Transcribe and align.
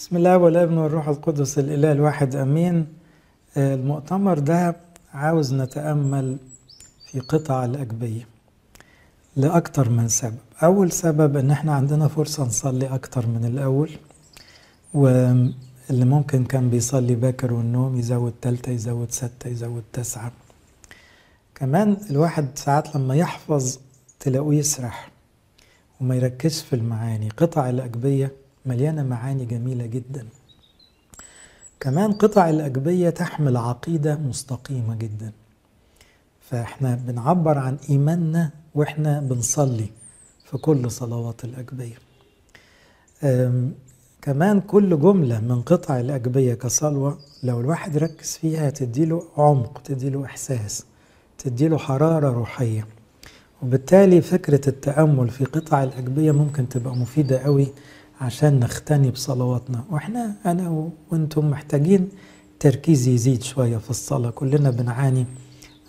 بسم 0.00 0.16
الله 0.16 0.38
والابن 0.38 0.78
والروح 0.78 1.08
القدس 1.08 1.58
الإله 1.58 1.92
الواحد 1.92 2.36
أمين. 2.36 2.86
المؤتمر 3.56 4.38
ده 4.38 4.76
عاوز 5.14 5.54
نتأمل 5.54 6.38
في 7.06 7.20
قطع 7.20 7.64
الأجبية 7.64 8.26
لأكتر 9.36 9.88
من 9.90 10.08
سبب. 10.08 10.36
أول 10.62 10.92
سبب 10.92 11.36
إن 11.36 11.50
إحنا 11.50 11.74
عندنا 11.74 12.08
فرصة 12.08 12.44
نصلي 12.44 12.86
أكتر 12.86 13.26
من 13.26 13.44
الأول 13.44 13.90
واللي 14.94 15.54
ممكن 16.04 16.44
كان 16.44 16.70
بيصلي 16.70 17.14
باكر 17.14 17.52
والنوم 17.52 17.98
يزود 17.98 18.34
تالتة 18.42 18.70
يزود 18.70 19.10
ستة 19.10 19.48
يزود 19.48 19.82
تسعة. 19.92 20.32
كمان 21.54 21.96
الواحد 22.10 22.46
ساعات 22.54 22.96
لما 22.96 23.14
يحفظ 23.14 23.78
تلاقوه 24.20 24.54
يسرح 24.54 25.10
وما 26.00 26.16
يركزش 26.16 26.62
في 26.62 26.76
المعاني. 26.76 27.28
قطع 27.28 27.70
الأجبية 27.70 28.32
مليانة 28.66 29.02
معاني 29.02 29.44
جميلة 29.44 29.86
جدا. 29.86 30.26
كمان 31.80 32.12
قطع 32.12 32.50
الأجبية 32.50 33.10
تحمل 33.10 33.56
عقيدة 33.56 34.16
مستقيمة 34.16 34.94
جدا. 34.94 35.32
فإحنا 36.40 36.94
بنعبر 36.94 37.58
عن 37.58 37.76
إيماننا 37.90 38.50
وإحنا 38.74 39.20
بنصلي 39.20 39.90
في 40.44 40.58
كل 40.58 40.90
صلوات 40.90 41.44
الأجبية 41.44 41.94
كمان 44.22 44.60
كل 44.60 45.00
جملة 45.00 45.40
من 45.40 45.62
قطع 45.62 46.00
الأجبية 46.00 46.54
كصلوة 46.54 47.18
لو 47.42 47.60
الواحد 47.60 47.96
ركز 47.96 48.36
فيها 48.36 48.70
تديله 48.70 49.22
عمق 49.36 49.82
تديله 49.82 50.24
إحساس 50.24 50.84
تديله 51.38 51.78
حرارة 51.78 52.28
روحية. 52.30 52.86
وبالتالي 53.62 54.20
فكرة 54.20 54.68
التأمل 54.68 55.30
في 55.30 55.44
قطع 55.44 55.82
الأجبية 55.82 56.32
ممكن 56.32 56.68
تبقى 56.68 56.96
مفيدة 56.96 57.38
قوي 57.38 57.66
عشان 58.20 58.60
نختني 58.60 59.10
بصلواتنا. 59.10 59.84
وإحنا 59.90 60.34
أنا 60.46 60.88
وأنتم 61.10 61.50
محتاجين 61.50 62.08
تركيز 62.60 63.08
يزيد 63.08 63.42
شوية 63.42 63.76
في 63.78 63.90
الصلاة. 63.90 64.30
كلنا 64.30 64.70
بنعاني 64.70 65.26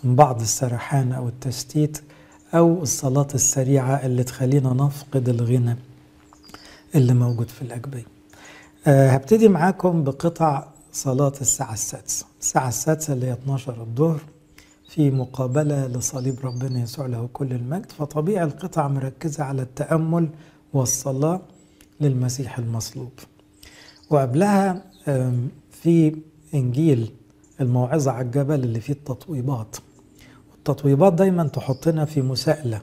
من 0.04 0.16
بعض 0.16 0.40
السرحان 0.40 1.12
أو 1.12 1.28
التشتيت 1.28 2.02
أو 2.54 2.82
الصلاة 2.82 3.26
السريعة 3.34 3.94
اللي 4.06 4.24
تخلينا 4.24 4.72
نفقد 4.72 5.28
الغنى 5.28 5.76
اللي 6.94 7.14
موجود 7.14 7.48
في 7.48 7.62
الأجبية 7.62 8.06
أه 8.86 9.10
هبتدي 9.10 9.48
معاكم 9.48 10.04
بقطع 10.04 10.66
صلاة 10.92 11.32
الساعة 11.40 11.72
السادسة. 11.72 12.26
الساعة 12.40 12.68
السادسة 12.68 13.12
اللي 13.12 13.26
هي 13.26 13.32
12 13.32 13.80
الظهر 13.82 14.20
في 14.88 15.10
مقابلة 15.10 15.86
لصليب 15.86 16.38
ربنا 16.44 16.82
يسوع 16.82 17.06
له 17.06 17.28
كل 17.32 17.52
المجد. 17.52 17.92
فطبيعي 17.92 18.44
القطع 18.44 18.88
مركزة 18.88 19.44
على 19.44 19.62
التأمل 19.62 20.28
والصلاة. 20.72 21.40
للمسيح 22.02 22.58
المصلوب. 22.58 23.12
وقبلها 24.10 24.84
في 25.70 26.16
إنجيل 26.54 27.12
الموعظة 27.60 28.10
على 28.10 28.26
الجبل 28.26 28.64
اللي 28.64 28.80
فيه 28.80 28.92
التطويبات. 28.92 29.76
التطويبات 30.58 31.12
دايما 31.12 31.44
تحطنا 31.48 32.04
في 32.04 32.22
مساءلة. 32.22 32.82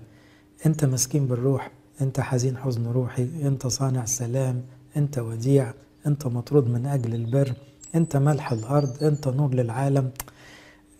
أنت 0.66 0.86
مسكين 0.86 1.28
بالروح 1.28 1.72
أنت 2.02 2.20
حزين 2.20 2.58
حزن 2.58 2.88
روحي 2.88 3.24
أنت 3.24 3.68
صانع 3.68 4.06
سلام 4.06 4.62
أنت 4.98 5.18
وديع 5.18 5.74
أنت 6.08 6.28
مطرود 6.28 6.68
من 6.70 6.86
أجل 6.86 7.16
البر 7.16 7.54
أنت 7.96 8.18
ملح 8.18 8.52
الأرض 8.52 9.04
أنت 9.04 9.28
نور 9.28 9.54
للعالم. 9.54 10.12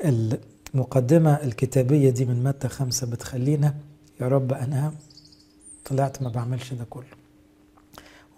المقدمة 0.06 1.34
الكتابية 1.34 2.10
دي 2.10 2.26
من 2.26 2.44
متى 2.44 2.68
خمسة 2.68 3.08
بتخلينا 3.08 3.76
يا 4.22 4.28
رب 4.28 4.54
أنا 4.54 4.94
طلعت 5.86 6.22
ما 6.22 6.30
بعملش 6.30 6.74
ده 6.74 6.84
كله. 6.90 7.19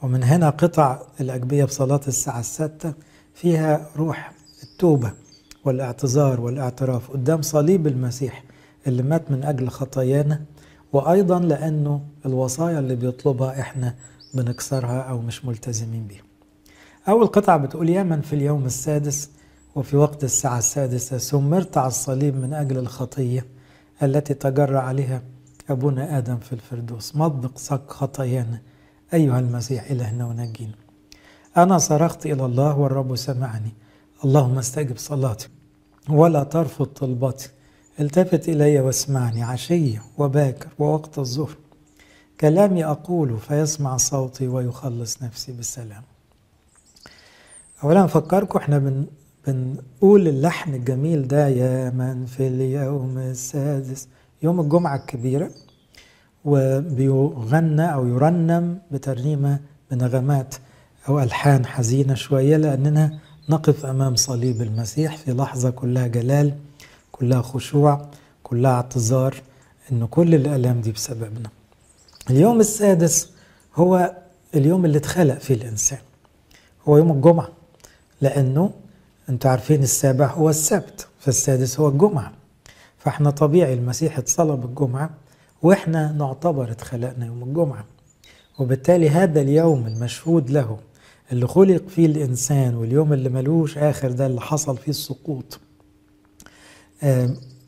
ومن 0.03 0.23
هنا 0.23 0.49
قطع 0.49 0.99
الأجبية 1.19 1.66
بصلاة 1.66 2.02
الساعة 2.07 2.39
الستة 2.39 2.94
فيها 3.33 3.88
روح 3.97 4.33
التوبة 4.63 5.11
والاعتذار 5.66 6.41
والاعتراف 6.41 7.11
قدام 7.11 7.41
صليب 7.41 7.88
المسيح 7.88 8.43
اللي 8.88 9.03
مات 9.03 9.31
من 9.31 9.43
أجل 9.43 9.69
خطايانا 9.69 10.42
وأيضا 10.93 11.39
لأنه 11.39 12.02
الوصايا 12.26 12.80
اللي 12.80 12.95
بيطلبها 12.95 13.59
إحنا 13.59 13.95
بنكسرها 14.33 15.02
أو 15.02 15.21
مش 15.21 15.45
ملتزمين 15.45 16.08
بيها. 16.08 16.23
أول 17.08 17.27
قطعة 17.27 17.58
بتقول 17.58 17.89
يا 17.89 18.03
من 18.03 18.21
في 18.21 18.33
اليوم 18.33 18.65
السادس 18.65 19.30
وفي 19.76 19.97
وقت 19.97 20.23
الساعة 20.23 20.58
السادسة 20.58 21.17
سمرت 21.17 21.77
على 21.77 21.87
الصليب 21.87 22.36
من 22.36 22.53
أجل 22.53 22.77
الخطية 22.77 23.45
التي 24.03 24.33
تجرى 24.33 24.77
عليها 24.77 25.21
أبونا 25.70 26.17
آدم 26.17 26.37
في 26.37 26.53
الفردوس. 26.53 27.15
مضق 27.15 27.58
صك 27.58 27.81
خطايانا. 27.92 28.61
أيها 29.14 29.39
المسيح 29.39 29.92
إلهنا 29.92 30.26
ونجينا. 30.26 30.73
أنا 31.58 31.77
صرخت 31.77 32.26
إلى 32.26 32.45
الله 32.45 32.77
والرب 32.77 33.16
سمعني. 33.16 33.72
اللهم 34.26 34.58
استجب 34.58 34.98
صلاتي 34.98 35.49
ولا 36.10 36.44
ترفض 36.44 36.86
طلبتي 36.86 37.50
التفت 38.00 38.50
إلي 38.50 38.80
واسمعني. 38.80 39.44
عشية 39.44 40.02
وباكر 40.17 40.70
ووقت 40.80 41.20
الظهر. 41.20 41.58
كلامي 42.39 42.86
أقول 42.86 43.38
فيسمع 43.38 43.98
صوتي 43.98 44.48
ويخلص 44.48 45.23
نفسي 45.23 45.52
بالسلام. 45.52 46.04
أولا 47.83 48.05
أفكركم 48.05 48.60
إحنا 48.60 48.80
بن 48.80 49.05
بنقول 49.48 50.27
اللحن 50.27 50.73
الجميل 50.73 51.27
ده 51.27 51.48
يا 51.48 51.89
من 51.89 52.26
في 52.26 52.48
اليوم 52.48 53.17
السادس. 53.17 54.08
يوم 54.44 54.60
الجمعة 54.60 54.95
الكبيرة. 54.95 55.52
وبيغنى 56.45 57.93
أو 57.93 58.07
يرنم 58.07 58.77
بترنيمة 58.91 59.59
بنغمات 59.91 60.55
أو 61.09 61.19
ألحان 61.19 61.65
حزينة 61.65 62.13
شوية 62.13 62.57
لأننا 62.57 63.19
نقف 63.49 63.85
أمام 63.85 64.15
صليب 64.15 64.61
المسيح 64.61 65.17
في 65.17 65.31
لحظة 65.33 65.69
كلها 65.69 66.07
جلال 66.07 66.53
كلها 67.11 67.41
خشوع 67.41 68.05
كلها 68.43 68.71
اعتذار 68.71 69.35
إن 69.91 70.05
كل 70.07 70.35
الآلام 70.35 70.81
دي 70.81 70.91
بسببنا. 70.91 71.49
اليوم 72.29 72.59
السادس 72.59 73.29
هو 73.75 74.15
اليوم 74.55 74.85
اللي 74.85 74.97
اتخلق 74.97 75.37
فيه 75.37 75.53
الإنسان. 75.55 75.99
هو 76.87 76.97
يوم 76.97 77.11
الجمعة 77.11 77.49
لأنه 78.21 78.71
أنتوا 79.29 79.52
عارفين 79.52 79.83
السابع 79.83 80.27
هو 80.27 80.49
السبت 80.49 81.08
فالسادس 81.19 81.79
هو 81.79 81.87
الجمعة. 81.89 82.31
فإحنا 82.97 83.29
طبيعي 83.29 83.73
المسيح 83.73 84.17
اتصلب 84.17 84.65
الجمعة 84.65 85.09
وإحنا 85.64 86.11
نعتبر 86.11 86.72
اتخلقنا 86.72 87.26
يوم 87.26 87.44
الجمعة. 87.44 87.86
وبالتالي 88.60 89.10
هذا 89.10 89.42
اليوم 89.42 89.88
المشهود 89.88 90.49
له 90.49 90.77
اللي 91.32 91.48
خلق 91.48 91.88
فيه 91.88 92.05
الإنسان 92.05 92.76
واليوم 92.76 93.14
اللي 93.14 93.30
ملوش 93.30 93.77
آخر 93.77 94.11
ده 94.11 94.26
اللي 94.26 94.42
حصل 94.42 94.77
فيه 94.77 94.89
السقوط. 94.92 95.60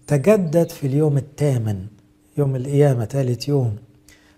تجدد 0.08 0.70
في 0.70 0.88
اليوم 0.88 1.18
الثامن 1.18 1.86
يوم 2.38 2.56
القيامة 2.56 3.06
ثالث 3.06 3.50
يوم. 3.50 3.76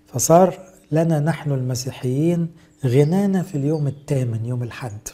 فصار 0.07 0.59
لنا 0.91 1.19
نحن 1.19 1.51
المسيحيين 1.51 2.47
غنانا 2.85 3.43
في 3.43 3.55
اليوم 3.55 3.87
الثامن 3.87 4.45
يوم 4.45 4.63
الحد. 4.63 5.07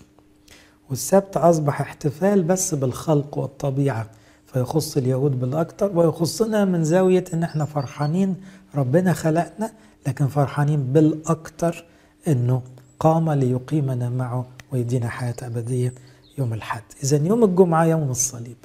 والسبت 0.90 1.38
أصبح 1.38 1.82
احتفال 1.82 2.44
بس 2.44 2.76
بالخلق 2.76 3.38
والطبيعة. 3.38 4.10
فيخص 4.54 4.98
اليهود 4.98 5.40
بالأكثر 5.40 5.92
ويخصنا 5.98 6.66
من 6.66 6.84
زاوية 6.84 7.24
إن 7.34 7.44
إحنا 7.44 7.66
فرحانين 7.66 8.36
ربنا 8.76 9.14
خلقنا 9.14 9.72
لكن 10.08 10.28
فرحانين 10.28 10.84
بالأكثر 10.84 11.86
إنه 12.28 12.62
قام 13.00 13.32
ليقيمنا 13.32 14.10
معه 14.10 14.46
ويدينا 14.72 15.10
حياة 15.10 15.36
أبدية 15.44 15.94
يوم 16.38 16.54
الحد 16.54 16.84
إذا 17.04 17.18
يوم 17.28 17.44
الجمعة 17.44 17.86
يوم 17.86 18.10
الصليب. 18.12 18.58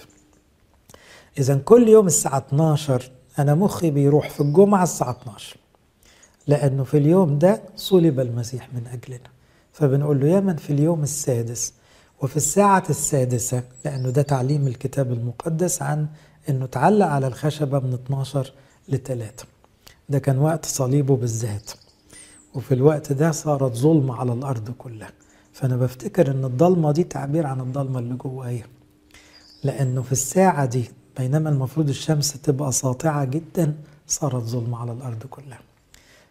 إذا 1.38 1.56
كل 1.56 1.88
يوم 1.88 2.06
الساعة 2.06 2.38
12 2.38 3.10
أنا 3.38 3.54
مخي 3.54 3.90
بيروح 3.90 4.30
في 4.30 4.40
الجمعة 4.40 4.82
الساعة 4.82 5.10
12 5.22 5.56
لأنه 6.46 6.84
في 6.84 6.98
اليوم 6.98 7.38
ده 7.38 7.62
صلب 7.76 8.20
المسيح 8.20 8.68
من 8.74 8.86
أجلنا. 8.86 9.28
فبنقول 9.72 10.20
له 10.20 10.26
يا 10.28 10.40
من 10.40 10.56
في 10.56 10.72
اليوم 10.72 11.02
السادس 11.02 11.72
وفي 12.22 12.36
الساعة 12.36 12.84
السادسة 12.90 13.62
لأنه 13.84 14.10
ده 14.10 14.22
تعليم 14.22 14.66
الكتاب 14.66 15.12
المقدس 15.12 15.82
عن 15.82 16.06
أنه 16.48 16.66
تعلق 16.66 17.06
على 17.06 17.26
الخشبة 17.26 17.78
من 17.78 17.94
12 17.94 18.52
ل 18.88 18.96
3 18.96 19.44
ده 20.08 20.18
كان 20.18 20.38
وقت 20.38 20.64
صليبه 20.66 21.16
بالذات. 21.16 21.70
وفي 22.54 22.74
الوقت 22.74 23.12
ده 23.12 23.30
صارت 23.30 23.74
ظلمة 23.76 24.16
على 24.16 24.32
الأرض 24.32 24.70
كلها. 24.70 25.10
فأنا 25.52 25.76
بفتكر 25.76 26.30
أن 26.30 26.44
الضلمة 26.44 26.92
دي 26.92 27.04
تعبير 27.04 27.46
عن 27.46 27.60
الضلمة 27.60 27.98
اللي 27.98 28.14
جوايا. 28.14 28.66
لأنه 29.64 30.02
في 30.02 30.12
الساعة 30.12 30.64
دي 30.66 30.90
بينما 31.18 31.50
المفروض 31.50 31.88
الشمس 31.88 32.32
تبقى 32.32 32.72
ساطعة 32.72 33.24
جدا 33.24 33.74
صارت 34.06 34.42
ظلمة 34.44 34.78
على 34.78 34.92
الأرض 34.92 35.22
كلها. 35.30 35.60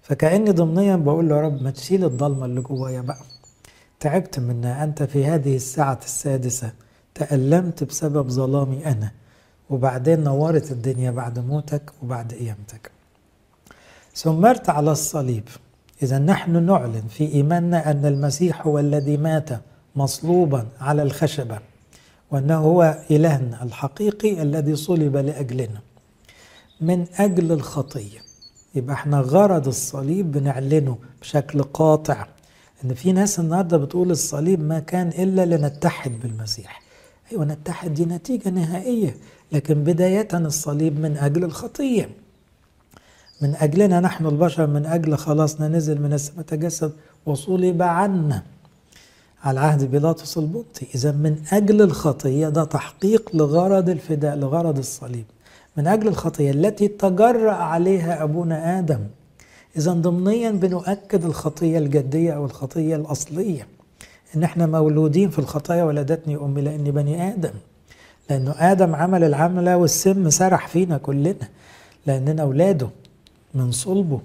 فكأني 0.02 0.52
ضمنيا 0.52 0.96
بقول 0.96 1.30
له 1.30 1.36
يا 1.36 1.42
رب 1.42 1.62
ما 1.62 1.72
تشيل 1.72 2.06
الضلمة 2.06 2.46
اللي 2.46 2.62
جوايا 2.62 3.02
بقى. 3.02 3.22
تعبت 4.00 4.40
منها 4.40 4.84
أنت 4.84 5.04
في 5.04 5.26
هذه 5.26 5.56
الساعة 5.56 6.00
السادسة. 6.04 6.72
تألمت 7.16 7.84
بسبب 7.84 8.30
ظلامي 8.30 8.86
أنا. 8.86 9.12
وبعدين 9.70 10.24
نورت 10.24 10.72
الدنيا 10.72 11.12
بعد 11.12 11.40
موتك 11.40 11.92
وبعد 12.04 12.34
قيامتك 12.34 12.92
سمرت 14.14 14.70
على 14.70 14.92
الصليب. 14.92 15.44
إذا 16.04 16.20
نحن 16.20 16.66
نعلن 16.66 17.04
في 17.10 17.34
إيماننا 17.34 17.92
أن 17.92 18.06
المسيح 18.06 18.68
هو 18.68 18.80
الذي 18.80 19.18
مات 19.18 19.50
مصلوبا 19.96 20.68
على 20.80 21.04
الخشبة 21.04 21.60
وأنه 22.32 22.58
هو 22.58 22.98
إلهنا 23.12 23.64
الحقيقي 23.64 24.42
الذي 24.42 24.76
صلب 24.76 25.18
لأجلنا. 25.18 25.80
من 26.82 27.06
أجل 27.18 27.52
الخطية. 27.52 28.20
يبقى 28.76 28.94
إحنا 28.94 29.20
غرض 29.20 29.68
الصليب 29.68 30.32
بنعلنه 30.32 30.98
بشكل 31.22 31.64
قاطع. 31.64 32.28
إن 32.84 32.94
في 32.94 33.12
ناس 33.12 33.40
النهارده 33.40 33.78
بتقول 33.78 34.12
الصليب 34.12 34.64
ما 34.64 34.80
كان 34.80 35.08
إلا 35.08 35.46
لنتحد 35.46 36.12
بالمسيح. 36.20 36.82
أيوه 37.32 37.46
نتحد 37.46 37.94
دي 37.94 38.06
نتيجة 38.06 38.50
نهائية 38.50 39.16
لكن 39.52 39.84
بدايه 39.84 40.28
الصليب 40.34 41.00
من 41.00 41.18
أجل 41.18 41.44
الخطية. 41.44 42.10
من 43.42 43.56
أجلنا 43.56 44.00
نحن 44.00 44.26
البشر 44.26 44.68
من 44.68 44.86
أجل 44.86 45.18
خلاصنا 45.18 45.68
نزل 45.68 46.02
من 46.02 46.14
السماء 46.14 46.46
تجسد 46.46 46.92
وصلب 47.26 47.82
عنا. 47.82 48.44
على 49.44 49.60
عهد 49.60 49.84
بيلاطس 49.84 50.38
البطي 50.38 50.88
إذا 50.96 51.12
من 51.12 51.38
أجل 51.52 51.82
الخطية 51.82 52.50
ده 52.50 52.64
تحقيق 52.64 53.30
لغرض 53.36 53.90
الفداء 53.90 54.36
لغرض 54.36 54.78
الصليب. 54.78 55.26
من 55.78 55.88
أجل 55.88 56.08
الخطية 56.08 56.52
التي 56.52 56.88
تجرأ 56.88 57.52
عليها 57.52 58.24
أبونا 58.24 58.80
آدم. 58.80 59.00
إذا 59.78 59.94
ضمنيا 59.94 60.52
بنؤكد 60.52 61.26
الخطية 61.26 61.78
الجدية 61.78 62.32
أو 62.32 62.46
الخطية 62.46 62.96
الأصلية. 62.96 63.68
إن 64.36 64.44
إحنا 64.44 64.66
مولودين 64.66 65.30
في 65.30 65.40
الخطايا 65.40 65.84
ولدتني 65.84 66.36
أمي 66.36 66.62
لأني 66.62 66.92
بني 66.92 67.34
آدم. 67.34 67.54
لأنه 68.30 68.56
آدم 68.58 68.96
عمل 68.96 69.24
العملة 69.24 69.78
والسم 69.78 70.30
سرح 70.30 70.68
فينا 70.68 70.98
كلنا. 70.98 71.48
لأننا 72.06 72.42
أولاده 72.42 72.90
من 73.54 73.72
صلبه. 73.72 74.20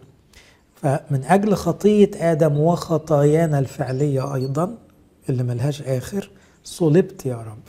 فمن 0.75 1.25
أجل 1.25 1.55
خطية 1.55 2.11
آدم 2.14 2.61
وخطايانا 2.61 3.58
الفعلية 3.58 4.35
أيضا 4.35 4.75
اللي 5.29 5.43
ملهاش 5.43 5.82
آخر 5.82 6.31
صلبت 6.64 7.26
يا 7.26 7.37
رب. 7.37 7.62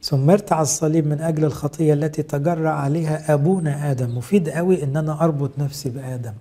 سمرت 0.00 0.52
على 0.52 0.62
الصليب 0.62 1.06
من 1.06 1.20
أجل 1.20 1.44
الخطية 1.44 1.92
التي 1.92 2.22
تجرأ 2.22 2.70
عليها 2.70 3.34
أبونا 3.34 3.90
آدم. 3.90 4.18
مفيد 4.18 4.48
قوي 4.48 4.84
إن 4.84 4.96
أنا 4.96 5.24
أربط 5.24 5.50
نفسي 5.58 5.90
بآدم. 5.90 6.32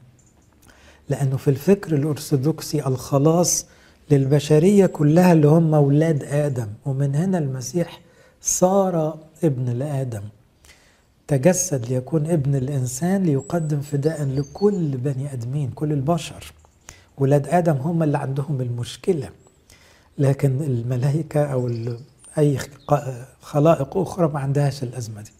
لأنه 1.10 1.38
في 1.38 1.48
الفكر 1.48 1.96
الأرثوذكسي 1.96 2.86
الخلاص 2.88 3.66
للبشرية 4.12 4.86
كلها 4.86 5.34
اللي 5.34 5.48
هم 5.48 5.74
أولاد 5.74 6.24
آدم 6.24 6.68
ومن 6.86 7.16
هنا 7.16 7.38
المسيح 7.38 8.02
صار 8.42 9.20
ابن 9.44 9.70
لآدم. 9.70 10.22
تجسد 11.28 11.86
ليكون 11.86 12.26
ابن 12.28 12.56
الإنسان 12.56 13.24
ليقدم 13.24 13.82
فداء 13.82 14.24
لكل 14.24 14.98
بني 14.98 15.34
آدمين 15.34 15.72
كل 15.72 15.92
البشر. 15.92 16.54
ولاد 17.18 17.48
آدم 17.48 17.74
هم 17.76 18.04
اللي 18.04 18.18
عندهم 18.18 18.62
المشكلة. 18.62 19.30
لكن 20.18 20.62
الملائكة 20.62 21.44
أو 21.44 21.72
أي 22.38 22.58
خلائق 23.42 23.98
أخرى 23.98 24.28
ما 24.28 24.40
عندهاش 24.40 24.84
الأزمة 24.84 25.22
دي. 25.22 25.32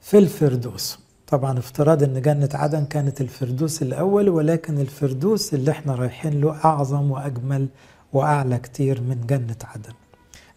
في 0.00 0.18
الفردوس 0.18 0.98
طبعا 1.32 1.58
افتراض 1.58 2.02
إن 2.02 2.22
جنة 2.22 2.48
عدن 2.54 2.84
كانت 2.84 3.20
الفردوس 3.20 3.82
الأول 3.82 4.28
ولكن 4.28 4.78
الفردوس 4.80 5.54
اللي 5.54 5.70
إحنا 5.70 5.94
رايحين 5.94 6.40
له 6.40 6.64
أعظم 6.64 7.10
وأجمل 7.10 7.68
وأعلى 8.12 8.58
كتير 8.58 9.00
من 9.00 9.26
جنة 9.26 9.56
عدن. 9.64 9.92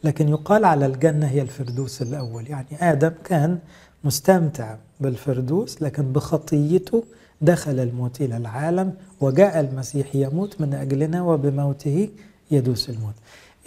لكن 0.04 0.30
يقال 0.30 0.66
على 0.66 0.86
الجنة 0.86 1.28
هي 1.28 1.42
الفردوس 1.42 2.02
الأول. 2.02 2.48
يعني 2.48 2.68
آدم 2.92 3.12
كان 3.24 3.60
مستمتع 4.04 4.76
بالفردوس 5.00 5.82
لكن 5.82 6.14
بخطيته 6.14 7.04
دخل 7.42 7.80
الموت 7.80 8.22
إلى 8.22 8.38
العالم 8.38 8.94
وجاء 9.22 9.60
المسيح 9.60 10.16
يموت 10.16 10.62
من 10.62 10.74
أجلنا 10.74 11.22
وبموته 11.22 12.10
يدوس 12.52 12.90
الموت. 12.90 13.16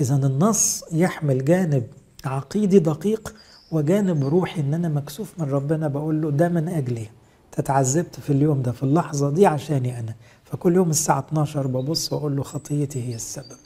اذا 0.00 0.14
النص 0.14 0.84
يحمل 0.92 1.44
جانب 1.44 1.82
عقيدي 2.24 2.78
دقيق 2.78 3.34
وجانب 3.72 4.24
روحي 4.26 4.60
إن 4.60 4.74
أنا 4.74 4.88
مكسوف 4.88 5.34
من 5.38 5.50
ربنا 5.50 5.88
بقول 5.88 6.22
له 6.22 6.30
ده 6.30 6.48
من 6.48 6.68
أجلي. 6.68 7.08
تتعذبت 7.52 8.20
في 8.20 8.30
اليوم 8.30 8.62
ده 8.62 8.72
في 8.72 8.82
اللحظة 8.82 9.30
دي 9.30 9.46
عشاني 9.46 9.98
أنا. 10.00 10.14
فكل 10.44 10.74
يوم 10.76 10.90
الساعة 10.90 11.18
12 11.28 11.66
ببص 11.66 12.12
وأقول 12.12 12.36
له 12.36 12.42
خطيتي 12.42 13.08
هي 13.08 13.14
السبب. 13.14 13.56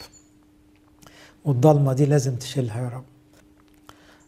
والضلمة 1.45 1.93
دي 1.93 2.07
لازم 2.07 2.37
تشيلها 2.37 2.83
يا 2.83 2.89
رب. 2.89 3.05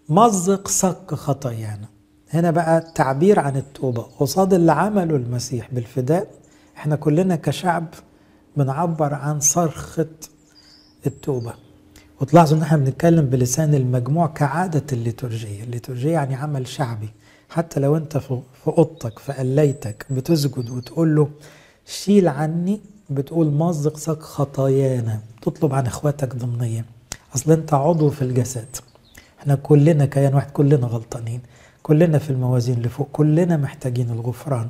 مزق 0.09 0.69
صك 0.69 1.15
خطايانا. 1.15 1.89
هنا 2.31 2.51
بقى 2.51 2.93
تعبير 2.95 3.41
عن 3.41 3.57
التوبة. 3.57 4.03
قصاد 4.03 4.55
اللي 4.55 4.73
عمله 4.73 5.17
المسيح 5.17 5.69
بالفداء 5.75 6.27
إحنا 6.77 6.97
كلنا 6.97 7.37
كشعب 7.37 7.87
بنعبر 8.57 9.15
عن 9.15 9.41
صرخة 9.41 10.07
التوبة. 11.07 11.55
وتلاحظوا 12.21 12.59
ان 12.59 12.63
إحنا 12.63 12.79
بنتكلم 12.79 13.27
بلسان 13.27 13.75
المجموع 13.75 14.27
كعادة 14.27 14.83
الليتورجية. 14.93 15.63
الليتورجية 15.65 16.13
يعني 16.13 16.35
عمل 16.35 16.67
شعبي. 16.67 17.09
حتى 17.51 17.81
لو 17.81 17.97
انت 17.97 18.17
في 18.19 18.41
أوضتك 18.67 19.19
في 19.19 19.33
قليتك 19.33 20.07
بتسجد 20.11 20.71
وتقول 20.71 21.17
له 21.17 21.29
شيل 21.87 22.29
عني 22.29 22.81
بتقول 23.11 23.47
مزق 23.47 23.97
سك 23.97 24.23
خطايانا 24.23 25.21
تطلب 25.43 25.75
عن 25.75 25.87
إخواتك 25.87 26.37
ضمنيا 26.37 26.85
أصل 27.35 27.53
انت 27.53 27.75
عضو 27.75 28.11
في 28.11 28.23
الجسد. 28.23 28.77
إحنا 29.41 29.55
كلنا 29.55 30.07
كيان 30.07 30.35
واحد 30.35 30.51
كلنا 30.51 30.87
غلطانين. 30.87 31.41
كلنا 31.83 32.19
في 32.19 32.31
الموازين 32.31 32.77
اللي 32.77 32.89
فوق 32.89 33.09
كلنا 33.13 33.57
محتاجين 33.57 34.11
الغفران. 34.11 34.69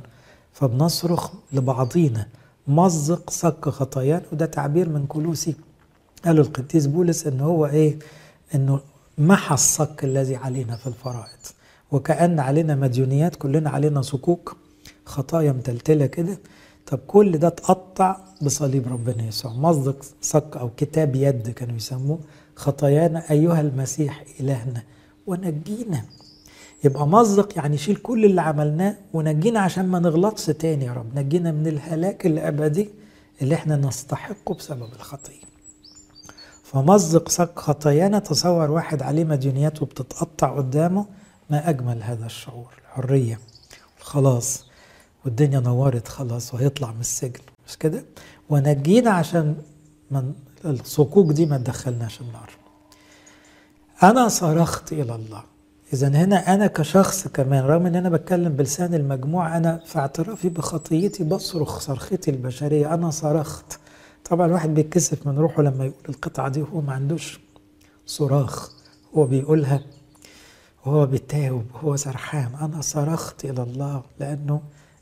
فبنصرخ 0.53 1.31
لبعضينا 1.53 2.27
مزق 2.67 3.29
سك 3.29 3.69
خطايانا 3.69 4.23
وده 4.31 4.45
تعبير 4.45 4.89
من 4.89 5.05
كلوسي. 5.05 5.55
قالوا 6.25 6.45
القديس 6.45 6.85
بولس 6.85 7.27
إن 7.27 7.39
هو 7.39 7.65
إيه؟ 7.65 7.99
إنه 8.55 8.79
محى 9.17 9.53
الصك 9.53 10.03
الذي 10.03 10.35
علينا 10.35 10.75
في 10.75 10.87
الفرائض. 10.87 11.39
وكأن 11.91 12.39
علينا 12.39 12.75
مديونيات 12.75 13.35
كلنا 13.35 13.69
علينا 13.69 14.01
صكوك 14.01 14.57
خطايا 15.05 15.51
متلتلة 15.51 16.05
كده. 16.05 16.37
طب 16.87 16.99
كل 17.07 17.37
ده 17.37 17.47
اتقطع 17.47 18.17
بصليب 18.41 18.87
ربنا 18.87 19.23
يسوع. 19.27 19.53
مصدق 19.53 20.05
صك 20.21 20.57
أو 20.57 20.69
كتاب 20.77 21.15
يد 21.15 21.49
كانوا 21.49 21.75
يسموه. 21.75 22.19
خطايانا 22.55 23.31
أيها 23.31 23.61
المسيح 23.61 24.23
إلهنا 24.39 24.83
ونجينا. 25.27 26.05
يبقى 26.83 27.07
مصدق 27.07 27.57
يعني 27.57 27.77
شيل 27.77 27.95
كل 27.95 28.25
اللي 28.25 28.41
عملناه 28.41 28.95
ونجينا 29.13 29.59
عشان 29.59 29.87
ما 29.87 29.99
نغلطش 29.99 30.45
تاني 30.45 30.85
يا 30.85 30.93
رب. 30.93 31.19
نجينا 31.19 31.51
من 31.51 31.67
الهلاك 31.67 32.25
الأبدي 32.25 32.89
اللي 33.41 33.55
إحنا 33.55 33.75
نستحقه 33.77 34.53
بسبب 34.55 34.93
الخطيه 34.95 35.45
فمزق 36.65 37.29
صك 37.29 37.59
خطايانا 37.59 38.19
تصور 38.19 38.71
واحد 38.71 39.01
عليه 39.01 39.23
مديونياته 39.23 39.85
بتتقطع 39.85 40.57
قدامه 40.57 41.05
ما 41.49 41.69
أجمل 41.69 42.03
هذا 42.03 42.25
الشعور 42.25 42.73
الحرية. 42.81 43.39
الخلاص 43.99 44.65
والدنيا 45.25 45.59
نورت 45.59 46.07
خلاص 46.07 46.53
وهيطلع 46.53 46.91
من 46.91 46.99
السجن. 46.99 47.41
مش 47.67 47.77
كده؟ 47.77 48.05
ونجينا 48.49 49.11
عشان 49.11 49.55
من 50.11 50.33
الصكوك 50.65 51.31
دي 51.31 51.45
ما 51.45 51.57
تدخلناش 51.57 52.21
النار. 52.21 52.49
أنا 54.03 54.27
صرخت 54.27 54.93
إلى 54.93 55.15
الله. 55.15 55.43
إذا 55.93 56.07
هنا 56.07 56.53
أنا 56.53 56.67
كشخص 56.67 57.27
كمان 57.27 57.63
رغم 57.63 57.85
إن 57.85 57.95
أنا 57.95 58.09
بتكلم 58.09 58.53
بلسان 58.53 58.93
المجموع 58.93 59.57
أنا 59.57 59.81
في 59.85 59.99
اعترافي 59.99 60.49
بخطيتي 60.49 61.23
بصرخ 61.23 61.79
صرختي 61.79 62.31
البشرية. 62.31 62.93
أنا 62.93 63.09
صرخت. 63.11 63.79
طبعا 64.29 64.45
الواحد 64.47 64.73
بيتكسف 64.73 65.27
من 65.27 65.37
روحه 65.37 65.61
لما 65.63 65.85
يقول 65.85 66.03
القطعة 66.09 66.49
دي 66.49 66.61
وهو 66.61 66.81
ما 66.81 66.93
عندوش 66.93 67.39
صراخ. 68.05 68.71
هو 69.15 69.25
بيقولها 69.25 69.81
وهو 70.85 71.05
بيتاوب 71.05 71.65
وهو 71.73 71.95
سرحان. 71.95 72.55
أنا 72.61 72.81
صرخت 72.81 73.45
إلى 73.45 73.63
الله 73.63 74.03
لأنه 74.19 74.61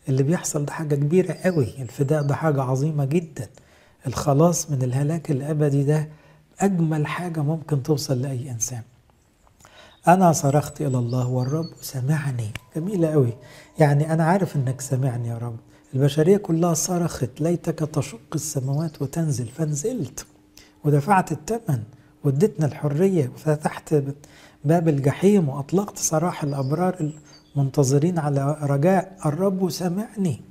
اللي 0.09 0.23
بيحصل 0.23 0.65
ده 0.65 0.71
حاجة 0.73 0.95
كبيرة 0.95 1.33
قوي. 1.33 1.81
الفداء 1.81 2.21
ده 2.23 2.35
حاجة 2.35 2.61
عظيمة 2.61 3.05
جدا. 3.05 3.49
الخلاص 4.07 4.71
من 4.71 4.83
الهلاك 4.83 5.31
الأبدي 5.31 5.83
ده 5.83 6.09
أجمل 6.59 7.07
حاجة 7.07 7.41
ممكن 7.41 7.83
توصل 7.83 8.21
لأي 8.21 8.51
إنسان. 8.51 8.81
أنا 10.07 10.31
صرخت 10.31 10.81
إلى 10.81 10.97
الله 10.97 11.27
والرب 11.27 11.69
سمعني. 11.81 12.51
جميلة 12.75 13.07
قوي. 13.11 13.33
يعني 13.79 14.13
أنا 14.13 14.23
عارف 14.23 14.55
إنك 14.55 14.81
سمعني 14.81 15.27
يا 15.27 15.37
رب. 15.37 15.57
البشرية 15.93 16.37
كلها 16.37 16.73
صرخت 16.73 17.41
ليتك 17.41 17.79
تشق 17.79 18.19
السماوات 18.35 19.01
وتنزل 19.01 19.45
فنزلت 19.45 20.25
ودفعت 20.83 21.31
الثمن 21.31 21.83
واديتنا 22.23 22.65
الحرية 22.65 23.31
وفتحت 23.35 23.95
باب 24.65 24.87
الجحيم 24.87 25.49
وأطلقت 25.49 25.97
سراح 25.97 26.43
الأبرار 26.43 27.11
المنتظرين 27.55 28.19
على 28.19 28.57
رجاء. 28.61 29.17
الرب 29.25 29.69
سمعني. 29.69 30.41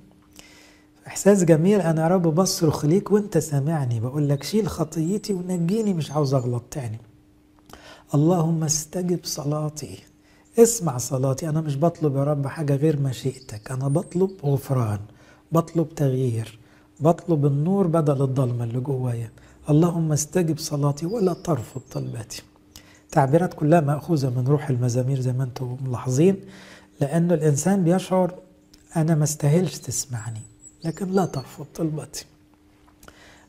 إحساس 1.06 1.44
جميل 1.44 1.80
أنا 1.80 2.02
يا 2.02 2.08
رب 2.08 2.22
بصرخ 2.34 2.84
ليك 2.84 3.12
وأنت 3.12 3.38
سامعني. 3.38 4.00
بقول 4.00 4.28
لك 4.28 4.42
شيل 4.42 4.68
خطيتي 4.68 5.32
ونجيني 5.32 5.94
مش 5.94 6.10
عاوز 6.10 6.34
أغلط 6.34 6.62
تاني. 6.70 6.98
اللهم 8.14 8.64
استجب 8.64 9.20
صلاتي. 9.24 9.98
اسمع 10.58 10.98
صلاتي. 10.98 11.48
أنا 11.48 11.60
مش 11.60 11.76
بطلب 11.76 12.16
يا 12.16 12.24
رب 12.24 12.46
حاجة 12.46 12.76
غير 12.76 13.00
مشيئتك. 13.00 13.70
أنا 13.70 13.88
بطلب 13.88 14.30
غفران. 14.44 15.00
بطلب 15.52 15.88
تغيير 15.94 16.58
بطلب 17.00 17.46
النور 17.46 17.86
بدل 17.86 18.22
الضلمة 18.22 18.64
اللي 18.64 18.80
جوايا. 18.80 19.30
اللهم 19.70 20.12
استجب 20.12 20.58
صلاتي 20.58 21.06
ولا 21.06 21.32
ترفض 21.32 21.80
طلباتي. 21.92 22.42
تعبيرات 23.10 23.54
كلها 23.54 23.80
مأخوذة 23.80 24.30
من 24.30 24.44
روح 24.48 24.70
المزامير 24.70 25.20
زي 25.20 25.32
ما 25.32 25.44
أنتم 25.44 25.76
ملاحظين 25.86 26.36
لأنه 27.00 27.34
الإنسان 27.34 27.84
بيشعر 27.84 28.34
أنا 28.96 29.14
ما 29.14 29.24
استاهلش 29.24 29.78
تسمعني 29.78 30.40
لكن 30.84 31.10
لا 31.10 31.24
ترفض 31.24 31.66
طلباتي. 31.74 32.26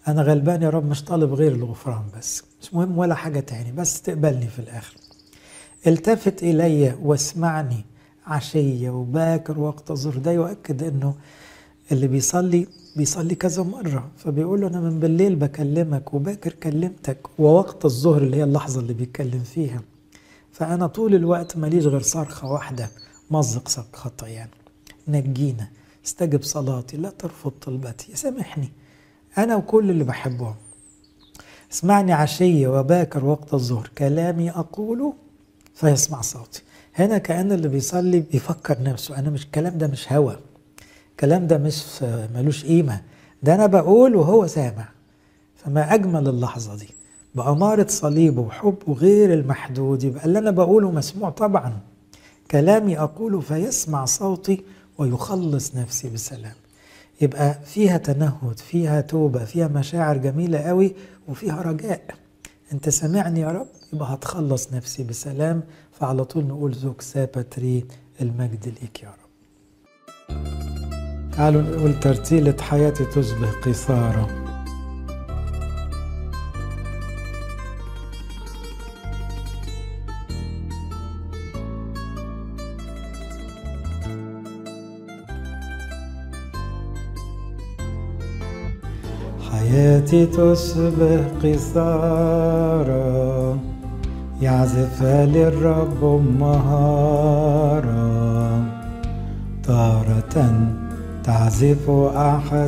أنا 0.08 0.22
غلبان 0.22 0.62
يا 0.62 0.70
رب 0.70 0.86
مش 0.90 1.04
طالب 1.04 1.34
غير 1.34 1.52
الغفران 1.52 2.04
بس. 2.18 2.44
مش 2.62 2.74
مهم 2.74 2.98
ولا 2.98 3.16
حاجة 3.16 3.40
تاني 3.40 3.72
بس 3.72 4.02
تقبلني 4.02 4.48
في 4.48 4.60
الآخر. 4.60 4.96
التفت 5.88 6.44
إلي 6.44 6.96
واسمعني 7.02 7.86
عشية 8.28 8.90
وباكر 8.90 9.60
وقت 9.60 9.92
الظهر 9.92 10.18
ده 10.18 10.32
يؤكد 10.32 10.84
أنه 10.84 11.14
اللي 11.94 12.08
بيصلي 12.08 12.68
بيصلي 12.96 13.36
كذا 13.36 13.64
مرة 13.64 14.12
فبيقول 14.18 14.62
له 14.62 14.68
أنا 14.68 14.80
من 14.80 15.00
بالليل 15.00 15.36
بكلمك 15.36 16.14
وباكر 16.14 16.54
كلمتك 16.54 17.18
ووقت 17.40 17.86
الظهر 17.86 18.22
اللي 18.22 18.38
هي 18.38 18.44
اللحظة 18.44 18.80
اللي 18.82 18.94
بيتكلم 18.94 19.44
فيها. 19.44 19.82
فأنا 20.52 20.88
طول 20.88 21.16
الوقت 21.16 21.58
ماليش 21.58 21.86
غير 21.86 22.02
صرخة 22.02 22.52
واحدة 22.52 22.90
مزق 23.32 23.68
خطأ 23.94 24.28
يعني 24.28 24.52
نجينا 25.08 25.68
استجب 26.06 26.44
صلاتي 26.44 26.98
لا 26.98 27.10
ترفض 27.10 27.52
طلبتي 27.52 28.16
سامحني. 28.16 28.70
أنا 29.38 29.56
وكل 29.56 29.90
اللي 29.90 30.04
بحبهم. 30.04 30.56
اسمعني 31.72 32.14
عشية 32.14 32.68
وباكر 32.68 33.26
وقت 33.26 33.54
الظهر 33.54 33.90
كلامي 33.98 34.50
أقوله 34.52 35.14
فيسمع 35.76 36.22
صوتي. 36.22 36.62
هنا 36.96 37.18
كأن 37.18 37.52
اللي 37.52 37.68
بيصلي 37.68 38.20
بيفكر 38.20 38.84
نفسه 38.84 39.18
أنا 39.20 39.30
مش 39.30 39.44
الكلام 39.46 39.78
ده 39.78 39.88
مش 39.88 40.14
هوى 40.14 40.38
الكلام 41.14 41.48
ده 41.48 41.58
مش 41.58 41.84
ملوش 42.36 42.66
قيمة. 42.66 43.02
ده 43.44 43.56
أنا 43.56 43.66
بقول 43.66 44.16
وهو 44.16 44.48
سامع. 44.48 44.90
فما 45.56 45.94
أجمل 45.94 46.28
اللحظة 46.28 46.76
دي. 46.76 46.90
بأمارة 47.36 47.86
صليبه 47.90 48.42
وحبه 48.42 48.94
غير 48.94 49.34
المحدود. 49.34 50.04
يبقى 50.04 50.26
اللي 50.26 50.40
أنا 50.40 50.52
بقوله 50.52 50.92
مسموع 50.92 51.30
طبعا. 51.30 51.80
كلامي 52.52 53.00
أقوله 53.00 53.40
فيسمع 53.40 54.06
صوتي 54.06 54.64
ويخلص 54.98 55.76
نفسي 55.76 56.10
بسلام. 56.10 56.56
يبقى 57.22 57.60
فيها 57.66 57.98
تنهد 57.98 58.60
فيها 58.60 59.02
توبة 59.02 59.46
فيها 59.46 59.68
مشاعر 59.68 60.18
جميلة 60.18 60.60
قوي 60.60 60.96
وفيها 61.28 61.62
رجاء. 61.62 62.02
أنت 62.74 62.90
سامعني 62.90 63.40
يا 63.40 63.48
رب؟ 63.52 63.68
يبقى 63.94 64.14
هتخلص 64.14 64.74
نفسي 64.74 65.04
بسلام. 65.04 65.62
فعلى 66.00 66.26
طول 66.26 66.46
نقول 66.46 66.74
زوك 66.74 67.02
سابتري 67.02 67.86
المجد 68.22 68.74
ليك 68.82 69.04
يا 69.04 69.08
رب. 69.10 69.23
تعالوا 71.38 71.62
نقول 71.62 72.00
ترتيلة 72.00 72.56
حياتي 72.62 73.06
تشبه 73.06 73.52
قصارى 73.66 74.28
حياتي 89.52 90.26
تشبه 90.26 91.22
قصارى 91.44 93.04
يعزفها 94.42 95.26
للرب 95.26 96.22
مهارة 96.40 97.94
تارة 99.64 100.64
تعزف 101.24 101.90
أحزانا 102.16 102.64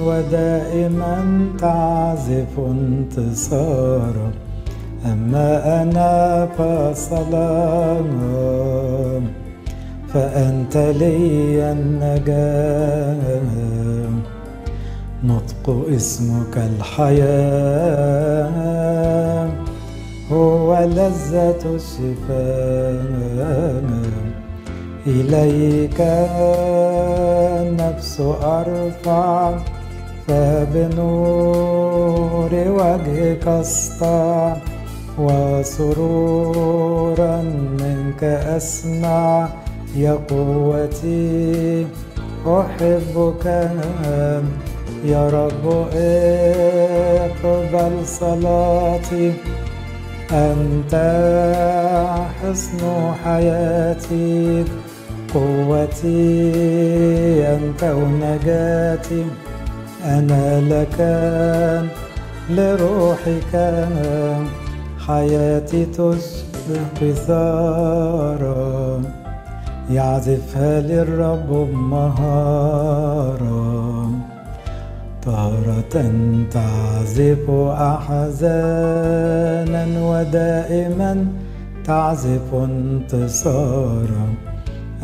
ودائما 0.00 1.46
تعزف 1.58 2.58
انتصارا 2.58 4.30
أما 5.06 5.82
أنا 5.82 6.46
فسلام 6.58 8.08
فأنت 10.14 10.76
لي 10.76 11.72
النجاة. 11.72 13.16
نطق 15.24 15.66
اسمك 15.96 16.58
الحياة 16.78 18.48
هو 20.32 20.78
لذة 20.84 21.62
الشفاء. 21.74 22.96
إليك 25.06 26.00
النفس 27.60 28.20
أرفع 28.42 29.52
فبنور 30.28 31.72
وجهك 32.52 33.48
أسطع 33.48 34.56
وسرورا 35.18 36.96
منك 37.80 38.24
أسمع 38.24 39.48
يا 39.96 40.18
قوتي 40.30 41.86
أحبك 42.46 43.46
يا 45.04 45.28
رب 45.28 45.86
اقبل 47.24 48.06
صلاتي 48.06 49.32
أنت 50.32 50.94
حصن 52.42 52.80
حياتي. 53.24 54.64
قوتي 55.36 56.42
أنت 57.56 57.82
ونجاتي. 57.84 59.24
أنا 60.04 60.60
لك 60.60 60.98
لروحك 62.50 63.54
حياتي 65.06 65.84
تشبه 65.84 66.80
قثارا 67.00 68.66
يعزفها 69.90 70.80
للرب 70.80 71.48
بمهارة 71.48 72.90
تارة 75.22 76.12
تعزف 76.50 77.50
أحزانا 77.94 79.04
ودائما 80.10 81.26
تعزف 81.84 82.54
انتصارا. 82.54 84.26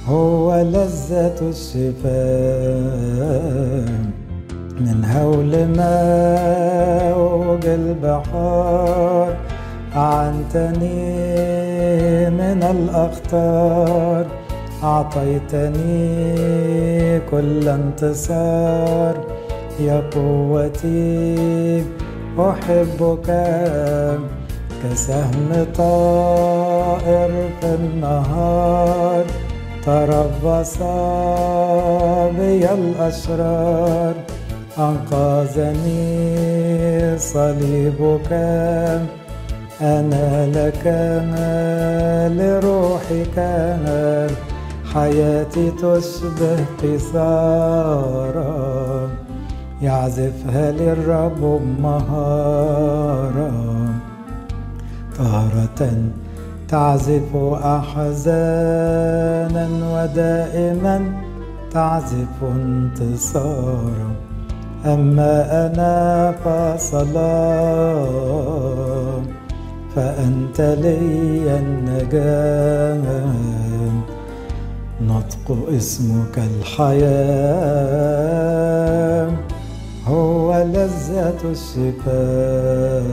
هو 0.08 0.62
لذة 0.62 1.39
الشفاء. 1.41 2.10
من 4.79 5.05
هول 5.05 5.53
موج 5.79 7.65
البحار 7.65 9.29
أعنتني 9.96 11.00
من 12.29 12.63
الأخطار. 12.63 14.25
أعطيتني 14.83 16.39
كل 17.31 17.69
انتصار. 17.69 19.15
يا 19.79 20.03
قوتي 20.15 21.83
أحبك 22.39 23.29
كسهم 24.83 25.65
طائر 25.77 27.31
في 27.62 27.75
النهار. 27.75 29.24
تربص 29.86 30.77
بي 32.39 32.74
الأشرار. 32.74 34.13
أنقذني 34.77 36.00
صليبك. 37.17 38.31
أنا 39.81 40.48
لك 40.48 40.88
ما 41.31 42.29
لروحك 42.29 43.38
حياتي 44.93 45.72
تشبه 45.72 46.65
قصارا 46.84 48.50
يعزفها 49.81 50.72
للرب 50.72 51.41
بمهارة 51.41 53.51
طارة 55.17 55.91
تعزف 56.67 57.36
أحزانا 57.63 59.67
ودائما 59.93 61.01
تعزف 61.72 62.43
انتصارا. 62.43 64.12
أما 64.86 65.65
أنا 65.65 66.31
فصلاة 66.46 68.00
فأنت 69.96 70.62
لي 70.62 71.60
النجاة. 71.60 73.00
نطق 75.10 75.48
اسمك 75.78 76.36
الحياة 76.38 77.00
هو 80.08 80.63
لذة 80.63 81.42
الشفاء 81.51 83.04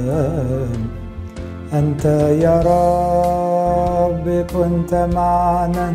أنت 1.73 2.05
يا 2.45 2.61
رب 2.61 4.27
كنت 4.55 4.95
معنا 5.15 5.95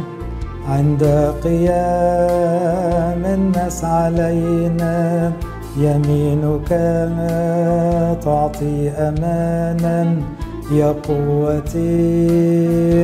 عند 0.69 1.03
قيام 1.43 3.25
الناس 3.25 3.85
علينا. 3.85 5.31
يمينك 5.77 6.69
تعطي 8.23 8.89
أمانا 8.89 10.15
يا 10.71 10.95
قوتي 11.07 11.91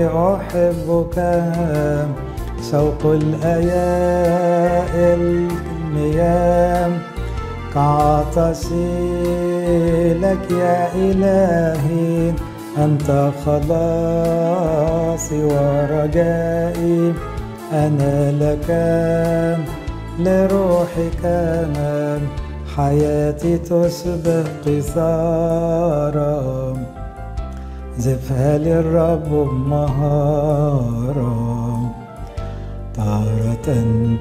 أحبك. 0.07 1.17
شوق 2.71 3.05
الأياء 3.05 4.91
المياه 5.19 6.91
كعطشي 7.73 8.93
لك 10.13 10.51
يا 10.51 10.95
إلهي 10.95 12.33
أنت 12.77 13.31
خلاصي 13.45 15.43
ورجائي. 15.43 17.13
أنا 17.73 18.31
لك 18.31 18.69
لروحك 20.19 21.23
حياتي 22.77 23.57
تشبه 23.57 24.43
قصارا 24.65 26.37
زفها 27.97 28.57
للرب 28.57 29.29
بمهارة 29.29 30.27
تارة 33.07 33.69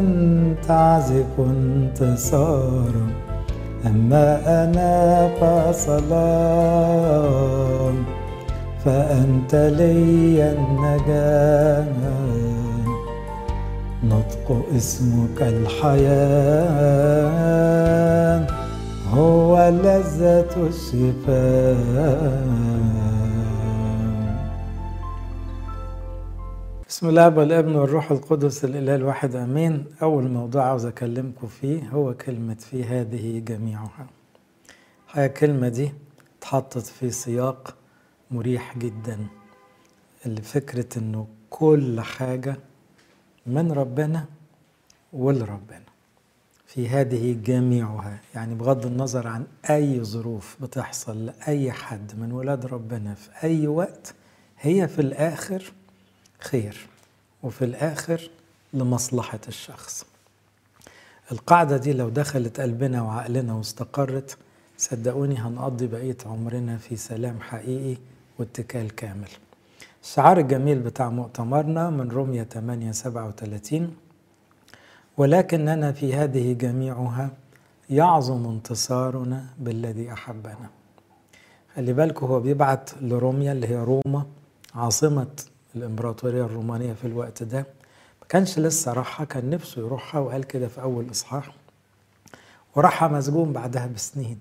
تعزف 0.68 1.34
انتصارا. 1.38 3.06
أما 3.86 4.28
أنا 4.64 5.28
فصلاة 5.40 6.68
فأنت 8.84 9.54
لي 9.54 10.52
النجاة. 10.52 11.84
نطق 14.04 14.46
اسمك 14.76 15.42
الحياة 15.42 16.08
هو 19.14 19.68
لذة 19.68 20.52
الشفاء. 20.68 21.78
بسم 26.98 27.08
الله 27.08 27.38
والابن 27.38 27.74
والروح 27.76 28.10
القدس 28.10 28.64
الإله 28.64 28.94
الواحد 28.94 29.34
آمين. 29.36 29.84
أول 30.02 30.28
موضوع 30.28 30.62
عاوز 30.62 30.86
أكلمكم 30.86 31.46
فيه 31.46 31.88
هو 31.88 32.14
كلمة 32.14 32.54
في 32.54 32.84
هذه 32.84 33.38
جميعها. 33.38 34.06
هي 35.12 35.26
الكلمة 35.26 35.68
دي 35.68 35.92
اتحطت 36.38 36.86
في 36.86 37.10
سياق 37.10 37.76
مريح 38.30 38.78
جدا 38.78 39.26
اللي 40.26 40.42
فكره 40.42 40.98
إنه 40.98 41.26
كل 41.50 42.00
حاجة 42.00 42.56
من 43.46 43.72
ربنا 43.72 44.24
ولربنا 45.12 45.88
في 46.66 46.88
هذه 46.88 47.32
جميعها. 47.44 48.20
يعني 48.34 48.54
بغض 48.54 48.86
النظر 48.86 49.26
عن 49.26 49.46
أي 49.70 50.04
ظروف 50.04 50.56
بتحصل 50.62 51.26
لأي 51.26 51.72
حد 51.72 52.12
من 52.18 52.32
ولاد 52.32 52.66
ربنا 52.66 53.14
في 53.14 53.28
أي 53.44 53.66
وقت 53.66 54.14
هي 54.60 54.88
في 54.88 54.98
الآخر 54.98 55.72
خير 56.40 56.86
وفي 57.42 57.64
الآخر 57.64 58.30
لمصلحة 58.74 59.40
الشخص. 59.48 60.06
القاعدة 61.32 61.76
دي 61.76 61.92
لو 61.92 62.08
دخلت 62.08 62.60
قلبنا 62.60 63.02
وعقلنا 63.02 63.54
واستقرت 63.54 64.36
صدقوني 64.78 65.34
هنقضي 65.38 65.86
بقية 65.86 66.16
عمرنا 66.26 66.76
في 66.78 66.96
سلام 66.96 67.40
حقيقي 67.40 68.00
واتكال 68.38 68.94
كامل. 68.94 69.28
الشعار 70.02 70.38
الجميل 70.38 70.78
بتاع 70.78 71.08
مؤتمرنا 71.10 71.90
من 71.90 72.10
رومية 72.10 72.42
8 72.42 72.92
37 72.92 73.96
ولكننا 75.16 75.92
في 75.92 76.14
هذه 76.14 76.52
جميعها 76.52 77.30
يعظم 77.90 78.46
انتصارنا 78.50 79.44
بالذي 79.58 80.12
أحبنا. 80.12 80.70
خلي 81.76 81.92
بالكم 81.92 82.26
هو 82.26 82.40
بيبعت 82.40 82.90
لروميا 83.00 83.52
اللي 83.52 83.66
هي 83.68 83.84
روما 83.84 84.26
عاصمة 84.74 85.26
الإمبراطورية 85.76 86.44
الرومانية 86.44 86.92
في 86.92 87.06
الوقت 87.06 87.42
ده. 87.42 87.58
ما 88.20 88.26
كانش 88.28 88.58
لسه 88.58 88.92
راحها 88.92 89.26
كان 89.26 89.50
نفسه 89.50 89.82
يروحها 89.82 90.20
وقال 90.20 90.44
كده 90.44 90.68
في 90.68 90.82
أول 90.82 91.10
إصحاح. 91.10 91.54
وراحها 92.76 93.08
مسجون 93.08 93.52
بعدها 93.52 93.86
بسنين. 93.86 94.38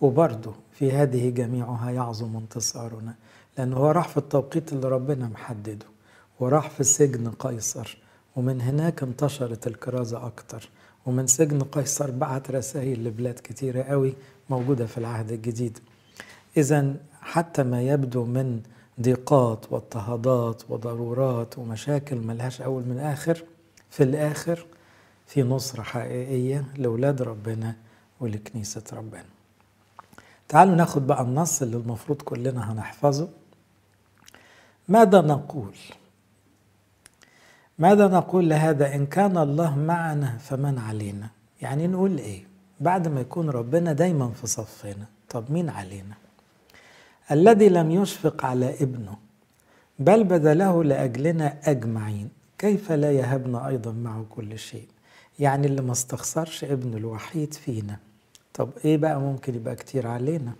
وبرضه 0.00 0.54
في 0.72 0.92
هذه 0.92 1.30
جميعها 1.30 1.90
يعظم 1.90 2.36
انتصارنا 2.36 3.14
لأنه 3.58 3.76
هو 3.76 3.90
راح 3.90 4.08
في 4.08 4.16
التوقيت 4.16 4.72
اللي 4.72 4.88
ربنا 4.88 5.28
محدده. 5.28 5.86
وراح 6.40 6.70
في 6.70 6.84
سجن 6.84 7.30
قيصر. 7.30 7.98
ومن 8.36 8.60
هناك 8.60 9.02
انتشرت 9.02 9.66
الكرازة 9.66 10.26
أكتر. 10.26 10.68
ومن 11.06 11.26
سجن 11.26 11.62
قيصر 11.62 12.10
بعت 12.10 12.50
رسائل 12.50 13.04
لبلاد 13.04 13.40
كتيرة 13.44 13.82
قوي 13.82 14.14
موجودة 14.50 14.86
في 14.86 14.98
العهد 14.98 15.32
الجديد. 15.32 15.78
إذا 16.56 16.94
حتى 17.20 17.62
ما 17.62 17.82
يبدو 17.82 18.24
من 18.24 18.60
ضيقات 19.00 19.72
واضطهادات 19.72 20.62
وضرورات 20.70 21.58
ومشاكل 21.58 22.16
ملهاش 22.16 22.60
أول 22.62 22.82
من 22.82 22.98
آخر 22.98 23.44
في 23.90 24.02
الآخر 24.02 24.66
في 25.26 25.42
نصرة 25.42 25.82
حقيقية 25.82 26.64
لأولاد 26.76 27.22
ربنا 27.22 27.74
ولكنيسة 28.20 28.82
ربنا. 28.92 29.24
تعالوا 30.48 30.74
ناخد 30.74 31.06
بقى 31.06 31.22
النص 31.22 31.62
اللي 31.62 31.76
المفروض 31.76 32.22
كلنا 32.22 32.72
هنحفظه. 32.72 33.28
ماذا 34.88 35.20
نقول؟ 35.20 35.74
ماذا 37.78 38.08
نقول 38.08 38.48
لهذا؟ 38.48 38.94
إن 38.94 39.06
كان 39.06 39.38
الله 39.38 39.78
معنا 39.78 40.38
فمن 40.38 40.78
علينا؟ 40.78 41.28
يعني 41.62 41.86
نقول 41.86 42.18
إيه؟ 42.18 42.44
بعد 42.80 43.08
ما 43.08 43.20
يكون 43.20 43.50
ربنا 43.50 43.92
دايما 43.92 44.30
في 44.30 44.46
صفنا 44.46 45.06
طب 45.30 45.50
مين 45.52 45.68
علينا؟ 45.68 46.14
الذي 47.30 47.68
لم 47.68 47.90
يشفق 47.90 48.44
على 48.44 48.74
ابنه 48.82 49.16
بل 49.98 50.24
بذله 50.24 50.84
لأجلنا 50.84 51.56
أجمعين. 51.64 52.28
كيف 52.58 52.92
لا 52.92 53.12
يهبنا 53.12 53.68
أيضا 53.68 53.92
معه 53.92 54.24
كل 54.30 54.58
شيء؟ 54.58 54.86
يعني 55.38 55.66
اللي 55.66 55.82
ما 55.82 55.92
استخسرش 55.92 56.64
ابنه 56.64 56.96
الوحيد 56.96 57.54
فينا. 57.54 57.96
طب 58.54 58.70
إيه 58.84 58.96
بقى 58.96 59.20
ممكن 59.20 59.54
يبقى 59.54 59.76
كتير 59.76 60.06
علينا؟ 60.06 60.52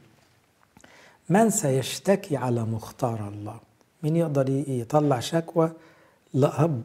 من 1.29 1.51
سيشتكي 1.51 2.37
على 2.37 2.63
مختار 2.65 3.29
الله؟ 3.29 3.61
مين 4.03 4.17
يقدر 4.17 4.49
يطلع 4.69 5.21
شكوى؟ 5.21 5.73
لأب 6.35 6.83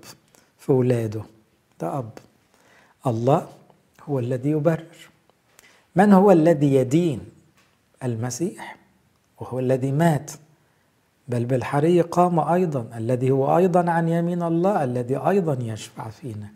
في 0.60 0.72
ولاده. 0.72 1.22
ده 1.82 1.98
أب. 1.98 2.12
الله 3.08 3.48
هو 4.10 4.20
الذي 4.20 4.50
يبرر. 4.50 5.10
من 5.96 6.14
هو 6.14 6.32
الذي 6.32 6.74
يدين؟ 6.76 7.20
المسيح. 8.04 8.78
وهو 9.44 9.60
الذي 9.60 9.92
مات. 9.92 10.32
بل 11.28 11.46
بالحري 11.46 12.02
قام 12.02 12.40
أيضا 12.40 12.98
الذي 12.98 13.32
هو 13.32 13.58
أيضا 13.58 13.92
عن 13.92 14.10
يمين 14.10 14.44
الله 14.44 14.84
الذي 14.84 15.18
أيضا 15.18 15.58
يشفع 15.62 16.10
فينا. 16.10 16.48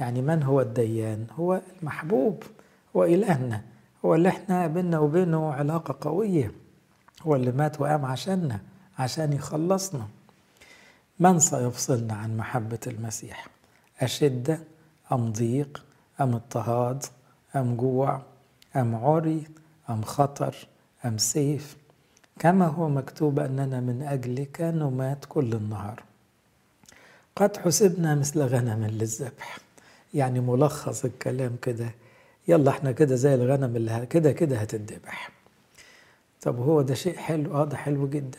يعني 0.00 0.22
من 0.22 0.42
هو 0.42 0.60
الديان؟ 0.60 1.26
هو 1.38 1.60
المحبوب 1.80 2.42
هو 2.96 3.04
إلهنا 3.04 3.62
هو 4.04 4.14
اللي 4.14 4.28
إحنا 4.28 4.66
بينا 4.66 4.98
وبينه 4.98 5.52
علاقة 5.52 6.08
قوية. 6.08 6.52
هو 7.22 7.36
اللي 7.36 7.52
مات 7.52 7.80
وقام 7.80 8.04
عشاننا 8.04 8.60
عشان 8.98 9.32
يخلصنا. 9.32 10.06
من 11.18 11.38
سيفصلنا 11.38 12.14
عن 12.14 12.36
محبة 12.36 12.80
المسيح؟ 12.86 13.46
أشدة 14.00 14.60
أم 15.12 15.32
ضيق؟ 15.32 15.84
أم 16.20 16.34
اضطهاد؟ 16.34 17.04
أم 17.56 17.76
جوع؟ 17.76 18.22
أم 18.76 18.94
عري؟ 18.94 19.44
أم 19.90 20.02
خطر؟ 20.02 20.54
أم 21.04 21.18
سيف؟ 21.18 21.79
كما 22.40 22.66
هو 22.66 22.88
مكتوب 22.88 23.38
أننا 23.38 23.80
من 23.80 24.02
أجلك 24.02 24.60
نمات 24.60 25.24
كل 25.28 25.52
النهار. 25.52 26.02
قد 27.36 27.56
حسبنا 27.56 28.14
مثل 28.14 28.40
غنم 28.42 28.84
للذبح. 28.84 29.58
يعني 30.14 30.40
ملخص 30.40 31.04
الكلام 31.04 31.56
كده. 31.62 31.90
يلا 32.48 32.70
إحنا 32.70 32.92
كده 32.92 33.14
زي 33.14 33.34
الغنم 33.34 33.76
اللي 33.76 34.06
كده 34.06 34.32
كده 34.32 34.56
هتتذبح. 34.56 35.30
طب 36.42 36.58
هو 36.58 36.82
ده 36.82 36.94
شيء 36.94 37.16
حلو؟ 37.16 37.54
آه 37.54 37.64
ده 37.64 37.76
حلو 37.76 38.08
جدا. 38.08 38.38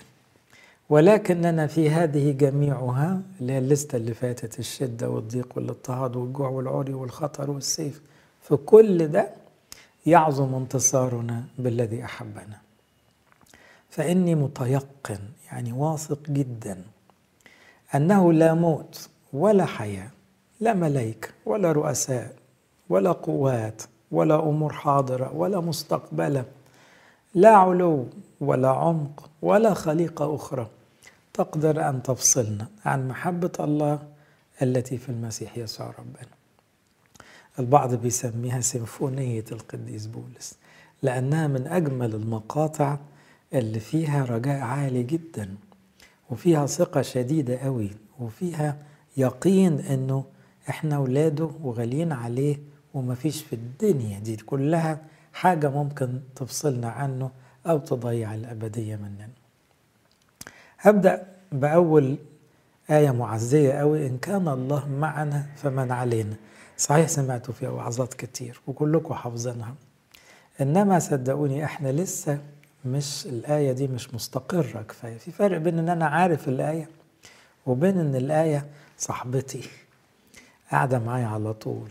ولكننا 0.89 1.67
في 1.67 1.89
هذه 1.89 2.31
جميعها 2.31 3.21
اللي 3.41 3.53
هي 3.53 3.57
الليستة 3.57 3.95
اللي 3.95 4.13
فاتت 4.13 4.59
الشدة 4.59 5.09
والضيق 5.09 5.47
والاضطهاد 5.55 6.15
والجوع 6.15 6.49
والعري 6.49 6.93
والخطر 6.93 7.51
والسيف 7.51 8.01
في 8.41 8.55
كل 8.55 9.07
ده 9.07 9.29
يعظم 10.05 10.55
انتصارنا 10.55 11.43
بالذي 11.59 12.03
أحبنا. 12.05 12.70
فإني 13.91 14.35
متيقن 14.35 15.19
يعني 15.51 15.71
واثق 15.71 16.19
جدا 16.29 16.83
أنه 17.95 18.33
لا 18.33 18.53
موت 18.53 19.09
ولا 19.33 19.65
حياة 19.65 20.09
لا 20.59 20.73
ملائكة 20.73 21.29
ولا 21.45 21.71
رؤساء 21.71 22.35
ولا 22.89 23.11
قوات 23.11 23.81
ولا 24.11 24.39
أمور 24.49 24.73
حاضرة 24.73 25.35
ولا 25.35 25.59
مستقبلة 25.59 26.45
لا 27.33 27.49
علو 27.49 28.07
ولا 28.41 28.69
عمق 28.69 29.29
ولا 29.41 29.73
خليقة 29.73 30.35
أخرى 30.35 30.67
تقدر 31.33 31.89
أن 31.89 32.03
تفصلنا 32.03 32.67
عن 32.85 33.07
محبة 33.07 33.51
الله 33.59 33.99
التي 34.61 34.97
في 34.97 35.09
المسيح 35.09 35.57
يسوع 35.57 35.87
ربنا. 35.99 36.35
البعض 37.59 37.93
بيسميها 37.93 38.61
سيمفونية 38.61 39.45
القديس 39.51 40.05
بولس 40.05 40.57
لأنها 41.01 41.47
من 41.47 41.67
أجمل 41.67 42.15
المقاطع 42.15 42.97
اللي 43.53 43.79
فيها 43.79 44.25
رجاء 44.25 44.59
عالي 44.61 45.03
جدا 45.03 45.55
وفيها 46.29 46.65
ثقة 46.65 47.01
شديدة 47.01 47.57
قوي 47.57 47.91
وفيها 48.19 48.77
يقين 49.17 49.79
إنه 49.79 50.23
إحنا 50.69 50.95
اولاده 50.95 51.49
وغاليين 51.63 52.11
عليه 52.11 52.57
ومفيش 52.93 53.43
في 53.43 53.53
الدنيا. 53.53 54.19
دي 54.19 54.35
كلها 54.35 54.99
حاجة 55.33 55.69
ممكن 55.69 56.19
تفصلنا 56.35 56.89
عنه 56.89 57.31
أو 57.67 57.77
تضيع 57.77 58.35
الأبدية 58.35 58.95
مننا. 58.95 59.29
هبدأ 60.79 61.27
بأول 61.51 62.17
آية 62.89 63.11
معزية 63.11 63.71
قوي. 63.73 64.07
إن 64.07 64.17
كان 64.17 64.47
الله 64.47 64.89
معنا 64.89 65.45
فمن 65.55 65.91
علينا. 65.91 66.35
صحيح 66.77 67.07
سمعتوا 67.07 67.53
فيها 67.53 67.69
وعظات 67.69 68.13
كتير 68.13 68.61
وكلكم 68.67 69.13
حافظينها. 69.13 69.75
إنما 70.61 70.99
صدقوني 70.99 71.65
إحنا 71.65 71.91
لسه 71.91 72.39
مش 72.85 73.25
الآية 73.25 73.71
دي 73.71 73.87
مش 73.87 74.13
مستقرة 74.13 74.81
كفاية. 74.81 75.17
في 75.17 75.31
فرق 75.31 75.57
بين 75.57 75.79
إن 75.79 75.89
أنا 75.89 76.05
عارف 76.05 76.47
الآية 76.47 76.89
وبين 77.65 77.99
إن 77.99 78.15
الآية 78.15 78.65
صاحبتي 78.97 79.69
قاعدة 80.71 80.99
معايا 80.99 81.27
على 81.27 81.53
طول 81.53 81.89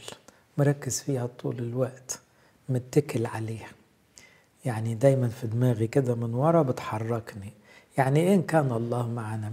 مركز 0.59 1.01
فيها 1.01 1.27
طول 1.27 1.59
الوقت 1.59 2.21
متكل 2.69 3.27
عليها. 3.27 3.69
يعني 4.65 4.95
دايما 4.95 5.29
في 5.29 5.47
دماغي 5.47 5.87
كده 5.87 6.15
من 6.15 6.35
ورا 6.35 6.63
بتحركني. 6.63 7.53
يعني 7.99 8.35
إن 8.35 8.43
كان 8.43 8.73
الله 8.73 9.09
معنا 9.09 9.53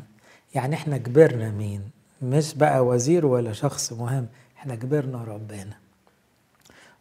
يعني 0.55 0.75
إحنا 0.75 0.97
كبرنا 0.97 1.51
مين؟ 1.51 1.81
مش 2.21 2.53
بقى 2.55 2.85
وزير 2.85 3.25
ولا 3.25 3.53
شخص 3.53 3.93
مهم 3.93 4.27
إحنا 4.57 4.75
كبرنا 4.75 5.23
ربنا. 5.23 5.77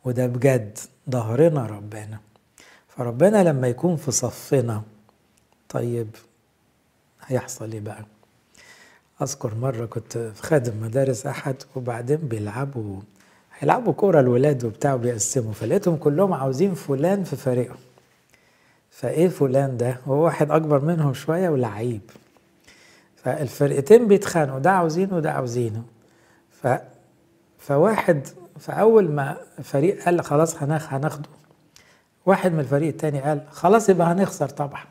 وده 0.04 0.26
بجد 0.26 0.78
ظهرنا 1.10 1.66
ربنا. 1.66 2.18
فربنا 2.96 3.44
لما 3.44 3.68
يكون 3.68 3.96
في 3.96 4.10
صفنا 4.10 4.82
طيب 5.68 6.08
هيحصل 7.26 7.72
إيه 7.72 7.80
بقى؟ 7.80 8.04
أذكر 9.22 9.54
مرة 9.54 9.86
كنت 9.86 10.18
في 10.18 10.42
خادم 10.42 10.82
مدارس 10.82 11.26
أحد 11.26 11.56
وبعدين 11.76 12.16
بيلعبوا 12.16 13.00
هيلعبوا 13.58 13.92
كورة 13.92 14.20
الولاد 14.20 14.64
وبتاع 14.64 14.94
وبيقسموا 14.94 15.52
فلقيتهم 15.52 15.96
كلهم 15.96 16.32
عاوزين 16.32 16.74
فلان 16.74 17.24
في 17.24 17.36
فريقهم. 17.36 17.76
فإيه 18.90 19.28
فلان 19.28 19.76
ده؟ 19.76 19.98
هو 20.06 20.24
واحد 20.24 20.50
أكبر 20.50 20.80
منهم 20.84 21.14
شوية 21.14 21.48
ولعيب. 21.48 22.00
فالفرقتين 23.16 24.08
بيتخانقوا 24.08 24.58
ده 24.58 24.70
عاوزينه 24.70 25.16
وده 25.16 25.32
عاوزينه. 25.32 25.82
ف 26.62 26.68
فواحد 27.58 28.26
فأول 28.58 29.10
ما 29.10 29.36
فريق 29.62 30.04
قال 30.04 30.24
خلاص 30.24 30.62
هناخده 30.62 31.28
واحد 32.26 32.52
من 32.52 32.60
الفريق 32.60 32.88
التاني 32.88 33.20
قال 33.20 33.40
خلاص 33.50 33.88
يبقى 33.88 34.12
هنخسر 34.12 34.48
طبعا. 34.48 34.84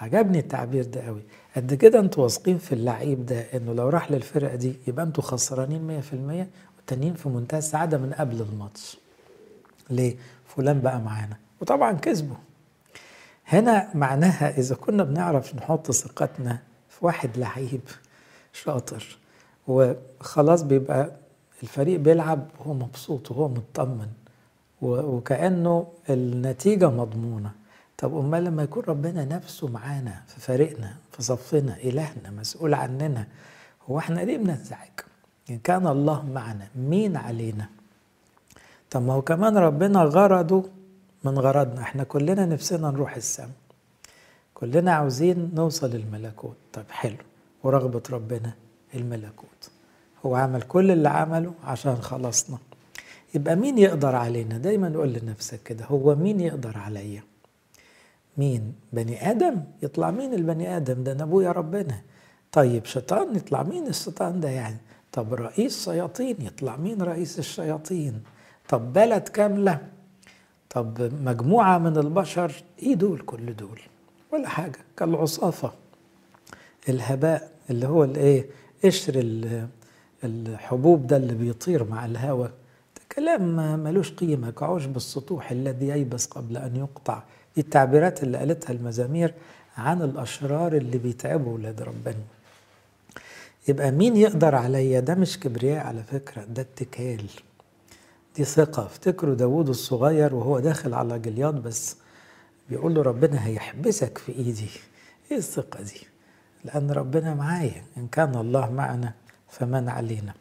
عجبني 0.00 0.38
التعبير 0.38 0.84
ده 0.84 1.06
قوي. 1.06 1.22
قد 1.56 1.74
كده 1.74 2.00
أنتوا 2.00 2.22
واثقين 2.22 2.58
في 2.58 2.72
اللعيب 2.72 3.26
ده 3.26 3.40
انه 3.54 3.72
لو 3.72 3.88
راح 3.88 4.10
للفرقة 4.10 4.54
دي 4.56 4.74
يبقى 4.86 5.04
أنتوا 5.04 5.22
خسرانين 5.24 6.02
100% 6.02 6.14
والتانيين 6.76 7.14
في 7.14 7.28
منتهى 7.28 7.58
السعادة 7.58 7.98
من 7.98 8.12
قبل 8.12 8.40
الماتش. 8.52 8.96
ليه؟ 9.90 10.16
فلان 10.56 10.80
بقى 10.80 11.00
معانا. 11.00 11.36
وطبعا 11.60 11.92
كسبوا. 11.92 12.36
هنا 13.46 13.88
معناها 13.94 14.58
إذا 14.58 14.74
كنا 14.74 15.04
بنعرف 15.04 15.54
نحط 15.54 15.90
ثقتنا 15.90 16.58
في 16.88 17.06
واحد 17.06 17.36
لعيب 17.38 17.80
شاطر 18.52 19.18
وخلاص 19.68 20.62
بيبقى 20.62 21.10
الفريق 21.62 22.00
بيلعب 22.00 22.46
وهو 22.60 22.74
مبسوط 22.74 23.30
وهو 23.30 23.48
مطمن. 23.48 24.08
وكأنه 24.82 25.86
النتيجة 26.10 26.90
مضمونة. 26.90 27.50
طب 27.98 28.16
أمال 28.16 28.44
لما 28.44 28.62
يكون 28.62 28.82
ربنا 28.88 29.24
نفسه 29.24 29.68
معانا 29.68 30.22
في 30.26 30.40
فريقنا 30.40 30.94
في 31.12 31.22
صفنا 31.22 31.76
إلهنا 31.76 32.30
مسؤول 32.30 32.74
عننا 32.74 33.26
هو 33.90 33.98
إحنا 33.98 34.20
ليه 34.20 34.38
بننزعج؟ 34.38 34.90
إن 35.50 35.58
كان 35.58 35.86
الله 35.86 36.26
معنا 36.26 36.68
مين 36.76 37.16
علينا؟ 37.16 37.68
طب 38.90 39.02
ما 39.02 39.12
هو 39.12 39.22
كمان 39.22 39.56
ربنا 39.58 40.02
غرضه 40.02 40.64
من 41.24 41.38
غرضنا. 41.38 41.80
إحنا 41.80 42.04
كلنا 42.04 42.46
نفسنا 42.46 42.90
نروح 42.90 43.16
السماء 43.16 43.50
كلنا 44.54 44.92
عاوزين 44.92 45.50
نوصل 45.54 45.94
الملكوت 45.94 46.56
طب 46.72 46.84
حلو. 46.90 47.16
ورغبة 47.62 48.02
ربنا 48.10 48.52
الملكوت. 48.94 49.70
هو 50.26 50.34
عمل 50.34 50.62
كل 50.62 50.90
اللي 50.90 51.08
عمله 51.08 51.52
عشان 51.64 51.96
خلصنا. 51.96 52.58
يبقى 53.34 53.56
مين 53.56 53.78
يقدر 53.78 54.16
علينا؟ 54.16 54.58
دايما 54.58 54.92
قول 54.96 55.12
لنفسك 55.12 55.62
كده 55.62 55.84
هو 55.84 56.14
مين 56.14 56.40
يقدر 56.40 56.78
عليا؟ 56.78 57.22
مين؟ 58.38 58.72
بني 58.92 59.30
آدم؟ 59.30 59.60
يطلع 59.82 60.10
مين 60.10 60.34
البني 60.34 60.76
آدم 60.76 61.02
ده؟ 61.04 61.12
أنا 61.12 61.22
أبويا 61.22 61.52
ربنا. 61.52 62.00
طيب 62.52 62.84
شيطان 62.84 63.36
يطلع 63.36 63.62
مين 63.62 63.86
الشيطان 63.86 64.40
ده 64.40 64.48
يعني؟ 64.48 64.76
طب 65.12 65.34
رئيس 65.34 65.84
شياطين 65.84 66.36
يطلع 66.40 66.76
مين 66.76 67.02
رئيس 67.02 67.38
الشياطين؟ 67.38 68.22
طب 68.68 68.92
بلد 68.92 69.22
كاملة؟ 69.28 69.78
طب 70.70 71.12
مجموعة 71.24 71.78
من 71.78 71.96
البشر؟ 71.96 72.52
إيه 72.82 72.94
دول؟ 72.94 73.20
كل 73.20 73.56
دول. 73.56 73.80
ولا 74.32 74.48
حاجة. 74.48 74.78
كالعصافة. 74.96 75.72
الهباء 76.88 77.50
اللي 77.70 77.86
هو 77.86 78.04
الإيه؟ 78.04 78.46
قشر 78.84 79.12
الحبوب 80.24 81.06
ده 81.06 81.16
اللي 81.16 81.34
بيطير 81.34 81.84
مع 81.84 82.04
الهواء. 82.04 82.50
كلام 83.16 83.56
ملوش 83.84 84.12
قيمة 84.12 84.50
كعشب 84.50 84.96
السطوح 84.96 85.50
الذي 85.50 85.86
ييبس 85.88 86.26
قبل 86.26 86.56
أن 86.56 86.76
يقطع 86.76 87.22
دي 87.56 87.60
التعبيرات 87.60 88.22
اللي 88.22 88.38
قالتها 88.38 88.72
المزامير 88.72 89.34
عن 89.76 90.02
الأشرار 90.02 90.72
اللي 90.76 90.98
بيتعبوا 90.98 91.54
ولاد 91.54 91.82
ربنا. 91.82 92.22
يبقى 93.68 93.90
مين 93.90 94.16
يقدر 94.16 94.54
عليا؟ 94.54 95.00
ده 95.00 95.14
مش 95.14 95.40
كبرياء 95.40 95.86
على 95.86 96.02
فكرة 96.02 96.44
ده 96.44 96.62
اتكال. 96.62 97.24
دي 98.36 98.44
ثقة. 98.44 98.86
افتكروا 98.86 99.34
داوود 99.34 99.68
الصغير 99.68 100.34
وهو 100.34 100.58
داخل 100.60 100.94
على 100.94 101.18
جلياد 101.18 101.54
بس 101.62 101.96
بيقول 102.70 102.94
له 102.94 103.02
ربنا 103.02 103.46
هيحبسك 103.46 104.18
في 104.18 104.32
إيدي. 104.32 104.70
إيه 105.30 105.36
الثقة 105.36 105.82
دي؟ 105.82 106.00
لأن 106.64 106.90
ربنا 106.90 107.34
معايا 107.34 107.84
إن 107.96 108.06
كان 108.06 108.34
الله 108.34 108.70
معنا 108.72 109.12
فمن 109.50 109.88
علينا. 109.88 110.34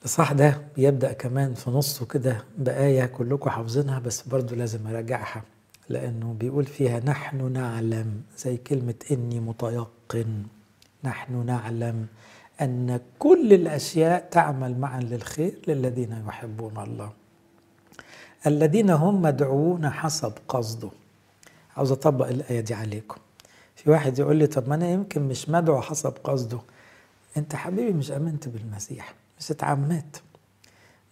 الإصحاح 0.00 0.32
ده 0.32 0.60
بيبدأ 0.76 1.12
كمان 1.12 1.54
في 1.54 1.70
نصه 1.70 2.06
كده 2.06 2.44
بآية 2.58 3.06
كلكم 3.06 3.50
حافظينها 3.50 3.98
بس 3.98 4.22
برضو 4.22 4.54
لازم 4.54 4.86
أراجعها 4.86 5.42
لأنه 5.88 6.36
بيقول 6.38 6.64
فيها 6.64 7.00
نحن 7.00 7.52
نعلم 7.52 8.22
زي 8.38 8.56
كلمة 8.56 8.94
إني 9.10 9.40
متيقن. 9.40 10.42
نحن 11.04 11.46
نعلم 11.46 12.06
أن 12.60 13.00
كل 13.18 13.52
الأشياء 13.52 14.28
تعمل 14.30 14.78
معا 14.78 15.00
للخير 15.00 15.58
للذين 15.68 16.24
يحبون 16.28 16.78
الله. 16.78 17.12
الذين 18.46 18.90
هم 18.90 19.22
مدعوون 19.22 19.90
حسب 19.90 20.32
قصده. 20.48 20.90
عاوز 21.76 21.92
أطبق 21.92 22.26
الآية 22.28 22.60
دي 22.60 22.74
عليكم. 22.74 23.16
في 23.76 23.90
واحد 23.90 24.18
يقول 24.18 24.36
لي 24.36 24.46
طب 24.46 24.68
ما 24.68 24.74
أنا 24.74 24.88
يمكن 24.90 25.22
مش 25.22 25.48
مدعو 25.48 25.80
حسب 25.80 26.12
قصده. 26.24 26.60
أنت 27.36 27.54
حبيبي 27.54 27.92
مش 27.92 28.10
آمنت 28.12 28.48
بالمسيح. 28.48 29.14
مش 29.38 29.50
اتعمدت 29.50 30.22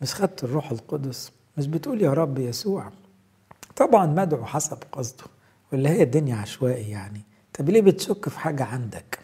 مش 0.03 0.15
خدت 0.15 0.45
الروح 0.45 0.71
القدس. 0.71 1.33
مش 1.59 1.67
بتقول 1.67 2.03
يا 2.03 2.13
رب 2.13 2.39
يسوع. 2.39 2.91
طبعا 3.77 4.07
مدعو 4.07 4.45
حسب 4.45 4.79
قصده 4.93 5.25
ولا 5.73 5.91
هي 5.91 6.03
الدنيا 6.03 6.37
عشوائي 6.37 6.91
يعني. 6.91 7.21
طب 7.59 7.71
ليه 7.71 7.81
بتشك 7.83 8.29
في 8.29 8.39
حاجة 8.39 8.65
عندك؟ 8.65 9.19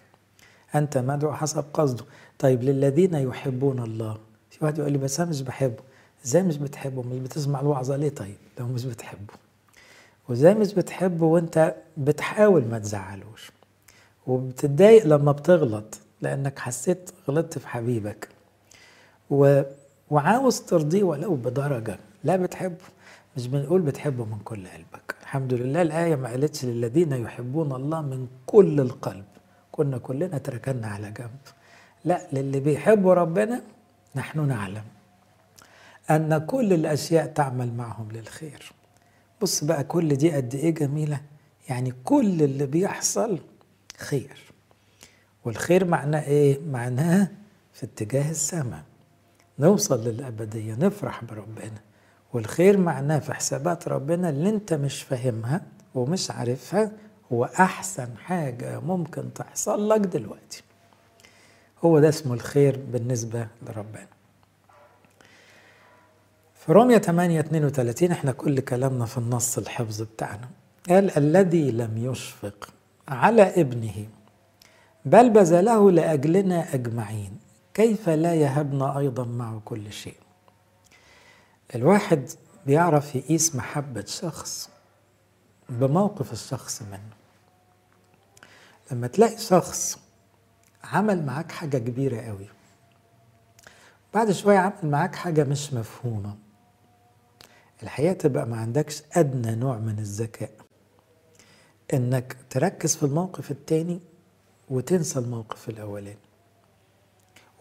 أنت 0.75 0.99
مدعو 0.99 1.33
حسب 1.33 1.65
قصده. 1.75 2.05
طيب 2.39 2.63
للذين 2.63 3.15
يحبون 3.15 3.79
الله. 3.79 4.19
في 4.51 4.65
واحد 4.65 4.79
يقول 4.79 4.93
لي 4.93 4.99
بس 4.99 5.21
أنا 5.21 5.31
مش 5.31 5.43
بحبه. 5.43 5.83
إزاي 6.25 6.43
مش 6.43 6.57
بتحبه؟ 6.57 7.03
مش 7.03 7.19
بتسمع 7.19 7.61
الوعظة 7.61 7.97
ليه 7.97 8.09
طيب؟ 8.09 8.37
لو 8.59 8.67
مش 8.67 8.85
بتحبه. 8.85 9.35
وإزاي 10.29 10.55
مش 10.55 10.75
بتحبه 10.75 11.27
وأنت 11.27 11.75
بتحاول 11.97 12.65
ما 12.65 12.79
تزعلوش. 12.79 13.53
وبتتضايق 14.27 15.07
لما 15.07 15.33
بتغلط 15.33 15.99
لأنك 16.21 16.59
حسيت 16.59 17.11
غلطت 17.29 17.59
في 17.59 17.69
حبيبك. 17.69 18.29
و... 19.33 19.63
وعاوز 20.11 20.61
ترضيه 20.61 21.03
ولو 21.03 21.35
بدرجة. 21.35 21.99
لا 22.25 22.37
بتحبه. 22.37 22.85
مش 23.37 23.47
بنقول 23.47 23.81
بتحبه 23.83 24.25
من 24.25 24.39
كل 24.45 24.69
قلبك. 24.69 25.15
الحمد 25.23 25.55
لله 25.55 25.83
الآية 25.83 26.17
ما 26.17 26.29
قالتش 26.29 26.65
للذين 26.65 27.13
يحبون 27.13 27.73
الله 27.73 28.01
من 28.03 28.27
كل 28.47 28.81
القلب. 28.81 29.25
كنا 29.73 29.99
كلنا 29.99 30.39
تركنا 30.39 30.87
على 30.87 31.11
جنب. 31.11 31.41
لا 32.05 32.27
للي 32.33 32.61
بيحبوا 32.61 33.15
ربنا 33.15 33.63
نحن 34.17 34.49
نعلم 34.49 34.85
أن 36.11 36.39
كل 36.39 36.73
الأشياء 36.73 37.27
تعمل 37.27 37.75
معهم 37.75 38.09
للخير. 38.13 38.73
بص 39.43 39.65
بقى 39.65 39.85
كل 39.85 40.17
دي 40.17 40.33
قد 40.33 40.55
إيه 40.55 40.71
جميلة؟ 40.75 41.21
يعني 41.69 41.93
كل 42.05 42.43
اللي 42.43 42.67
بيحصل 42.67 43.39
خير. 43.99 44.53
والخير 45.45 45.85
معناه 45.85 46.23
إيه؟ 46.23 46.59
معناه 46.71 47.29
في 47.73 47.87
اتجاه 47.87 48.31
السماء. 48.31 48.83
نوصل 49.59 50.05
للأبدية 50.05 50.75
نفرح 50.75 51.25
بربنا. 51.25 51.81
والخير 52.33 52.77
معناه 52.77 53.19
في 53.19 53.35
حسابات 53.35 53.89
ربنا 53.89 54.29
اللي 54.29 54.49
انت 54.49 54.75
مش 54.75 55.03
فاهمها 55.03 55.61
ومش 55.95 56.31
عارفها 56.31 56.91
هو 57.33 57.45
أحسن 57.45 58.09
حاجة 58.17 58.81
ممكن 58.81 59.33
تحصل 59.35 59.89
لك 59.89 60.01
دلوقتي. 60.01 60.63
هو 61.85 61.99
ده 61.99 62.09
اسمه 62.09 62.35
الخير 62.35 62.81
بالنسبة 62.93 63.47
لربنا. 63.63 64.07
في 66.55 66.73
رومية 66.73 66.99
8 66.99 67.41
32 67.41 68.11
إحنا 68.11 68.33
كل 68.33 68.61
كلامنا 68.61 69.05
في 69.07 69.19
النص 69.19 69.59
الحفظ 69.59 70.03
بتاعنا. 70.03 70.49
قال 70.89 71.17
الذي 71.19 71.71
لم 71.71 71.99
يشفق 71.99 72.69
على 73.09 73.43
ابنه 73.43 74.07
بل 75.05 75.31
بذله 75.31 75.91
لأجلنا 75.91 76.75
أجمعين. 76.75 77.33
كيف 77.75 78.09
لا 78.09 78.35
يهبنا 78.35 78.99
أيضا 78.99 79.25
معه 79.25 79.61
كل 79.65 79.93
شيء؟ 79.93 80.17
الواحد 81.75 82.31
بيعرف 82.67 83.15
يقيس 83.17 83.57
محبة 83.57 84.05
شخص 84.05 84.71
بموقف 85.69 86.33
الشخص 86.33 86.83
منه. 86.83 87.13
لما 88.93 89.07
تلاقي 89.07 89.39
شخص 89.39 89.99
عمل 90.85 91.27
معاك 91.27 91.53
حاجة 91.53 91.79
كبيرة 91.79 92.21
قوي 92.21 92.47
بعد 94.15 94.31
شوية 94.33 94.59
عمل 94.59 94.75
معاك 94.91 95.15
حاجة 95.15 95.45
مش 95.45 95.73
مفهومة 95.73 96.37
الحقيقة 97.83 98.13
تبقى 98.13 98.47
ما 98.47 98.57
عندكش 98.57 99.03
أدنى 99.13 99.55
نوع 99.55 99.79
من 99.79 99.99
الذكاء. 99.99 100.51
إنك 101.95 102.37
تركز 102.51 102.97
في 102.97 103.03
الموقف 103.03 103.51
التاني 103.51 104.01
وتنسى 104.71 105.19
الموقف 105.19 105.69
الأولاني. 105.69 106.19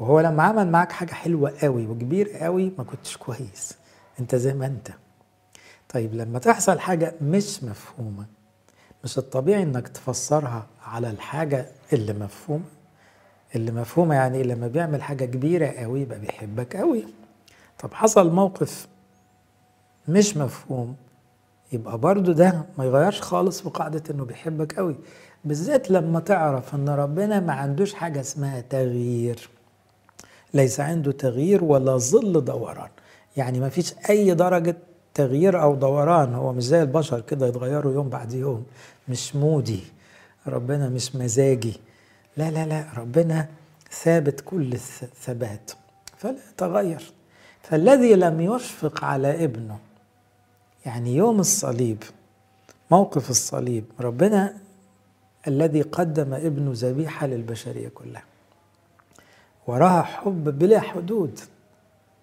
وهو 0.02 0.20
لما 0.20 0.44
عمل 0.44 0.68
معاك 0.72 0.92
حاجة 0.92 1.12
حلوة 1.14 1.54
قوي 1.62 1.88
وكبير 1.88 2.30
قوي 2.30 2.72
ما 2.78 2.84
كنتش 2.84 3.18
كويس. 3.18 3.74
انت 4.20 4.36
زي 4.36 4.54
ما 4.54 4.66
انت. 4.66 4.88
طيب 5.90 6.14
لما 6.16 6.40
تحصل 6.40 6.80
حاجة 6.80 7.14
مش 7.22 7.64
مفهومة 7.64 8.26
مش 9.04 9.18
الطبيعي 9.18 9.64
انك 9.64 9.88
تفسرها 9.88 10.66
على 10.86 11.10
الحاجة 11.10 11.66
اللي 11.94 12.14
مفهومة. 12.14 12.64
اللي 13.56 13.72
مفهومة 13.72 14.16
يعني 14.16 14.44
لما 14.44 14.68
بيعمل 14.68 15.02
حاجة 15.02 15.26
كبيرة 15.26 15.68
قوي 15.68 16.02
يبقى 16.02 16.20
بيحبك 16.20 16.76
قوي. 16.76 17.06
طب 17.80 17.94
حصل 17.94 18.32
موقف 18.32 18.88
مش 20.08 20.38
مفهوم 20.38 20.96
يبقى 21.72 21.98
برضو 21.98 22.32
ده 22.32 22.66
ما 22.78 22.86
يغيرش 22.86 23.22
خالص 23.22 23.62
في 23.62 23.70
قاعدة 23.70 24.04
إنه 24.10 24.26
بيحبك 24.26 24.76
قوي. 24.76 24.96
بالذات 25.46 25.92
لما 25.92 26.20
تعرف 26.20 26.76
إن 26.76 26.90
ربنا 26.90 27.40
ما 27.40 27.54
عندوش 27.54 27.94
حاجة 27.94 28.20
اسمها 28.20 28.62
تغيير. 28.62 29.50
ليس 30.54 30.80
عنده 30.80 31.12
تغيير 31.12 31.64
ولا 31.64 31.98
ظل 31.98 32.46
دوران. 32.46 32.90
يعني 33.38 33.60
ما 33.60 33.70
فيش 33.70 33.94
أي 34.10 34.34
درجة 34.34 34.78
تغيير 35.14 35.62
أو 35.62 35.76
دوران. 35.76 36.34
هو 36.34 36.54
مش 36.54 36.64
زي 36.64 36.82
البشر 36.82 37.22
كده 37.22 37.48
يتغيروا 37.48 37.94
يوم 37.94 38.10
بعد 38.10 38.34
يوم. 38.34 38.66
مش 39.10 39.36
مودي. 39.36 39.84
ربنا 40.48 40.90
مش 40.90 41.16
مزاجي. 41.16 41.80
لا 42.38 42.52
لا 42.52 42.66
لا. 42.66 42.86
ربنا 42.98 43.48
ثابت 43.92 44.42
كل 44.42 44.74
الثبات 44.74 45.72
فلا 46.18 46.36
يتغير 46.54 47.12
فالذي 47.62 48.16
لم 48.16 48.42
يشفق 48.42 49.04
على 49.06 49.44
ابنه. 49.44 49.80
يعني 50.86 51.16
يوم 51.16 51.40
الصليب 51.40 52.04
موقف 52.92 53.30
الصليب. 53.30 53.86
ربنا 54.00 54.58
الذي 55.48 55.82
قدم 55.82 56.34
ابنه 56.34 56.72
ذبيحة 56.76 57.28
للبشرية 57.28 57.88
كلها. 57.90 58.24
وراها 59.68 60.02
حب 60.02 60.60
بلا 60.60 60.80
حدود 60.80 61.40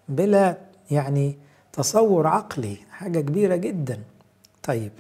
بلا 0.09 0.57
يعني 0.91 1.37
تصور 1.73 2.27
عقلي 2.27 2.77
حاجة 2.91 3.21
كبيرة 3.21 3.57
جدا. 3.57 3.99
طيب 4.63 4.93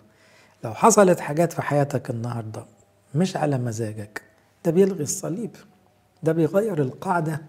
لو 0.65 0.75
حصلت 0.75 1.21
حاجات 1.21 1.53
في 1.53 1.63
حياتك 1.63 2.11
النهاردة 2.11 2.65
مش 3.15 3.37
على 3.37 3.59
مزاجك 3.59 4.23
ده 4.65 4.71
بيلغي 4.71 5.03
الصليب 5.03 5.57
ده 6.23 6.33
بيغير 6.33 6.83
القاعدة. 6.83 7.41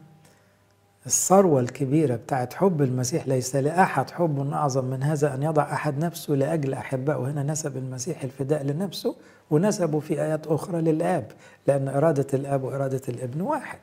الثروة 1.06 1.60
الكبيرة 1.60 2.15
بتاعت 2.15 2.54
حب 2.54 2.82
المسيح 2.82 3.28
ليس 3.28 3.56
لأحد 3.56 4.10
حب 4.10 4.54
أعظم 4.54 4.86
من 4.86 5.04
هذا 5.04 5.34
أن 5.36 5.43
يضع 5.43 5.63
أحد 5.73 5.97
نفسه 6.06 6.34
لأجل 6.34 6.73
أحبائه. 6.73 7.17
هنا 7.32 7.43
نسب 7.43 7.78
المسيح 7.78 8.23
الفداء 8.23 8.63
لنفسه 8.63 9.15
ونسبه 9.52 9.99
في 9.99 10.21
آيات 10.21 10.47
أخرى 10.47 10.82
للآب 10.82 11.32
لأن 11.67 11.88
إرادة 11.88 12.28
الآب 12.34 12.63
وإرادة 12.63 13.02
الإبن 13.10 13.41
واحد. 13.41 13.80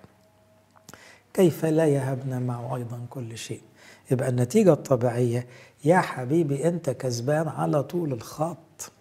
كيف 1.37 1.64
لا 1.64 1.87
يهبنا 1.87 2.38
معه 2.38 2.77
أيضا 2.77 3.07
كل 3.11 3.38
شيء؟ 3.38 3.61
يبقى 4.11 4.29
النتيجة 4.29 4.72
الطبيعية 4.72 5.46
يا 5.85 5.99
حبيبي 5.99 6.68
أنت 6.68 6.90
كسبان 6.90 7.49
على 7.49 7.83
طول 7.83 8.12
الخط. 8.12 8.92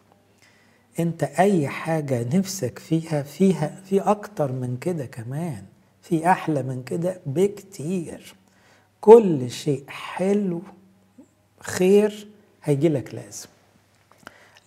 أنت 0.99 1.23
أي 1.23 1.67
حاجة 1.67 2.37
نفسك 2.37 2.79
فيها 2.79 3.23
فيها 3.23 3.81
في 3.85 3.99
أكتر 3.99 4.51
من 4.51 4.77
كده 4.77 5.05
كمان 5.05 5.63
في 6.01 6.31
أحلى 6.31 6.63
من 6.63 6.83
كده 6.83 7.19
بكتير. 7.25 8.35
كل 9.01 9.51
شيء 9.51 9.83
حلو 9.87 10.61
خير 11.59 12.27
هيجي 12.63 12.89
لك 12.89 13.15
لازم. 13.15 13.47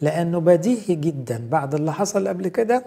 لأنه 0.01 0.39
بديهي 0.41 0.95
جدا 0.95 1.49
بعد 1.51 1.75
اللي 1.75 1.93
حصل 1.93 2.29
قبل 2.29 2.49
كده 2.49 2.85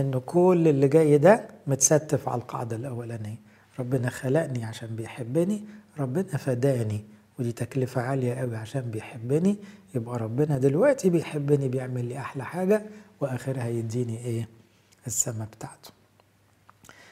إنه 0.00 0.20
كل 0.20 0.68
اللي 0.68 0.88
جاي 0.88 1.18
ده 1.18 1.44
متستف 1.66 2.28
على 2.28 2.40
القاعدة 2.40 2.76
الأولانية. 2.76 3.51
ربنا 3.78 4.10
خلقني 4.10 4.64
عشان 4.64 4.96
بيحبني 4.96 5.64
ربنا 5.98 6.36
فداني 6.36 7.04
ودي 7.38 7.52
تكلفة 7.52 8.00
عالية 8.00 8.34
قوي 8.34 8.56
عشان 8.56 8.80
بيحبني. 8.80 9.56
يبقى 9.94 10.18
ربنا 10.18 10.58
دلوقتي 10.58 11.10
بيحبني 11.10 11.68
بيعمل 11.68 12.04
لي 12.04 12.18
أحلى 12.18 12.44
حاجة 12.44 12.82
وآخرها 13.20 13.68
يديني 13.68 14.18
إيه؟ 14.18 14.48
السماء 15.06 15.48
بتاعته. 15.56 15.90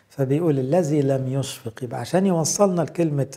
فبيقول 0.09 0.59
الذي 0.59 1.03
لم 1.03 1.29
يشفق 1.29 1.85
يبقى 1.85 2.01
عشان 2.01 2.27
يوصلنا 2.27 2.83
لكلمة 2.83 3.37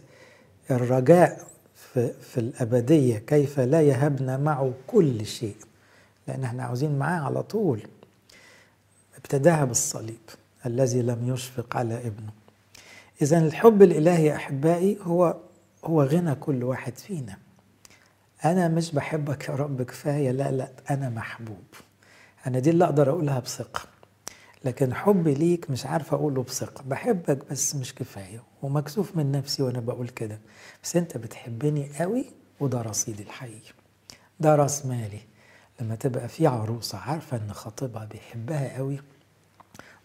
الرجاء 0.72 1.48
في, 1.76 2.14
في 2.22 2.40
الأبدية 2.40 3.18
كيف 3.18 3.60
لا 3.60 3.82
يهبنا 3.82 4.38
معه 4.38 4.74
كل 4.88 5.26
شيء؟ 5.26 5.56
لأن 6.28 6.44
إحنا 6.44 6.64
عاوزين 6.64 7.00
معاه 7.00 7.22
على 7.22 7.44
طول. 7.44 7.82
ابتداها 9.18 9.66
بالصليب. 9.66 10.20
الذي 10.66 11.02
لم 11.02 11.34
يشفق 11.34 11.78
على 11.78 11.98
ابنه. 12.08 12.32
إذا 13.24 13.38
الحب 13.38 13.82
الإلهي 13.82 14.36
أحبائي 14.36 14.98
هو 15.02 15.38
هو 15.86 16.04
غنى 16.04 16.36
كل 16.36 16.64
واحد 16.64 16.98
فينا. 16.98 17.38
أنا 18.46 18.68
مش 18.68 18.92
بحبك 18.92 19.50
يا 19.50 19.56
رب 19.56 19.82
كفاية 19.82 20.32
لا 20.32 20.52
لا 20.52 20.72
أنا 20.90 21.10
محبوب. 21.10 21.64
أنا 22.48 22.60
دي 22.60 22.70
اللي 22.70 22.86
أقدر 22.86 23.10
أقولها 23.10 23.40
بثقة. 23.40 23.82
لكن 24.66 24.94
حبي 24.94 25.34
ليك 25.34 25.70
مش 25.70 25.86
عارف 25.86 26.14
أقوله 26.14 26.44
بثقة. 26.44 26.84
بحبك 26.88 27.52
بس 27.52 27.76
مش 27.76 27.96
كفاية 27.96 28.44
ومكسوف 28.62 29.18
من 29.18 29.32
نفسي 29.32 29.64
وأنا 29.64 29.80
بقول 29.80 30.08
كده. 30.10 30.40
بس 30.84 30.96
أنت 30.96 31.18
بتحبني 31.18 31.90
قوي 32.00 32.26
وده 32.60 32.82
رصيدي 32.82 33.24
الحقيقي. 33.24 33.74
ده 34.40 34.56
رأس 34.56 34.86
مالي. 34.86 35.22
لما 35.82 35.96
تبقى 35.96 36.28
في 36.28 36.48
عروسة 36.48 36.98
عارفة 36.98 37.38
إن 37.38 37.54
خطيبها 37.54 38.06
بيحبها 38.06 38.78
قوي. 38.78 39.00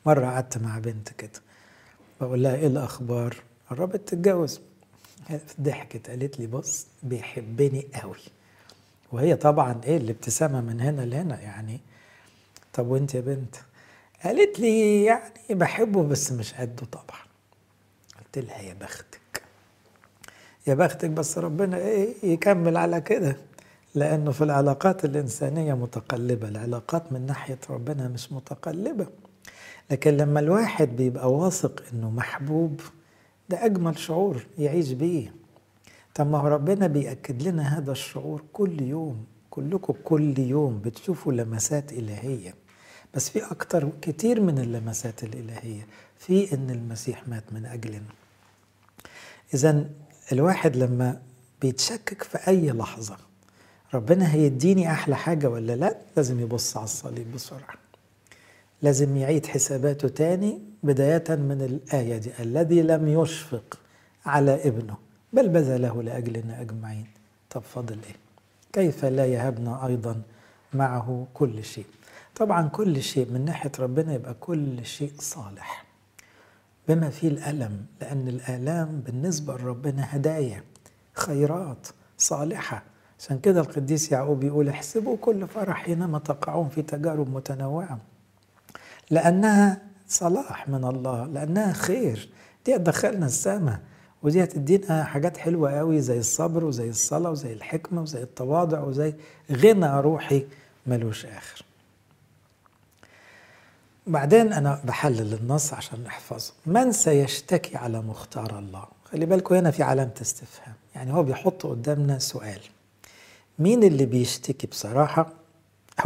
مرة 0.06 0.26
قعدت 0.26 0.58
مع 0.58 0.78
بنت 0.78 1.08
كده. 1.08 1.40
بقول 2.20 2.42
لها 2.42 2.54
إيه 2.54 2.66
الأخبار؟ 2.66 3.36
قربت 3.70 4.08
تتجوز. 4.08 4.60
ضحكت 5.60 6.10
قالت 6.10 6.38
لي 6.40 6.46
بص 6.46 6.86
بيحبني 7.02 7.86
قوي 8.02 8.16
وهي 9.12 9.36
طبعا 9.36 9.80
إيه 9.84 9.96
الابتسامة 9.96 10.60
من 10.60 10.80
هنا 10.80 11.02
لهنا 11.02 11.40
يعني 11.40 11.80
طب 12.74 12.86
وأنت 12.86 13.14
يا 13.14 13.20
بنت؟ 13.20 13.56
قالت 14.24 14.60
لي 14.60 15.04
يعني 15.04 15.32
بحبه 15.50 16.02
بس 16.02 16.32
مش 16.32 16.54
قده 16.54 16.86
طبعا. 16.92 17.20
قلت 18.18 18.38
لها 18.46 18.58
يا 18.62 18.74
بختك 18.74 19.42
يا 20.66 20.74
بختك 20.74 21.10
بس 21.10 21.38
ربنا 21.38 21.76
إيه 21.76 22.14
يكمل 22.22 22.76
على 22.76 23.00
كده 23.00 23.36
لأنه 23.94 24.30
في 24.32 24.44
العلاقات 24.44 25.04
الإنسانية 25.04 25.74
متقلبة 25.74 26.48
العلاقات 26.48 27.12
من 27.12 27.26
ناحية 27.26 27.58
ربنا 27.70 28.08
مش 28.08 28.32
متقلبة. 28.32 29.06
لكن 29.90 30.16
لما 30.16 30.40
الواحد 30.40 30.96
بيبقى 30.96 31.32
واثق 31.32 31.82
إنه 31.92 32.10
محبوب 32.10 32.80
ده 33.48 33.64
أجمل 33.64 33.98
شعور 33.98 34.46
يعيش 34.58 34.92
بيه. 34.92 35.34
طب 36.14 36.26
ما 36.30 36.38
هو 36.38 36.46
ربنا 36.48 36.86
بيأكد 36.86 37.42
لنا 37.42 37.78
هذا 37.78 37.92
الشعور 37.92 38.42
كل 38.52 38.82
يوم. 38.82 39.24
كلكم 39.50 39.94
كل 40.04 40.38
يوم 40.38 40.78
بتشوفوا 40.78 41.32
لمسات 41.32 41.92
إلهية. 41.92 42.54
بس 43.14 43.30
في 43.30 43.50
أكتر 43.50 43.88
كتير 44.02 44.40
من 44.40 44.58
اللمسات 44.58 45.24
الإلهية 45.24 45.86
في 46.18 46.54
إن 46.54 46.70
المسيح 46.70 47.28
مات 47.28 47.52
من 47.52 47.66
أجلنا. 47.66 48.12
إذا 49.54 49.90
الواحد 50.32 50.76
لما 50.76 51.20
بيتشكك 51.60 52.22
في 52.22 52.38
أي 52.48 52.70
لحظة 52.70 53.16
ربنا 53.94 54.34
هيديني 54.34 54.90
أحلى 54.90 55.16
حاجة 55.16 55.50
ولا 55.50 55.76
لأ؟ 55.76 55.96
لازم 56.16 56.40
يبص 56.40 56.76
على 56.76 56.84
الصليب 56.84 57.32
بسرعة. 57.32 57.87
لازم 58.82 59.16
يعيد 59.16 59.46
حساباته 59.46 60.08
تاني 60.08 60.58
بداية 60.82 61.24
من 61.36 61.62
الآية 61.62 62.18
دي. 62.18 62.30
الذي 62.40 62.82
لم 62.82 63.08
يشفق 63.08 63.78
على 64.26 64.68
ابنه 64.68 64.96
بل 65.32 65.48
بذله 65.48 66.02
لأجلنا 66.02 66.60
أجمعين. 66.60 67.06
طب 67.50 67.62
فضل 67.62 67.98
إيه؟ 68.08 68.16
كيف 68.72 69.04
لا 69.04 69.26
يهبنا 69.26 69.86
أيضا 69.86 70.22
معه 70.74 71.26
كل 71.34 71.64
شيء؟ 71.64 71.86
طبعا 72.36 72.68
كل 72.68 73.02
شيء 73.02 73.30
من 73.32 73.44
ناحية 73.44 73.72
ربنا 73.78 74.14
يبقى 74.14 74.34
كل 74.40 74.84
شيء 74.86 75.12
صالح. 75.18 75.84
بما 76.88 77.10
فيه 77.10 77.28
الألم 77.28 77.86
لأن 78.00 78.28
الآلام 78.28 79.00
بالنسبة 79.06 79.54
لربنا 79.54 80.16
هدايا 80.16 80.62
خيرات 81.12 81.86
صالحة. 82.18 82.82
عشان 83.18 83.38
كده 83.38 83.60
القديس 83.60 84.12
يعقوب 84.12 84.44
يقول 84.44 84.68
احسبوا 84.68 85.16
كل 85.20 85.48
فرح 85.48 85.76
حينما 85.76 86.18
تقعون 86.18 86.68
في 86.68 86.82
تجارب 86.82 87.34
متنوعة. 87.34 87.98
لأنها 89.10 89.82
صلاح 90.08 90.68
من 90.68 90.84
الله 90.84 91.26
لأنها 91.26 91.72
خير. 91.72 92.28
دي 92.66 92.76
هتدخلنا 92.76 93.26
السماء 93.26 93.80
ودي 94.22 94.44
هتدينا 94.44 95.04
حاجات 95.04 95.36
حلوة 95.36 95.78
قوي 95.78 96.00
زي 96.00 96.18
الصبر 96.18 96.64
وزي 96.64 96.88
الصلاة 96.88 97.30
وزي 97.30 97.52
الحكمة 97.52 98.02
وزي 98.02 98.22
التواضع 98.22 98.80
وزي 98.80 99.14
غنى 99.52 100.00
روحي 100.00 100.46
ملوش 100.86 101.26
آخر. 101.26 101.64
بعدين 104.06 104.52
أنا 104.52 104.80
بحلل 104.84 105.34
النص 105.34 105.74
عشان 105.74 106.04
نحفظه 106.04 106.52
من 106.66 106.92
سيشتكي 106.92 107.76
على 107.76 108.00
مختار 108.00 108.58
الله؟ 108.58 108.84
خلي 109.04 109.26
بالكم 109.26 109.54
هنا 109.54 109.70
في 109.70 109.82
علامة 109.82 110.14
استفهام. 110.22 110.74
يعني 110.94 111.12
هو 111.12 111.22
بيحط 111.22 111.66
قدامنا 111.66 112.18
سؤال. 112.18 112.60
مين 113.58 113.82
اللي 113.84 114.06
بيشتكي 114.06 114.66
بصراحة؟ 114.66 115.32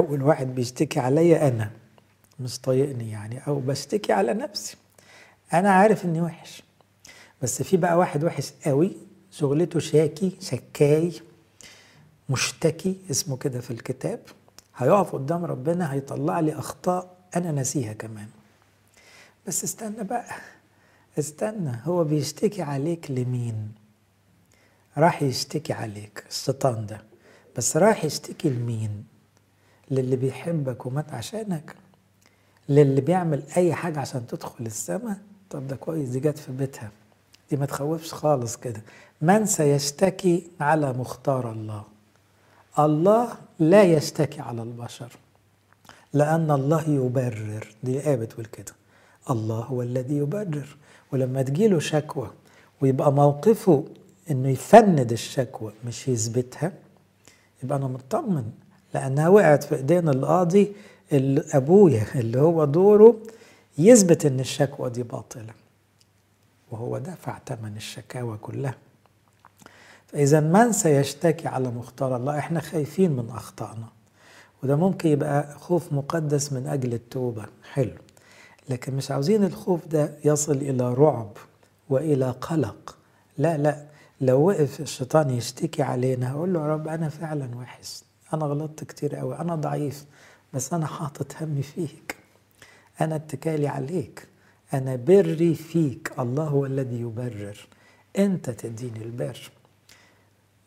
أول 0.00 0.22
واحد 0.22 0.54
بيشتكي 0.54 1.00
عليا 1.00 1.48
أنا. 1.48 1.70
مش 2.40 2.58
طايقني 2.60 3.10
يعني 3.10 3.46
أو 3.46 3.60
بشتكي 3.60 4.12
على 4.12 4.34
نفسي. 4.34 4.76
أنا 5.52 5.70
عارف 5.70 6.04
إني 6.04 6.20
وحش 6.20 6.62
بس 7.42 7.62
في 7.62 7.76
بقى 7.76 7.98
واحد 7.98 8.24
وحش 8.24 8.52
قوي 8.66 8.96
شغلته 9.30 9.78
شاكي 9.78 10.36
شكاي 10.40 11.12
مشتكي 12.28 12.96
اسمه 13.10 13.36
كده 13.36 13.60
في 13.60 13.70
الكتاب. 13.70 14.20
هيقف 14.76 15.12
قدام 15.12 15.44
ربنا 15.44 15.92
هيطلع 15.92 16.40
لي 16.40 16.54
أخطاء 16.54 17.16
أنا 17.36 17.52
ناسيها 17.52 17.92
كمان. 17.92 18.28
بس 19.46 19.64
استنى 19.64 20.04
بقى 20.04 20.24
استنى 21.18 21.80
هو 21.84 22.04
بيشتكي 22.04 22.62
عليك 22.62 23.10
لمين؟ 23.10 23.72
راح 24.98 25.22
يشتكي 25.22 25.72
عليك 25.72 26.24
الشيطان 26.28 26.86
ده. 26.86 27.00
بس 27.56 27.76
راح 27.76 28.04
يشتكي 28.04 28.50
لمين؟ 28.50 29.04
للي 29.90 30.16
بيحبك 30.16 30.86
ومات 30.86 31.12
عشانك. 31.12 31.76
للي 32.68 33.00
بيعمل 33.00 33.42
أي 33.56 33.74
حاجة 33.74 34.00
عشان 34.00 34.26
تدخل 34.26 34.66
السماء 34.66 35.16
طب 35.50 35.66
ده 35.68 35.76
كويس 35.76 36.08
دي 36.08 36.20
جت 36.20 36.38
في 36.38 36.52
بيتها. 36.52 36.90
دي 37.50 37.56
ما 37.56 37.66
تخوفش 37.66 38.12
خالص 38.14 38.56
كده. 38.56 38.82
من 39.22 39.46
سيشتكي 39.46 40.46
على 40.60 40.92
مختار 40.92 41.52
الله؟ 41.52 41.82
الله 42.78 43.28
لا 43.58 43.82
يشتكي 43.82 44.40
على 44.40 44.62
البشر 44.62 45.12
لأن 46.12 46.50
الله 46.50 46.88
يبرر. 46.88 47.66
دي 47.82 47.98
الآية 48.00 48.16
بتقول 48.16 48.44
كده 48.46 48.72
الله 49.30 49.58
هو 49.58 49.82
الذي 49.82 50.16
يبرر. 50.16 50.76
ولما 51.12 51.42
تجيله 51.42 51.78
شكوى 51.78 52.30
ويبقى 52.80 53.12
موقفه 53.12 53.84
إنه 54.30 54.48
يفند 54.48 55.12
الشكوى 55.12 55.72
مش 55.86 56.08
يثبتها 56.08 56.72
يبقى 57.62 57.78
أنا 57.78 57.86
مطمن 57.86 58.44
لأنها 58.94 59.28
وقعت 59.28 59.64
في 59.64 59.74
إيدين 59.76 60.08
القاضي 60.08 60.72
أبويا 61.54 62.06
اللي 62.14 62.40
هو 62.40 62.64
دوره 62.64 63.16
يثبت 63.78 64.26
إن 64.26 64.40
الشكوى 64.40 64.90
دي 64.90 65.02
باطلة. 65.02 65.52
وهو 66.70 66.98
دفع 66.98 67.38
ثمن 67.46 67.76
الشكاوى 67.76 68.36
كلها. 68.36 68.74
فإذا 70.06 70.40
من 70.40 70.72
سيشتكي 70.72 71.48
على 71.48 71.68
مختار 71.68 72.16
الله؟ 72.16 72.38
إحنا 72.38 72.60
خايفين 72.60 73.10
من 73.10 73.30
أخطائنا. 73.30 73.86
وده 74.62 74.76
ممكن 74.76 75.08
يبقى 75.08 75.54
خوف 75.58 75.92
مقدس 75.92 76.52
من 76.52 76.66
أجل 76.66 76.94
التوبة. 76.94 77.44
حلو. 77.72 77.92
لكن 78.68 78.94
مش 78.94 79.10
عاوزين 79.10 79.44
الخوف 79.44 79.86
ده 79.86 80.10
يصل 80.24 80.56
إلى 80.56 80.94
رعب 80.94 81.30
وإلى 81.88 82.30
قلق. 82.30 82.96
لا 83.38 83.56
لا. 83.58 83.84
لو 84.20 84.40
وقف 84.48 84.80
الشيطان 84.80 85.30
يشتكي 85.30 85.82
علينا 85.82 86.32
هقول 86.32 86.52
له 86.54 86.60
يا 86.60 86.66
رب 86.74 86.88
أنا 86.88 87.08
فعلا 87.08 87.56
وحش. 87.56 88.02
أنا 88.34 88.44
غلطت 88.44 88.84
كتير 88.84 89.16
قوي 89.16 89.38
أنا 89.38 89.54
ضعيف. 89.54 90.04
بس 90.54 90.72
أنا 90.72 90.86
حاطط 90.86 91.42
همي 91.42 91.62
فيك. 91.62 92.16
أنا 93.00 93.16
اتكالي 93.16 93.68
عليك. 93.68 94.28
أنا 94.74 94.96
بري 94.96 95.54
فيك. 95.54 96.12
الله 96.18 96.44
هو 96.44 96.66
الذي 96.66 97.00
يبرر. 97.00 97.66
أنت 98.18 98.50
تديني 98.50 99.02
البر. 99.02 99.50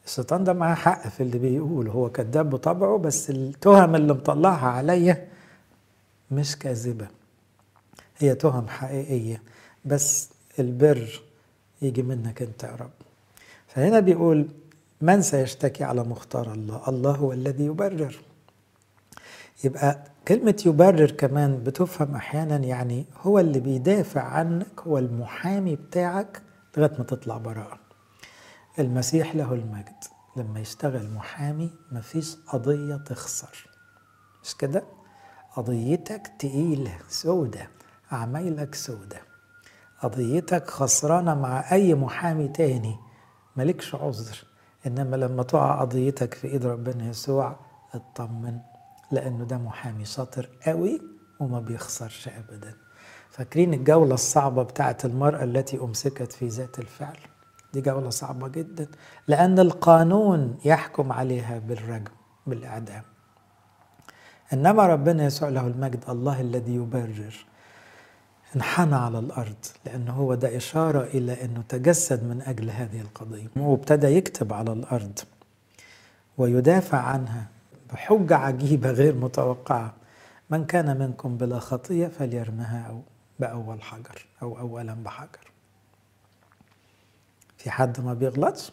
الشيطان 0.06 0.44
ده 0.44 0.54
معاه 0.54 0.76
حق 0.76 1.08
في 1.08 1.24
اللي 1.24 1.38
بيقول 1.40 1.88
هو 1.88 2.10
كذاب 2.10 2.50
بطبعه 2.50 2.98
بس 2.98 3.30
التهم 3.30 3.96
اللي 3.96 4.14
مطلعها 4.14 4.68
عليا 4.68 5.28
مش 6.32 6.56
كاذبة. 6.56 7.08
هي 8.18 8.36
تهم 8.36 8.68
حقيقية. 8.68 9.42
بس 9.86 10.30
البر 10.60 11.22
يجي 11.82 12.04
منك 12.04 12.42
أنت 12.42 12.64
يا 12.64 12.76
رب. 12.76 12.92
فهنا 13.68 14.00
بيقول 14.00 14.48
من 15.02 15.22
سيشتكي 15.22 15.84
على 15.84 16.04
مختار 16.04 16.54
الله؟ 16.54 16.82
الله 16.88 17.12
هو 17.12 17.34
الذي 17.34 17.66
يبرر. 17.66 18.16
يبقى 19.64 20.04
كلمة 20.28 20.64
يبرر 20.66 21.12
كمان 21.12 21.64
بتفهم 21.64 22.16
أحيانا 22.16 22.56
يعني 22.58 23.06
هو 23.22 23.40
اللي 23.40 23.60
بيدافع 23.60 24.22
عنك 24.22 24.82
هو 24.88 24.98
المحامي 24.98 25.76
بتاعك 25.76 26.42
لغاية 26.78 26.98
ما 26.98 27.04
تطلع 27.04 27.38
براءة. 27.38 27.80
المسيح 28.80 29.36
له 29.36 29.54
المجد. 29.54 30.04
لما 30.38 30.60
يشتغل 30.60 31.10
محامي 31.12 31.72
مفيش 31.92 32.36
قضية 32.48 32.96
تخسر. 32.96 33.70
مش 34.44 34.56
كده؟ 34.58 34.84
قضيتك 35.56 36.32
تقيلة 36.40 36.98
سودة 37.10 37.68
عمايلك 38.12 38.76
سودة. 38.76 39.22
قضيتك 40.02 40.70
خسرانة 40.70 41.34
مع 41.36 41.72
أي 41.72 41.96
محامي 41.96 42.48
تاني 42.48 42.96
مالكش 43.56 43.96
عذر. 43.96 44.44
إنما 44.88 45.16
لما 45.16 45.44
تقع 45.44 45.82
قضيتك 45.82 46.34
في 46.34 46.48
إيد 46.48 46.66
ربنا 46.66 47.10
يسوع 47.10 47.56
اطمن. 47.94 48.60
لأنه 49.12 49.46
ده 49.46 49.58
محامي 49.58 50.06
شاطر 50.06 50.50
قوي 50.66 51.02
وما 51.40 51.60
بيخسرش 51.60 52.28
أبدا. 52.28 52.74
فاكرين 53.30 53.74
الجولة 53.74 54.14
الصعبة 54.14 54.64
بتاعت 54.64 55.06
المرأة 55.06 55.44
التي 55.44 55.78
أمسكت 55.78 56.32
في 56.32 56.48
ذات 56.48 56.80
الفعل؟ 56.80 57.18
دي 57.74 57.82
جولة 57.82 58.10
صعبة 58.10 58.48
جدا 58.48 58.88
لأن 59.28 59.60
القانون 59.60 60.58
يحكم 60.66 61.12
عليها 61.12 61.60
بالرجم 61.60 62.12
بالإعدام. 62.48 63.04
إنما 64.54 64.88
ربنا 64.88 65.26
يسوع 65.26 65.50
له 65.50 65.68
المجد 65.68 66.04
الله 66.10 66.42
الذي 66.42 66.76
يبرر. 66.76 67.46
انحنى 68.56 68.96
على 68.96 69.20
الأرض 69.20 69.66
لأنه 69.86 70.14
هو 70.14 70.36
ده 70.36 70.58
إشارة 70.58 71.04
إلى 71.04 71.46
أنه 71.46 71.64
تجسد 71.70 72.24
من 72.24 72.42
أجل 72.42 72.70
هذه 72.70 73.02
القضية. 73.02 73.48
وابتدى 73.56 74.08
يكتب 74.08 74.54
على 74.54 74.74
الأرض 74.74 75.20
ويدافع 76.38 76.98
عنها. 76.98 77.48
بحجة 77.94 78.36
عجيبة 78.36 78.92
غير 78.92 79.16
متوقعة. 79.16 79.94
من 80.50 80.66
كان 80.66 81.00
منكم 81.00 81.38
بلا 81.38 81.60
خطية 81.60 82.08
فليرمها 82.08 82.88
أو 82.90 83.02
بأول 83.40 83.82
حجر 83.82 84.26
أو 84.42 84.60
أولا 84.60 84.94
بحجر. 84.94 85.52
في 87.58 87.72
حد 87.72 88.02
ما 88.02 88.14
بيغلطش؟ 88.14 88.72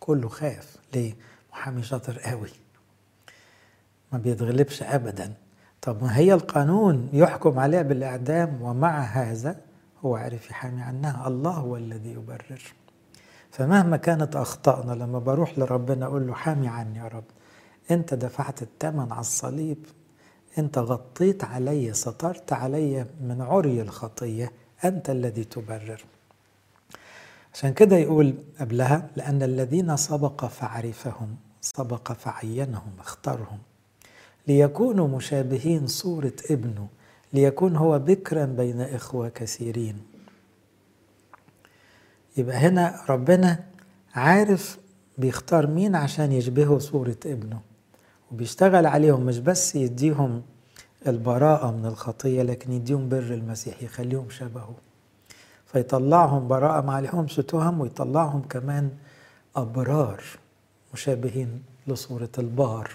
كله 0.00 0.28
خاف. 0.28 0.76
ليه؟ 0.94 1.14
محامي 1.52 1.82
شاطر 1.82 2.18
قوي. 2.18 2.50
ما 4.12 4.18
بيتغلبش 4.18 4.82
أبدا. 4.82 5.32
طب 5.82 6.02
ما 6.02 6.16
هي 6.16 6.34
القانون 6.34 7.08
يحكم 7.12 7.58
عليها 7.58 7.82
بالإعدام 7.82 8.62
ومع 8.62 9.00
هذا 9.00 9.60
هو 10.04 10.16
عرف 10.16 10.50
يحامي 10.50 10.82
عنها. 10.82 11.28
الله 11.28 11.50
هو 11.50 11.76
الذي 11.76 12.12
يبرر. 12.12 12.62
فمهما 13.50 13.96
كانت 13.96 14.36
أخطأنا 14.36 14.92
لما 14.92 15.18
بروح 15.18 15.58
لربنا 15.58 16.06
أقول 16.06 16.26
له 16.26 16.34
حامي 16.34 16.68
عني 16.68 16.98
يا 16.98 17.08
رب. 17.08 17.24
أنت 17.90 18.14
دفعت 18.14 18.62
الثمن 18.62 19.12
على 19.12 19.20
الصليب. 19.20 19.78
أنت 20.58 20.78
غطيت 20.78 21.44
علي 21.44 21.92
سترت 21.92 22.52
علي 22.52 23.06
من 23.20 23.40
عري 23.40 23.82
الخطية. 23.82 24.52
أنت 24.84 25.10
الذي 25.10 25.44
تبرر. 25.44 26.04
عشان 27.54 27.72
كده 27.74 27.96
يقول 27.96 28.34
قبلها 28.60 29.10
لأن 29.16 29.42
الذين 29.42 29.96
سبق 29.96 30.44
فعرفهم 30.44 31.36
سبق 31.60 32.12
فعينهم 32.12 32.92
اختارهم 33.00 33.58
ليكونوا 34.48 35.08
مشابهين 35.08 35.86
صورة 35.86 36.32
ابنه 36.50 36.88
ليكون 37.32 37.76
هو 37.76 37.98
بكرا 37.98 38.44
بين 38.44 38.80
إخوة 38.80 39.28
كثيرين. 39.28 40.02
يبقى 42.36 42.56
هنا 42.56 43.00
ربنا 43.08 43.64
عارف 44.14 44.78
بيختار 45.18 45.66
مين 45.66 45.96
عشان 45.96 46.32
يشبهوا 46.32 46.78
صورة 46.78 47.16
ابنه. 47.26 47.60
وبيشتغل 48.32 48.86
عليهم 48.86 49.20
مش 49.20 49.38
بس 49.38 49.74
يديهم 49.74 50.42
البراءة 51.06 51.70
من 51.70 51.86
الخطية 51.86 52.42
لكن 52.42 52.72
يديهم 52.72 53.08
بر 53.08 53.18
المسيح 53.18 53.82
يخليهم 53.82 54.30
شبهه. 54.30 54.74
فيطلعهم 55.66 56.48
براءة 56.48 56.80
ما 56.80 56.92
عليهمش 56.94 57.36
تهم 57.36 57.80
ويطلعهم 57.80 58.42
كمان 58.42 58.90
أبرار 59.56 60.22
مشابهين 60.94 61.62
لصورة 61.86 62.28
البار. 62.38 62.90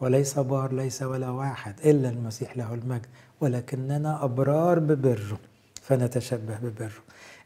وليس 0.00 0.38
بار 0.38 0.72
ليس 0.72 1.02
ولا 1.02 1.30
واحد 1.30 1.74
إلا 1.84 2.08
المسيح 2.08 2.56
له 2.56 2.74
المجد. 2.74 3.06
ولكننا 3.40 4.24
أبرار 4.24 4.78
ببره 4.78 5.38
فنتشبه 5.82 6.58
ببره. 6.62 7.02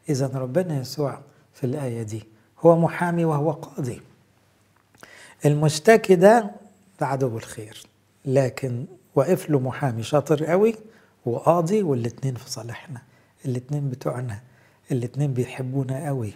إذا 0.09 0.31
ربنا 0.35 0.79
يسوع 0.79 1.19
في 1.53 1.63
الآية 1.63 2.03
دي 2.03 2.23
هو 2.59 2.79
محامي 2.79 3.25
وهو 3.25 3.51
قاضي. 3.51 4.01
المشتكي 5.45 6.15
ده 6.15 6.62
ده 6.99 7.05
عدو 7.05 7.37
الخير 7.37 7.83
لكن 8.25 8.85
واقف 9.15 9.49
له 9.49 9.59
محامي 9.59 10.03
شاطر 10.03 10.45
قوي 10.45 10.75
وقاضي 11.25 11.83
والاتنين 11.83 12.35
في 12.35 12.49
صالحنا. 12.49 13.01
الاتنين 13.45 13.89
بتوعنا. 13.89 14.39
الاتنين 14.91 15.33
بيحبونا 15.33 16.07
قوي. 16.07 16.33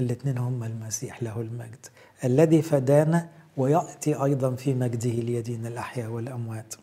الاتنين 0.00 0.38
هم 0.38 0.64
المسيح 0.64 1.22
له 1.22 1.40
المجد. 1.40 1.86
الذي 2.24 2.62
فدانا 2.62 3.28
ويأتي 3.56 4.14
أيضا 4.14 4.54
في 4.54 4.74
مجده 4.74 5.10
ليدين 5.10 5.66
الأحياء 5.66 6.10
والأموات. 6.10 6.74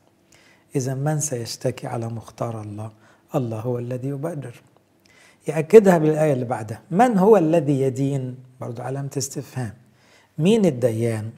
إذا 0.76 0.94
من 0.94 1.20
سيشتكي 1.20 1.88
على 1.88 2.08
مختار 2.08 2.62
الله؟ 2.62 2.92
الله 3.36 3.60
هو 3.60 3.80
الذي 3.80 4.08
يبرر 4.08 4.62
يأكدها 5.48 5.98
بالآية 5.98 6.34
اللي 6.34 6.46
بعدها. 6.46 6.82
من 6.92 7.18
هو 7.18 7.38
الذي 7.38 7.82
يدين؟ 7.82 8.38
برضو 8.62 8.82
علامة 8.82 9.12
استفهام. 9.18 9.74
مين 10.38 10.66
الديان؟ 10.66 11.32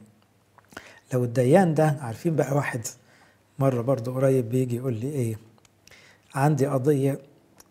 لو 1.13 1.23
الديان 1.23 1.73
ده 1.73 1.97
عارفين 2.01 2.35
بقى 2.35 2.55
واحد 2.55 2.81
مرة 3.59 3.81
برضو 3.81 4.13
قريب 4.13 4.49
بيجي 4.49 4.75
يقول 4.75 4.93
لي 4.93 5.07
إيه 5.09 5.35
عندي 6.35 6.65
قضية 6.67 7.19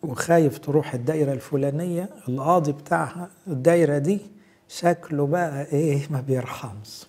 وخايف 0.02 0.58
تروح 0.58 0.94
الدايرة 0.94 1.32
الفلانية 1.32 2.08
القاضي 2.28 2.72
بتاعها 2.72 3.28
الدايرة 3.46 3.98
دي 3.98 4.20
شكله 4.68 5.26
بقى 5.26 5.64
إيه 5.66 6.06
ما 6.10 6.20
بيرحمش. 6.20 7.06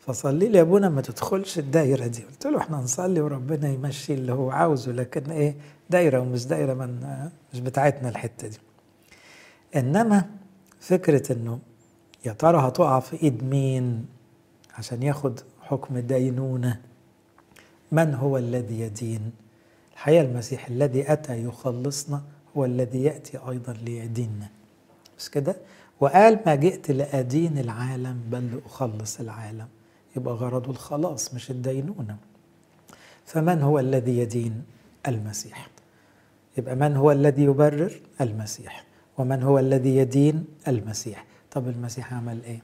فصلي 0.00 0.48
لي 0.48 0.58
يا 0.58 0.62
أبونا 0.62 0.88
ما 0.88 1.00
تدخلش 1.02 1.58
الدايرة 1.58 2.06
دي. 2.06 2.22
قلت 2.22 2.46
له 2.46 2.58
إحنا 2.58 2.76
نصلي 2.76 3.20
وربنا 3.20 3.68
يمشي 3.68 4.14
اللي 4.14 4.32
هو 4.32 4.50
عاوزه 4.50 4.92
لكن 4.92 5.30
إيه 5.30 5.54
دايرة 5.90 6.20
ومش 6.20 6.46
دايرة 6.46 6.74
من 6.74 7.28
مش 7.54 7.60
بتاعتنا 7.60 8.08
الحتة 8.08 8.48
دي. 8.48 8.58
إنما 9.76 10.24
فكرة 10.80 11.32
إنه 11.32 11.58
يا 12.24 12.32
ترى 12.32 12.58
هتقع 12.68 13.00
في 13.00 13.22
إيد 13.22 13.44
مين؟ 13.44 14.06
عشان 14.78 15.02
ياخد 15.02 15.40
حكم 15.66 15.98
دينونة 15.98 16.80
من 17.92 18.14
هو 18.14 18.38
الذي 18.38 18.80
يدين؟ 18.80 19.32
الحقيقة 19.92 20.22
المسيح 20.22 20.66
الذي 20.66 21.12
أتى 21.12 21.44
يخلصنا 21.44 22.22
هو 22.56 22.64
الذي 22.64 23.02
يأتي 23.02 23.38
أيضا 23.48 23.72
ليديننا. 23.72 24.48
بس 25.18 25.28
كده؟ 25.28 25.56
وقال 26.00 26.38
ما 26.46 26.54
جئت 26.54 26.90
لأدين 26.90 27.58
العالم 27.58 28.20
بل 28.30 28.54
لأخلص 28.54 29.20
العالم. 29.20 29.66
يبقى 30.16 30.34
غرضه 30.34 30.70
الخلاص 30.70 31.34
مش 31.34 31.50
الدينونة. 31.50 32.16
فمن 33.24 33.62
هو 33.62 33.78
الذي 33.78 34.18
يدين؟ 34.18 34.62
المسيح. 35.08 35.68
يبقى 36.58 36.76
من 36.76 36.96
هو 36.96 37.12
الذي 37.12 37.42
يبرر؟ 37.44 38.00
المسيح. 38.20 38.84
ومن 39.18 39.42
هو 39.42 39.58
الذي 39.58 39.96
يدين؟ 39.96 40.44
المسيح. 40.68 41.24
طب 41.50 41.68
المسيح 41.68 42.14
عمل 42.14 42.42
إيه؟ 42.44 42.62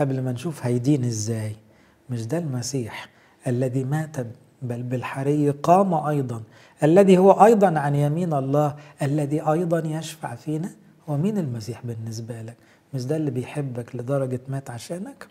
قبل 0.00 0.22
ما 0.22 0.32
نشوف 0.32 0.66
هيدين 0.66 1.04
إزاي 1.04 1.56
مش 2.10 2.26
ده 2.26 2.38
المسيح 2.38 3.08
الذي 3.46 3.84
مات 3.84 4.16
بل 4.62 4.82
بالحري 4.82 5.50
قام 5.50 5.94
أيضا. 5.94 6.42
الذي 6.82 7.18
هو 7.18 7.32
أيضا 7.44 7.78
عن 7.78 7.94
يمين 7.94 8.32
الله 8.32 8.76
الذي 9.02 9.40
أيضا 9.40 9.78
يشفع 9.86 10.34
فينا. 10.34 10.70
هو 11.08 11.16
مين 11.16 11.38
المسيح 11.38 11.86
بالنسبة 11.86 12.42
لك؟ 12.42 12.56
مش 12.94 13.04
ده 13.06 13.16
اللي 13.16 13.30
بيحبك 13.30 13.96
لدرجة 13.96 14.40
مات 14.48 14.70
عشانك؟ 14.70 15.26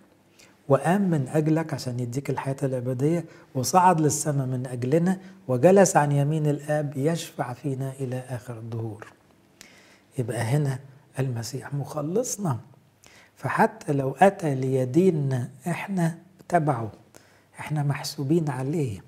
وقام 0.70 1.02
من 1.10 1.28
أجلك 1.28 1.74
عشان 1.74 2.00
يديك 2.00 2.30
الحياة 2.30 2.56
الأبدية 2.64 3.26
وصعد 3.56 4.02
للسماء 4.02 4.48
من 4.48 4.68
أجلنا 4.68 5.20
وجلس 5.48 5.98
عن 5.98 6.12
يمين 6.12 6.48
الآب 6.48 6.94
يشفع 6.98 7.54
فينا 7.54 7.92
إلى 8.00 8.24
آخر 8.30 8.58
الدهور. 8.58 9.08
يبقى 10.18 10.38
هنا 10.42 10.80
المسيح 11.20 11.74
مخلصنا. 11.74 12.58
فحتى 13.36 13.94
لو 13.94 14.16
أتى 14.20 14.56
ليديننا 14.56 15.50
إحنا 15.68 16.18
تبعه. 16.50 16.92
إحنا 17.60 17.84
محسوبين 17.84 18.50
عليه. 18.50 19.04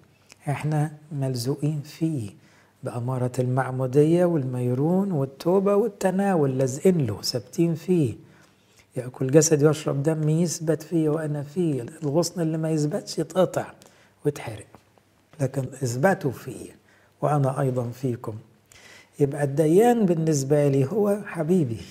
إحنا 0.49 0.91
ملزوقين 1.11 1.81
فيه. 1.81 2.29
بأمارة 2.83 3.31
المعمودية 3.39 4.25
والميرون 4.25 5.11
والتوبة 5.11 5.75
والتناول 5.75 6.57
لازقين 6.57 7.05
له 7.05 7.21
ثابتين 7.21 7.75
فيه. 7.75 8.15
يأكل 8.95 9.31
جسدي 9.31 9.67
ويشرب 9.67 10.03
دمي 10.03 10.41
يثبت 10.41 10.83
فيه 10.83 11.09
وأنا 11.09 11.43
فيه. 11.43 11.81
الغصن 12.03 12.41
اللي 12.41 12.57
ما 12.57 12.71
يثبتش 12.71 13.19
يتقطع 13.19 13.65
ويتحرق. 14.25 14.65
لكن 15.39 15.61
اثبتوا 15.61 16.31
فيه. 16.31 16.69
وأنا 17.21 17.61
أيضا 17.61 17.89
فيكم. 17.89 18.35
يبقى 19.19 19.43
الديان 19.43 20.05
بالنسبة 20.05 20.67
لي 20.67 20.85
هو 20.85 21.17
حبيبي. 21.25 21.81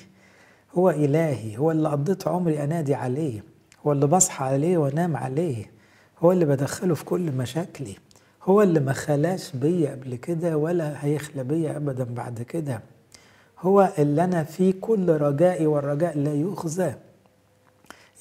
هو 0.75 0.91
إلهي. 0.91 1.59
هو 1.59 1.71
اللي 1.71 1.89
قضيت 1.89 2.29
عمري 2.29 2.65
أنادي 2.65 2.95
عليه. 2.95 3.56
هو 3.87 3.93
اللي 3.93 4.07
بصحى 4.07 4.45
عليه 4.45 4.79
وانام 4.79 5.17
عليه. 5.17 5.71
هو 6.19 6.33
اللي 6.33 6.45
بدخله 6.45 6.95
في 6.95 7.05
كل 7.05 7.33
مشاكلي. 7.33 7.97
هو 8.43 8.63
اللي 8.63 8.81
ما 8.81 8.93
خلاش 8.93 9.57
بيا 9.57 9.91
قبل 9.91 10.15
كده 10.15 10.57
ولا 10.57 11.05
هيخلى 11.05 11.45
بيا 11.45 11.77
أبدا 11.77 12.05
بعد 12.05 12.43
كده. 12.43 12.81
هو 13.61 13.93
اللي 13.99 14.25
أنا 14.25 14.45
فيه 14.45 14.75
كل 14.81 15.09
رجائي 15.09 15.67
والرجاء 15.67 16.19
لا 16.19 16.35
يخزى. 16.35 16.95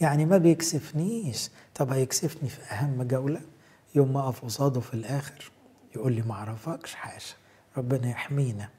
يعني 0.02 0.26
ما 0.26 0.38
بيكسفنيش. 0.38 1.50
طب 1.76 1.92
هيكسفني 1.92 2.50
في 2.50 2.62
أهم 2.62 3.04
جولة؟ 3.04 3.42
يوم 3.96 4.14
ما 4.14 4.20
أقف 4.20 4.46
قصاده 4.46 4.80
في 4.80 4.94
الآخر 4.94 5.52
يقول 5.96 6.14
لي 6.14 6.22
ما 6.22 6.34
أعرفكش 6.34 6.94
حاشا 6.94 7.36
ربنا 7.78 8.10
يحمينا. 8.10 8.70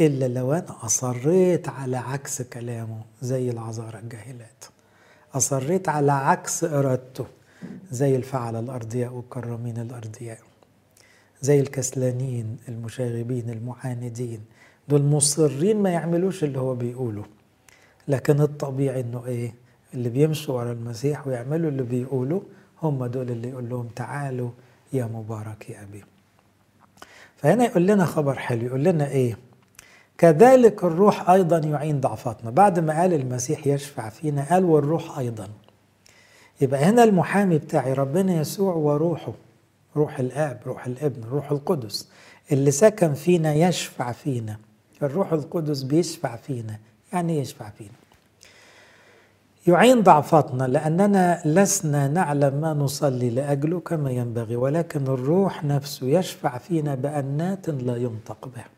إلا 0.00 0.28
لو 0.28 0.52
أنا 0.52 0.76
أصريت 0.82 1.68
على 1.68 1.96
عكس 1.96 2.42
كلامه 2.42 3.00
زي 3.22 3.50
العذارى 3.50 3.98
الجاهلات. 3.98 4.64
أصريت 5.36 5.88
على 5.88 6.12
عكس 6.12 6.64
إرادته. 6.64 7.26
زي 7.90 8.16
الفعل 8.16 8.56
الأرضياء 8.56 9.12
والكرامين 9.12 9.78
الأرضياء. 9.78 10.38
زي 11.42 11.60
الكسلانين 11.60 12.56
المشاغبين 12.68 13.50
المعاندين 13.50 14.40
دول 14.88 15.02
مصرين 15.02 15.82
ما 15.82 15.90
يعملوش 15.90 16.44
اللي 16.44 16.58
هو 16.58 16.74
بيقوله. 16.74 17.24
لكن 18.08 18.40
الطبيعي 18.40 19.00
إنه 19.00 19.26
إيه؟ 19.26 19.54
اللي 19.94 20.08
بيمشوا 20.08 20.54
ورا 20.58 20.72
المسيح 20.72 21.26
ويعملوا 21.26 21.70
اللي 21.70 21.82
بيقولوا 21.82 22.40
هم 22.82 23.06
دول 23.06 23.30
اللي 23.30 23.48
يقول 23.48 23.68
لهم 23.68 23.86
تعالوا 23.88 24.50
يا 24.92 25.04
مبارك 25.04 25.70
يا 25.70 25.82
أبي. 25.82 26.04
فهنا 27.36 27.64
يقول 27.64 27.86
لنا 27.86 28.04
خبر 28.04 28.34
حلو. 28.38 28.66
يقول 28.66 28.84
لنا 28.84 29.08
إيه؟ 29.08 29.38
كذلك 30.18 30.84
الروح 30.84 31.30
أيضا 31.30 31.58
يعين 31.58 32.00
ضعفاتنا. 32.00 32.50
بعد 32.50 32.78
ما 32.78 33.00
قال 33.00 33.12
المسيح 33.14 33.66
يشفع 33.66 34.08
فينا 34.08 34.46
قال 34.50 34.64
والروح 34.64 35.18
أيضا. 35.18 35.48
يبقى 36.60 36.84
هنا 36.84 37.04
المحامي 37.04 37.58
بتاعي 37.58 37.92
ربنا 37.92 38.40
يسوع 38.40 38.74
وروحه 38.74 39.32
روح 39.96 40.18
الآب 40.18 40.60
روح 40.66 40.86
الابن 40.86 41.28
روح 41.30 41.50
القدس. 41.50 42.08
اللي 42.52 42.70
سكن 42.70 43.14
فينا 43.14 43.54
يشفع 43.54 44.12
فينا. 44.12 44.56
الروح 45.02 45.32
القدس 45.32 45.82
بيشفع 45.82 46.36
فينا. 46.36 46.78
يعني 47.12 47.38
يشفع 47.38 47.70
فينا؟ 47.70 47.90
يعين 49.66 50.02
ضعفاتنا. 50.02 50.64
لأننا 50.64 51.42
لسنا 51.44 52.08
نعلم 52.08 52.60
ما 52.60 52.74
نصلي 52.74 53.30
لأجله 53.30 53.80
كما 53.80 54.10
ينبغي 54.10 54.56
ولكن 54.56 55.02
الروح 55.02 55.64
نفسه 55.64 56.06
يشفع 56.06 56.58
فينا 56.58 56.94
بأنات 56.94 57.68
لا 57.70 57.96
ينطق 57.96 58.48
بها. 58.56 58.75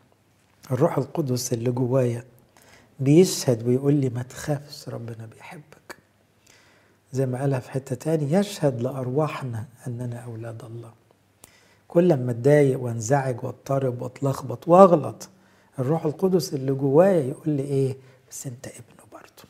الروح 0.71 0.97
القدس 0.97 1.53
اللي 1.53 1.71
جوايا 1.71 2.23
بيشهد 2.99 3.67
ويقول 3.67 3.93
لي 3.93 4.09
ما 4.09 4.21
تخافش 4.23 4.89
ربنا 4.89 5.25
بيحبك. 5.25 5.95
زي 7.13 7.25
ما 7.25 7.39
قالها 7.39 7.59
في 7.59 7.71
حتة 7.71 7.95
تاني 7.95 8.33
يشهد 8.33 8.81
لأرواحنا 8.81 9.65
أننا 9.87 10.17
أولاد 10.19 10.63
الله. 10.63 10.91
كل 11.87 12.13
ما 12.13 12.31
أتضايق 12.31 12.79
وأنزعج 12.79 13.43
وأضطرب 13.43 14.01
وأتلخبط 14.01 14.67
وأغلط 14.67 15.29
الروح 15.79 16.05
القدس 16.05 16.53
اللي 16.53 16.71
جوايا 16.71 17.21
يقول 17.23 17.49
لي 17.49 17.63
إيه؟ 17.63 17.97
بس 18.31 18.47
أنت 18.47 18.67
ابنه 18.67 19.05
برضه. 19.11 19.49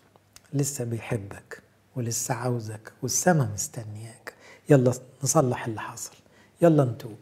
لسه 0.54 0.84
بيحبك 0.84 1.62
ولسه 1.96 2.34
عاوزك 2.34 2.94
والسما 3.02 3.50
مستنياك. 3.54 4.34
يلا 4.70 4.94
نصلح 5.24 5.66
اللي 5.66 5.82
حصل. 5.82 6.16
يلا 6.62 6.84
نتوب. 6.86 7.18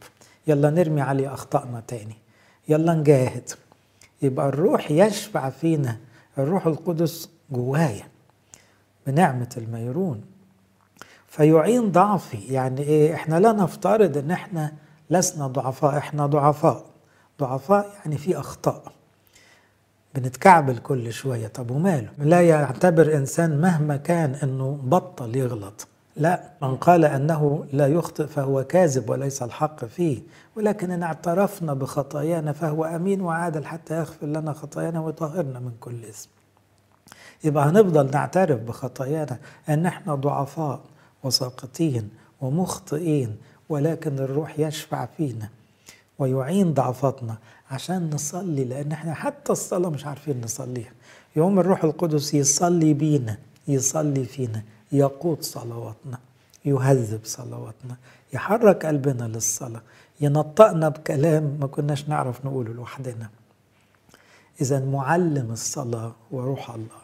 يلا 0.48 0.70
نرمي 0.70 1.02
عليه 1.02 1.34
أخطائنا 1.34 1.84
تاني. 1.88 2.16
يلا 2.70 2.94
نجاهد. 2.94 3.50
يبقى 4.22 4.48
الروح 4.50 4.92
يشفع 4.92 5.50
فينا 5.50 5.98
الروح 6.38 6.68
القدس 6.68 7.30
جوايا 7.52 8.08
بنعمة 9.08 9.50
الميرون. 9.58 10.22
فيعين 11.28 11.92
ضعفي 11.92 12.38
يعني 12.38 12.82
إيه؟ 12.82 13.14
إحنا 13.14 13.40
لا 13.40 13.52
نفترض 13.52 14.18
إن 14.18 14.32
إحنا 14.32 14.74
لسنا 15.10 15.48
ضعفاء 15.48 15.98
إحنا 15.98 16.26
ضعفاء. 16.26 16.86
ضعفاء 17.40 17.90
يعني 18.00 18.18
في 18.18 18.40
أخطاء. 18.40 18.92
بنتكعبل 20.16 20.78
كل 20.78 21.14
شوية 21.14 21.48
طب 21.48 21.72
وماله؟ 21.72 22.10
لا 22.18 22.42
يعتبر 22.42 23.16
إنسان 23.18 23.62
مهما 23.62 23.98
كان 23.98 24.36
أنه 24.44 24.80
بطل 24.84 25.36
يغلط. 25.36 25.88
لا 26.18 26.44
من 26.62 26.76
قال 26.76 27.06
أنه 27.06 27.66
لا 27.74 27.88
يخطئ 27.88 28.28
فهو 28.28 28.64
كاذب 28.64 29.10
وليس 29.10 29.44
الحق 29.44 29.86
فيه 29.86 30.20
ولكن 30.56 30.92
إن 30.92 31.04
اعترفنا 31.04 31.74
بخطايانا 31.74 32.52
فهو 32.52 32.86
أمين 32.86 33.22
وعادل 33.22 33.66
حتى 33.66 33.98
يغفر 33.98 34.28
لنا 34.28 34.54
خطايانا 34.54 35.00
ويطهرنا 35.02 35.60
من 35.60 35.72
كل 35.80 36.06
اسم. 36.06 36.30
يبقى 37.44 37.66
هنفضل 37.70 38.12
نعترف 38.12 38.60
بخطايانا 38.62 39.38
أن 39.70 39.86
إحنا 39.86 40.16
ضعفاء 40.16 40.80
وساقطين 41.24 42.10
ومخطئين 42.42 43.38
ولكن 43.70 44.20
الروح 44.20 44.60
يشفع 44.60 45.06
فينا 45.18 45.50
ويعين 46.20 46.74
ضعفاتنا 46.74 47.38
عشان 47.72 48.10
نصلي 48.14 48.66
لأن 48.66 48.92
إحنا 48.92 49.14
حتى 49.14 49.52
الصلاة 49.52 49.90
مش 49.90 50.06
عارفين 50.06 50.42
نصليها. 50.42 50.92
يوم 51.36 51.60
الروح 51.60 51.84
القدس 51.84 52.34
يصلي 52.34 52.94
بينا 52.94 53.38
يصلي 53.68 54.26
فينا. 54.26 54.62
يقود 54.92 55.44
صلواتنا 55.44 56.20
يهذب 56.66 57.20
صلواتنا 57.24 57.98
يحرك 58.34 58.86
قلبنا 58.86 59.24
للصلاة 59.24 59.82
ينطقنا 60.22 60.90
بكلام 60.90 61.58
ما 61.60 61.68
كناش 61.68 62.10
نعرف 62.10 62.46
نقوله 62.46 62.74
لوحدنا. 62.74 63.30
إذا 64.62 64.86
معلم 64.86 65.52
الصلاة 65.52 66.16
وروح 66.32 66.70
الله. 66.70 67.02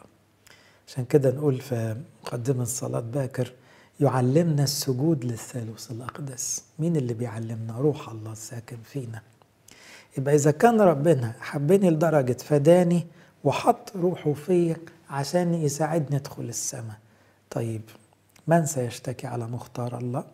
عشان 0.86 1.04
كده 1.04 1.30
نقول 1.30 1.60
في 1.60 1.96
مقدمة 2.24 2.64
صلاة 2.64 3.00
باكر 3.00 3.52
يعلمنا 4.00 4.64
السجود 4.64 5.24
للثالوث 5.24 5.90
الأقدس. 5.90 6.64
مين 6.78 6.96
اللي 6.96 7.14
بيعلمنا؟ 7.14 7.78
روح 7.78 8.08
الله 8.08 8.32
الساكن 8.32 8.76
فينا. 8.84 9.22
يبقى 10.18 10.34
إذا 10.34 10.50
كان 10.50 10.80
ربنا 10.80 11.34
حبني 11.40 11.90
لدرجة 11.90 12.36
فداني 12.44 13.06
وحط 13.44 13.96
روحه 13.96 14.32
فيا 14.32 14.76
عشان 15.10 15.54
يساعدني 15.54 16.16
أدخل 16.16 16.42
السماء. 16.42 17.03
طيب 17.54 17.82
من 18.46 18.66
سيشتكي 18.66 19.26
على 19.26 19.46
مختار 19.46 19.98
الله؟ 19.98 20.24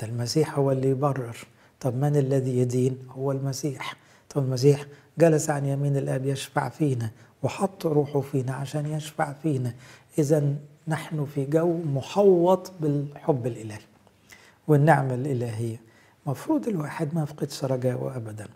ده 0.00 0.06
المسيح 0.06 0.58
هو 0.58 0.72
اللي 0.72 0.88
يبرر. 0.90 1.36
طب 1.80 1.94
من 1.94 2.16
الذي 2.16 2.58
يدين؟ 2.58 2.98
هو 3.10 3.32
المسيح. 3.32 3.96
طب 4.30 4.42
المسيح 4.42 4.86
جلس 5.18 5.50
عن 5.50 5.66
يمين 5.66 5.96
الآب 5.96 6.26
يشفع 6.26 6.68
فينا 6.68 7.10
وحط 7.42 7.86
روحه 7.86 8.20
فينا 8.20 8.54
عشان 8.54 8.86
يشفع 8.86 9.32
فينا. 9.32 9.74
إذا 10.18 10.54
نحن 10.88 11.26
في 11.34 11.44
جو 11.44 11.78
محوط 11.78 12.72
بالحب 12.80 13.46
الإلهي 13.46 13.80
والنعمة 14.68 15.14
الإلهية. 15.14 15.80
مفروض 16.26 16.68
الواحد 16.68 17.14
ما 17.14 17.22
يفقدش 17.22 17.64
رجاءه 17.64 18.16
أبدا. 18.16 18.48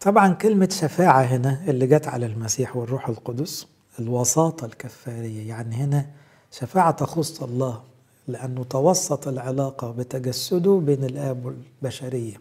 طبعا 0.00 0.32
كلمة 0.34 0.68
شفاعة 0.72 1.22
هنا 1.22 1.64
اللي 1.68 1.86
جت 1.86 2.08
على 2.08 2.26
المسيح 2.26 2.76
والروح 2.76 3.08
القدس 3.08 3.66
الوساطة 3.98 4.64
الكفارية. 4.64 5.48
يعني 5.48 5.74
هنا 5.76 6.06
شفاعة 6.50 6.90
تخص 6.90 7.42
الله 7.42 7.82
لأنه 8.28 8.64
توسط 8.64 9.28
العلاقة 9.28 9.90
بتجسده 9.90 10.82
بين 10.86 11.04
الآب 11.04 11.44
والبشرية. 11.44 12.36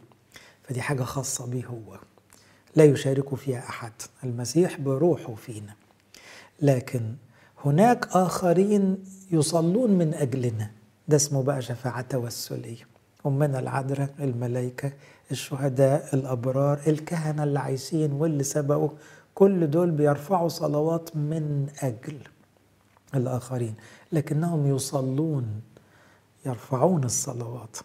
فدي 0.63 0.81
حاجة 0.81 1.03
خاصة 1.03 1.45
به 1.45 1.63
هو. 1.65 1.99
لا 2.75 2.83
يشارك 2.83 3.35
فيها 3.35 3.59
أحد. 3.59 3.91
المسيح 4.23 4.79
بروحه 4.79 5.35
فينا. 5.35 5.73
لكن 6.61 7.01
هناك 7.65 8.07
آخرين 8.11 8.97
يصلون 9.31 9.91
من 9.91 10.13
أجلنا. 10.13 10.71
ده 11.07 11.15
اسمه 11.15 11.43
بقى 11.43 11.61
شفاعة 11.61 12.01
توسلية. 12.01 12.87
أمنا 13.25 13.59
العذراء 13.59 14.09
الملائكة 14.19 14.91
الشهداء 15.31 16.09
الأبرار 16.15 16.79
الكهنة 16.87 17.43
اللي 17.43 17.59
عايشين 17.59 18.11
واللي 18.11 18.43
سبقوا 18.43 18.89
كل 19.35 19.69
دول 19.71 19.91
بيرفعوا 19.91 20.49
صلوات 20.49 21.15
من 21.15 21.67
أجل 21.79 22.17
الآخرين 23.15 23.75
لكنهم 24.11 24.75
يصلون 24.75 25.61
يرفعون 26.45 27.03
الصلوات. 27.03 27.77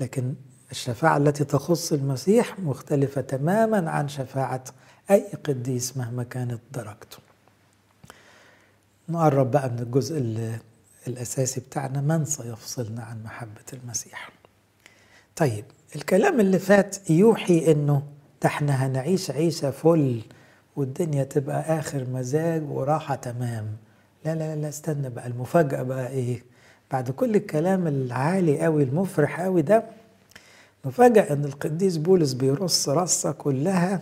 لكن 0.00 0.34
الشفاعة 0.70 1.16
التي 1.16 1.44
تخص 1.44 1.92
المسيح 1.92 2.58
مختلفة 2.58 3.20
تماما 3.20 3.90
عن 3.90 4.08
شفاعة 4.08 4.64
أي 5.10 5.24
قديس 5.46 5.96
مهما 5.96 6.22
كانت 6.22 6.60
درجته. 6.72 7.18
نقرب 9.08 9.50
بقى 9.50 9.70
من 9.70 9.78
الجزء 9.78 10.18
الأساسي 11.06 11.60
بتاعنا 11.60 12.00
من 12.00 12.24
سيفصلنا 12.24 13.02
عن 13.02 13.22
محبة 13.22 13.64
المسيح؟ 13.72 14.30
طيب 15.36 15.64
الكلام 15.96 16.40
اللي 16.40 16.58
فات 16.58 17.10
يوحي 17.10 17.72
إنه 17.72 18.02
ده 18.42 18.48
إحنا 18.48 18.86
هنعيش 18.86 19.30
عيشة 19.30 19.70
فل 19.70 20.22
والدنيا 20.76 21.24
تبقى 21.24 21.78
آخر 21.78 22.04
مزاج 22.12 22.70
وراحة 22.70 23.14
تمام. 23.14 23.66
لا 24.24 24.34
لا 24.34 24.56
لا 24.56 24.68
استنى 24.68 25.10
بقى 25.10 25.26
المفاجأة 25.26 25.82
بقى 25.82 26.08
إيه؟ 26.08 26.42
بعد 26.92 27.10
كل 27.10 27.34
الكلام 27.36 27.86
العالي 27.86 28.60
قوي 28.62 28.82
المفرح 28.82 29.40
قوي 29.40 29.62
ده 29.62 29.84
نفاجأ 30.86 31.32
إن 31.32 31.44
القديس 31.44 31.96
بولس 31.96 32.32
بيرص 32.32 32.88
رصة 32.88 33.32
كلها 33.32 34.00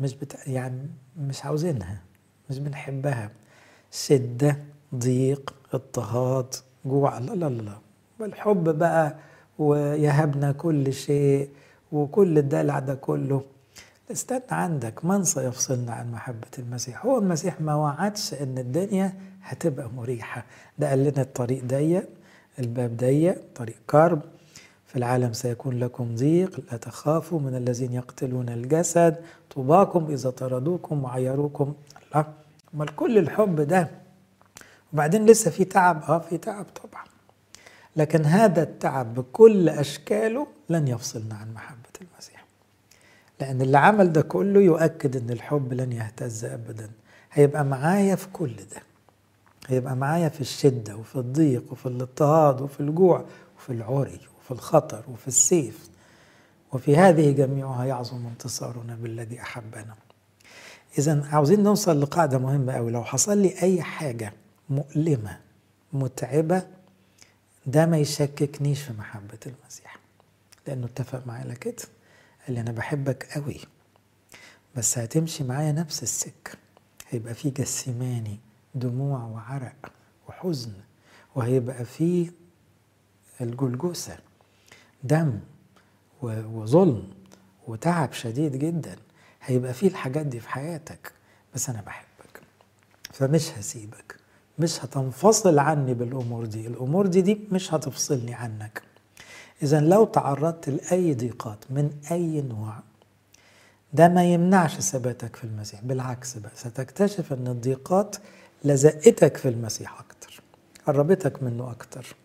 مش 0.00 0.14
بتا... 0.14 0.38
يعني 0.50 0.88
مش 1.20 1.44
عاوزينها 1.44 2.00
مش 2.50 2.58
بنحبها. 2.58 3.30
شدة 3.92 4.56
ضيق 4.94 5.54
اضطهاد 5.72 6.54
جوع 6.84 7.18
لا 7.18 7.32
لا 7.34 7.48
لا. 7.48 7.78
والحب 8.20 8.78
بقى 8.78 9.16
ويهبنا 9.58 10.52
كل 10.52 10.92
شيء 10.92 11.48
وكل 11.92 12.38
الدلع 12.38 12.78
ده 12.78 12.94
كله. 12.94 13.42
استنى 14.10 14.42
عندك 14.50 15.04
من 15.04 15.24
سيفصلنا 15.24 15.92
عن 15.92 16.12
محبة 16.12 16.48
المسيح؟ 16.58 17.06
هو 17.06 17.18
المسيح 17.18 17.60
ما 17.60 17.74
وعدش 17.74 18.34
إن 18.34 18.58
الدنيا 18.58 19.12
هتبقى 19.42 19.90
مريحة. 19.96 20.44
ده 20.78 20.88
قال 20.88 21.04
لنا 21.04 21.22
الطريق 21.22 21.64
ضيق 21.64 22.08
الباب 22.58 22.96
ضيق 22.96 23.38
طريق 23.54 23.76
كرب. 23.86 24.20
في 24.86 24.96
العالم 24.96 25.32
سيكون 25.32 25.78
لكم 25.78 26.14
ضيق 26.14 26.60
لا 26.70 26.76
تخافوا 26.76 27.40
من 27.40 27.54
الذين 27.54 27.92
يقتلون 27.92 28.48
الجسد. 28.48 29.16
طوباكم 29.54 30.06
إذا 30.10 30.30
طردوكم 30.30 31.04
وعيروكم 31.04 31.74
الله. 32.06 32.26
أمال 32.74 32.96
كل 32.96 33.18
الحب 33.18 33.60
ده؟ 33.60 33.90
وبعدين 34.92 35.26
لسه 35.26 35.50
في 35.50 35.64
تعب. 35.64 36.02
آه 36.02 36.18
في 36.18 36.38
تعب 36.38 36.64
طبعا. 36.64 37.04
لكن 37.96 38.24
هذا 38.24 38.62
التعب 38.62 39.14
بكل 39.14 39.68
أشكاله 39.68 40.46
لن 40.68 40.88
يفصلنا 40.88 41.34
عن 41.34 41.54
محبة 41.54 41.78
المسيح. 42.00 42.29
لأن 43.40 43.60
اللي 43.62 43.78
عمل 43.78 44.12
ده 44.12 44.22
كله 44.22 44.60
يؤكد 44.60 45.16
إن 45.16 45.30
الحب 45.30 45.72
لن 45.72 45.92
يهتز 45.92 46.44
ابدا. 46.44 46.90
هيبقى 47.32 47.64
معايا 47.64 48.14
في 48.14 48.28
كل 48.32 48.56
ده. 48.56 48.82
هيبقى 49.66 49.96
معايا 49.96 50.28
في 50.28 50.40
الشدة 50.40 50.96
وفي 50.96 51.16
الضيق 51.16 51.72
وفي 51.72 51.86
الاضطهاد 51.86 52.60
وفي 52.60 52.80
الجوع 52.80 53.24
وفي 53.58 53.70
العري 53.72 54.20
وفي 54.40 54.50
الخطر 54.50 55.04
وفي 55.12 55.28
السيف. 55.28 55.88
وفي 56.72 56.96
هذه 56.96 57.30
جميعها 57.32 57.84
يعظم 57.84 58.26
انتصارنا 58.26 58.94
بالذي 59.02 59.40
أحبنا. 59.40 59.94
إذا 60.98 61.24
عاوزين 61.32 61.62
نوصل 61.62 62.00
لقاعدة 62.00 62.38
مهمة 62.38 62.72
أوي. 62.72 62.90
لو 62.90 63.04
حصل 63.04 63.38
لي 63.38 63.62
أي 63.62 63.82
حاجة 63.82 64.32
مؤلمة 64.70 65.38
متعبة 65.92 66.62
ده 67.66 67.86
ما 67.86 67.98
يشككنيش 67.98 68.82
في 68.82 68.92
محبة 68.92 69.38
المسيح. 69.46 69.96
لأنه 70.66 70.86
اتفق 70.86 71.26
معايا. 71.26 71.44
على 71.44 71.54
كده. 71.54 71.82
قال 72.46 72.54
لي 72.54 72.60
أنا 72.60 72.72
بحبك 72.72 73.24
قوي 73.34 73.60
بس 74.76 74.98
هتمشي 74.98 75.44
معايا 75.44 75.72
نفس 75.72 76.02
السكة. 76.02 76.52
هيبقى 77.08 77.34
في 77.34 77.50
جسماني 77.50 78.38
دموع 78.74 79.24
وعرق 79.24 79.92
وحزن 80.28 80.72
وهيبقى 81.34 81.84
في 81.84 82.30
الجلجوسة. 83.40 84.18
دم 85.04 85.40
وظلم 86.22 87.10
وتعب 87.66 88.12
شديد 88.12 88.56
جدا. 88.56 88.96
هيبقى 89.42 89.74
فيه 89.74 89.88
الحاجات 89.88 90.26
دي 90.26 90.40
في 90.40 90.48
حياتك. 90.48 91.12
بس 91.54 91.70
أنا 91.70 91.80
بحبك. 91.80 92.40
فمش 93.12 93.50
هسيبك. 93.50 94.16
مش 94.58 94.84
هتنفصل 94.84 95.58
عني 95.58 95.94
بالأمور 95.94 96.46
دي. 96.46 96.66
الأمور 96.66 97.06
دي 97.06 97.20
دي 97.20 97.40
مش 97.52 97.74
هتفصلني 97.74 98.34
عنك. 98.34 98.82
إذا 99.62 99.80
لو 99.80 100.04
تعرضت 100.04 100.68
لأي 100.68 101.14
ضيقات 101.14 101.58
من 101.70 101.90
أي 102.10 102.40
نوع 102.42 102.74
ده 103.92 104.08
ما 104.08 104.24
يمنعش 104.24 104.80
ثباتك 104.80 105.36
في 105.36 105.44
المسيح 105.44 105.80
بالعكس 105.82 106.38
بقى 106.38 106.52
ستكتشف 106.54 107.32
أن 107.32 107.46
الضيقات 107.46 108.16
لزقتك 108.64 109.36
في 109.36 109.48
المسيح 109.48 110.00
أكتر 110.00 110.40
قربتك 110.86 111.42
منه 111.42 111.70
أكتر 111.70 112.16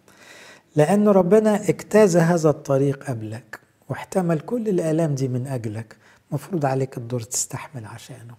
لأنه 0.76 1.12
ربنا 1.12 1.70
اجتاز 1.70 2.18
هذا 2.18 2.50
الطريق 2.50 3.04
قبلك 3.10 3.60
واحتمل 3.90 4.40
كل 4.40 4.70
الآلام 4.70 5.16
دي 5.16 5.28
من 5.28 5.48
أجلك 5.48 5.96
مفروض 6.32 6.66
عليك 6.66 6.98
الدور 6.98 7.22
تستحمل 7.22 7.86
عشانه. 7.86 8.36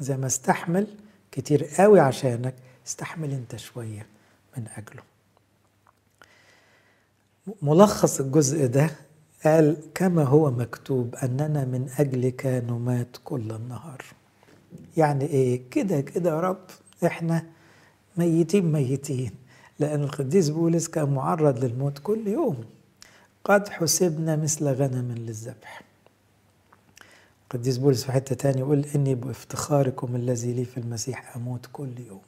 زي 0.00 0.16
ما 0.16 0.26
استحمل 0.26 0.86
كتير 1.32 1.64
قوي 1.64 2.00
عشانك 2.00 2.54
استحمل 2.86 3.30
أنت 3.32 3.56
شوية 3.56 4.06
من 4.56 4.64
أجله. 4.76 5.02
ملخص 7.62 8.20
الجزء 8.20 8.66
ده 8.66 8.90
قال 9.44 9.76
كما 9.94 10.24
هو 10.24 10.50
مكتوب 10.50 11.14
أننا 11.14 11.64
من 11.64 11.88
أجلك 11.98 12.46
نمات 12.46 13.16
كل 13.24 13.52
النهار. 13.52 14.04
يعني 14.96 15.24
إيه؟ 15.24 15.62
كده 15.70 16.00
كده 16.00 16.30
يا 16.30 16.40
رب 16.40 16.64
إحنا 17.06 17.46
ميتين 18.16 18.72
ميتين. 18.72 19.32
لأن 19.78 20.02
القديس 20.02 20.48
بولس 20.48 20.88
كان 20.88 21.14
معرض 21.14 21.64
للموت 21.64 21.98
كل 21.98 22.28
يوم. 22.28 22.64
قد 23.44 23.68
حسبنا 23.68 24.36
مثل 24.36 24.68
غنم 24.68 25.12
للذبح. 25.12 25.82
القديس 27.44 27.78
بولس 27.78 28.04
في 28.04 28.12
حتة 28.12 28.34
تاني 28.34 28.60
يقول 28.60 28.84
إني 28.94 29.14
بإفتخاركم 29.14 30.16
الذي 30.16 30.52
لي 30.52 30.64
في 30.64 30.78
المسيح 30.78 31.36
أموت 31.36 31.66
كل 31.72 31.90
يوم. 32.08 32.20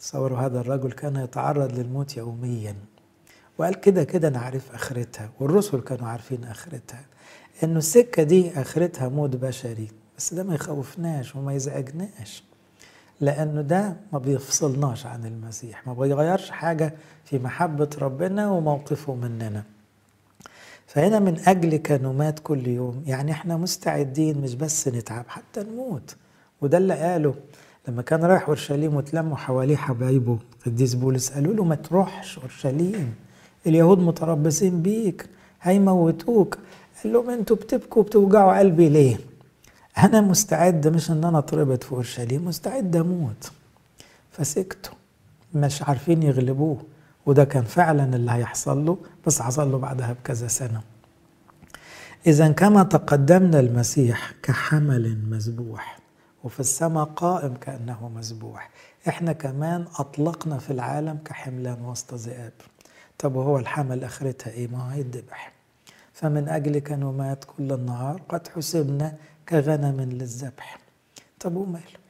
تصوروا 0.00 0.38
هذا 0.38 0.60
الرجل 0.60 0.92
كان 0.92 1.16
يتعرض 1.16 1.78
للموت 1.78 2.16
يوميا. 2.16 2.76
وقال 3.60 3.74
كده 3.80 4.04
كده 4.04 4.28
أنا 4.28 4.38
عارف 4.38 4.74
آخرتها 4.74 5.30
والرسل 5.40 5.80
كانوا 5.80 6.08
عارفين 6.08 6.44
آخرتها 6.44 7.04
إنه 7.64 7.78
السكة 7.78 8.22
دي 8.22 8.50
آخرتها 8.60 9.08
موت 9.08 9.36
بشري 9.36 9.88
بس 10.18 10.34
ده 10.34 10.42
ما 10.42 10.54
يخوفناش 10.54 11.36
وما 11.36 11.54
يزعجناش 11.54 12.44
لأنه 13.20 13.60
ده 13.60 13.96
ما 14.12 14.18
بيفصلناش 14.18 15.06
عن 15.06 15.24
المسيح 15.26 15.86
ما 15.86 15.94
بيغيرش 15.94 16.50
حاجة 16.50 16.94
في 17.24 17.38
محبة 17.38 17.90
ربنا 17.98 18.50
وموقفه 18.50 19.14
مننا. 19.14 19.64
فهنا 20.86 21.18
من 21.18 21.38
أجلك 21.46 21.92
نمات 21.92 22.38
كل 22.38 22.66
يوم 22.66 23.02
يعني 23.06 23.32
إحنا 23.32 23.56
مستعدين 23.56 24.38
مش 24.40 24.54
بس 24.54 24.88
نتعب 24.88 25.24
حتى 25.28 25.62
نموت. 25.62 26.16
وده 26.60 26.78
اللي 26.78 26.94
قاله 26.94 27.34
لما 27.88 28.02
كان 28.02 28.24
رايح 28.24 28.46
أورشليم 28.48 28.94
وتلموا 28.96 29.36
حواليه 29.36 29.76
حبايبه 29.76 30.38
قديس 30.66 30.94
بولس 30.94 31.30
قالوا 31.30 31.54
له 31.54 31.64
ما 31.64 31.74
تروحش 31.74 32.38
أورشليم. 32.38 33.14
اليهود 33.66 33.98
متربصين 33.98 34.82
بيك 34.82 35.26
هيموتوك 35.62 36.58
قال 37.04 37.12
لهم 37.12 37.30
أنتوا 37.30 37.56
بتبكوا 37.56 38.02
بتوجعوا 38.02 38.58
قلبي 38.58 38.88
ليه؟ 38.88 39.16
أنا 39.98 40.20
مستعد 40.20 40.88
مش 40.88 41.10
إن 41.10 41.24
أنا 41.24 41.38
اتربط 41.38 41.84
في 41.84 41.92
اورشليم 41.92 42.44
مستعد 42.44 42.96
أموت. 42.96 43.52
فسكتوا. 44.30 44.94
مش 45.54 45.82
عارفين 45.82 46.22
يغلبوه. 46.22 46.78
وده 47.26 47.44
كان 47.44 47.64
فعلا 47.64 48.16
اللي 48.16 48.30
هيحصل 48.32 48.86
له 48.86 48.98
بس 49.26 49.42
حصل 49.42 49.72
له 49.72 49.78
بعدها 49.78 50.12
بكذا 50.12 50.48
سنة. 50.48 50.80
اذا 52.26 52.48
كما 52.48 52.82
تقدمنا 52.82 53.60
المسيح 53.60 54.32
كحمل 54.42 55.18
مذبوح 55.30 55.98
وفي 56.44 56.60
السماء 56.60 57.04
قائم 57.04 57.54
كأنه 57.54 58.08
مذبوح 58.16 58.70
إحنا 59.08 59.32
كمان 59.32 59.84
أطلقنا 59.98 60.58
في 60.58 60.70
العالم 60.70 61.18
كحملان 61.24 61.84
وسط 61.84 62.14
ذئاب. 62.14 62.52
طب 63.20 63.34
وهو 63.36 63.58
الحمل 63.58 64.04
آخرتها 64.04 64.50
إيه؟ 64.50 64.68
ما 64.68 64.78
هو 64.84 64.88
هيتذبح 64.88 65.52
فمن 66.12 66.48
أجلك 66.48 66.92
نمات 66.92 67.44
كل 67.44 67.72
النهار 67.72 68.22
قد 68.28 68.48
حسبنا 68.48 69.16
كغنم 69.48 70.00
للذبح. 70.00 70.78
طب 71.40 71.56
وماله؟ 71.56 72.00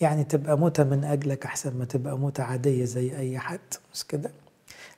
يعني 0.00 0.24
تبقى 0.24 0.58
موتة 0.58 0.84
من 0.84 1.04
أجلك 1.04 1.44
أحسن 1.46 1.78
ما 1.78 1.84
تبقى 1.84 2.18
موتة 2.18 2.42
عادية 2.42 2.84
زي 2.84 3.16
أي 3.18 3.38
حد 3.38 3.60
مش 3.94 4.04
كده؟ 4.04 4.30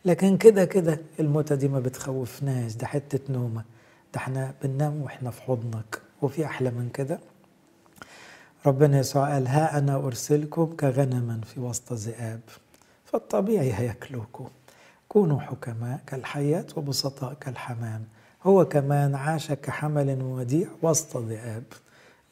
لكن 0.04 0.36
كده 0.36 0.64
كده 0.64 1.00
الموتة 1.20 1.54
دي 1.54 1.68
ما 1.68 1.80
بتخوفناش 1.80 2.74
ده 2.74 2.86
حتة 2.86 3.32
نومة. 3.32 3.64
ده 4.14 4.20
إحنا 4.20 4.54
بننام 4.62 5.02
وإحنا 5.02 5.30
في 5.30 5.42
حضنك 5.42 6.00
وفي 6.22 6.44
أحلى 6.46 6.70
من 6.70 6.88
كده. 6.94 7.18
ربنا 8.66 8.98
يسوع 8.98 9.32
قال 9.32 9.48
ها 9.48 9.78
أنا 9.78 9.96
أرسلكم 9.96 10.76
كغنما 10.80 11.40
في 11.40 11.60
وسط 11.60 11.92
ذئاب 11.92 12.40
فالطبيعي 13.04 13.72
هياكلوكم. 13.74 14.48
كونوا 15.16 15.40
حكماء 15.40 16.00
كالحيات 16.06 16.78
وبسطاء 16.78 17.34
كالحمام. 17.34 18.04
هو 18.44 18.64
كمان 18.64 19.14
عاش 19.14 19.52
كحمل 19.52 20.22
وديع 20.22 20.68
وسط 20.82 21.16
ذئاب 21.16 21.62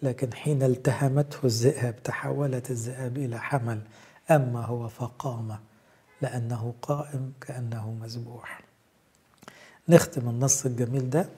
لكن 0.03 0.35
حين 0.35 0.63
التهمته 0.63 1.37
الذئاب 1.45 2.03
تحولت 2.03 2.71
الذئاب 2.71 3.17
إلى 3.17 3.39
حمل 3.39 3.81
أما 4.31 4.65
هو 4.65 4.89
فقام 4.89 5.57
لأنه 6.23 6.75
قائم 6.83 7.33
كأنه 7.41 7.97
مذبوح. 8.03 8.61
نختم 9.89 10.29
النص 10.29 10.67
الجميل 10.67 11.11
ده 11.11 11.29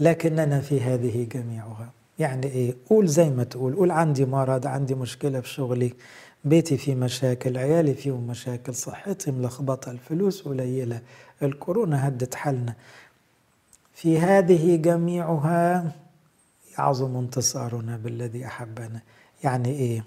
لكننا 0.00 0.60
في 0.60 0.80
هذه 0.80 1.28
جميعها. 1.32 1.90
يعني 2.18 2.46
إيه؟ 2.46 2.74
قول 2.90 3.06
زي 3.08 3.30
ما 3.30 3.44
تقول. 3.44 3.74
قول 3.74 3.90
عندي 3.90 4.24
مرض 4.24 4.66
عندي 4.66 4.94
مشكلة 4.94 5.40
في 5.40 5.48
شغلي. 5.48 5.94
بيتي 6.44 6.76
فيه 6.76 6.94
مشاكل 6.94 7.58
عيالي 7.58 7.94
فيهم 7.94 8.26
مشاكل 8.26 8.74
صحتي 8.74 9.30
ملخبطة 9.30 9.90
الفلوس 9.90 10.42
قليلة 10.42 11.00
الكورونا 11.42 12.08
هدت 12.08 12.34
حالنا. 12.34 12.74
في 13.94 14.18
هذه 14.18 14.76
جميعها 14.76 15.92
يعظم 16.78 17.16
انتصارنا 17.16 17.96
بالذي 17.96 18.46
أحبنا. 18.46 19.00
يعني 19.44 19.68
إيه؟ 19.68 20.04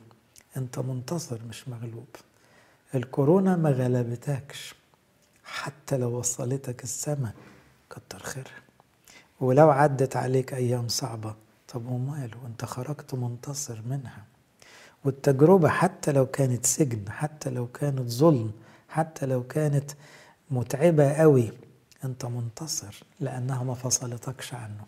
أنت 0.58 0.80
منتصر 0.80 1.40
مش 1.50 1.68
مغلوب. 1.68 2.08
الكورونا 2.96 3.56
ما 3.56 3.70
غلبتكش. 3.70 4.76
حتى 5.44 5.98
لو 5.98 6.20
وصلتك 6.20 6.84
السماء 6.84 7.34
كتر 7.90 8.20
خيرها. 8.20 8.62
ولو 9.40 9.70
عدت 9.70 10.16
عليك 10.16 10.54
أيام 10.54 10.88
صعبة 10.88 11.36
طب 11.68 11.86
وماله؟ 11.86 12.38
أنت 12.46 12.66
خرجت 12.66 13.14
منتصر 13.14 13.82
منها. 13.90 14.24
والتجربة 15.08 15.70
حتى 15.70 16.12
لو 16.12 16.26
كانت 16.26 16.66
سجن 16.66 17.10
حتى 17.10 17.50
لو 17.50 17.68
كانت 17.68 18.10
ظلم 18.10 18.52
حتى 18.90 19.26
لو 19.26 19.44
كانت 19.44 19.92
متعبة 20.52 21.14
قوي 21.14 21.52
أنت 22.04 22.26
منتصر 22.26 23.04
لأنها 23.20 23.64
ما 23.64 23.74
فصلتكش 23.74 24.54
عنه. 24.54 24.84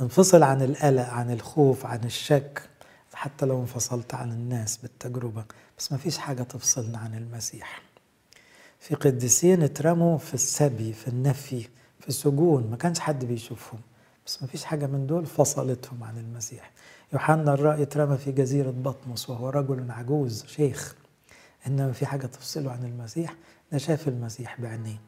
انفصل 0.00 0.42
عن 0.42 0.62
القلق 0.62 1.08
عن 1.08 1.30
الخوف 1.30 1.86
عن 1.86 2.04
الشك 2.04 2.68
حتى 3.14 3.46
لو 3.46 3.60
انفصلت 3.60 4.14
عن 4.14 4.32
الناس 4.32 4.76
بالتجربة. 4.76 5.44
بس 5.78 5.92
ما 5.92 5.98
فيش 5.98 6.18
حاجة 6.18 6.42
تفصلنا 6.42 6.98
عن 6.98 7.14
المسيح. 7.14 7.82
في 8.80 8.94
قديسين 8.94 9.62
اترموا 9.62 10.18
في 10.18 10.34
السبي 10.34 10.92
في 10.92 11.08
النفي 11.08 11.68
في 12.00 12.08
السجون 12.08 12.70
ما 12.70 12.76
كانش 12.76 13.00
حد 13.00 13.24
بيشوفهم. 13.24 13.80
بس 14.26 14.42
ما 14.42 14.48
فيش 14.48 14.64
حاجة 14.64 14.86
من 14.86 15.06
دول 15.06 15.26
فصلتهم 15.26 16.04
عن 16.04 16.18
المسيح. 16.18 16.70
يوحنا 17.12 17.54
الرأي 17.54 17.82
اترمى 17.82 18.16
في 18.16 18.32
جزيرة 18.32 18.70
بطمس 18.70 19.30
وهو 19.30 19.48
رجل 19.48 19.90
عجوز 19.90 20.44
شيخ. 20.46 20.94
إنما 21.66 21.92
في 21.92 22.06
حاجة 22.06 22.26
تفصله 22.26 22.70
عن 22.72 22.84
المسيح 22.84 23.34
ده 23.72 23.78
شاف 23.78 24.08
المسيح 24.08 24.60
بعينيه 24.60 25.00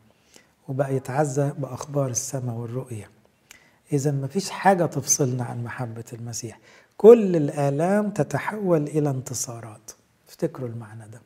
وبقى 0.68 0.94
يتعزى 0.96 1.52
بأخبار 1.58 2.10
السماء 2.10 2.54
والرؤية. 2.54 3.10
إذا 3.92 4.10
ما 4.10 4.26
فيش 4.26 4.50
حاجة 4.50 4.86
تفصلنا 4.86 5.44
عن 5.44 5.64
محبة 5.64 6.04
المسيح. 6.12 6.58
كل 6.96 7.36
الآلام 7.36 8.10
تتحول 8.10 8.82
إلى 8.82 9.10
انتصارات. 9.10 9.90
افتكروا 10.28 10.68
المعنى 10.68 11.08
ده. 11.12 11.20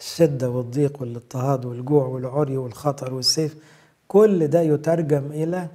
الشدة 0.00 0.50
والضيق 0.50 1.00
والاضطهاد 1.02 1.64
والجوع 1.64 2.06
والعري 2.06 2.56
والخطر 2.56 3.14
والسيف 3.14 3.56
كل 4.08 4.46
ده 4.48 4.60
يترجم 4.60 5.26
إلى 5.26 5.68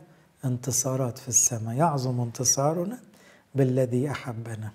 انتصارات 0.46 1.18
في 1.18 1.28
السماء. 1.28 1.76
يعظم 1.76 2.22
انتصارنا 2.22 3.00
بالذي 3.56 4.12
أحبنا. 4.12 4.72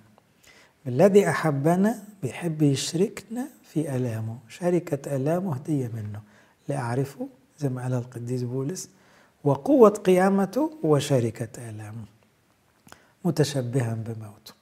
بالذي 0.84 1.28
أحبنا 1.28 2.02
بيحب 2.22 2.62
يشركنا 2.62 3.48
في 3.62 3.96
آلامه. 3.96 4.38
شركة 4.48 5.16
آلامه 5.16 5.54
هدية 5.54 5.88
منه. 5.94 6.20
لأعرفه 6.68 7.28
زي 7.58 7.68
ما 7.68 7.82
قال 7.82 7.94
القديس 7.94 8.42
بولس 8.42 8.88
وقوة 9.44 9.88
قيامته 9.90 10.70
وشركة 10.82 11.68
آلامه. 11.70 12.04
متشبها 13.24 13.94
بموته. 13.94 14.52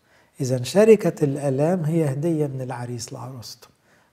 إذا 0.41 0.63
شركة 0.63 1.25
الآلام 1.25 1.85
هي 1.85 2.13
هدية 2.13 2.47
من 2.47 2.61
العريس 2.61 3.13
لعروسته 3.13 3.69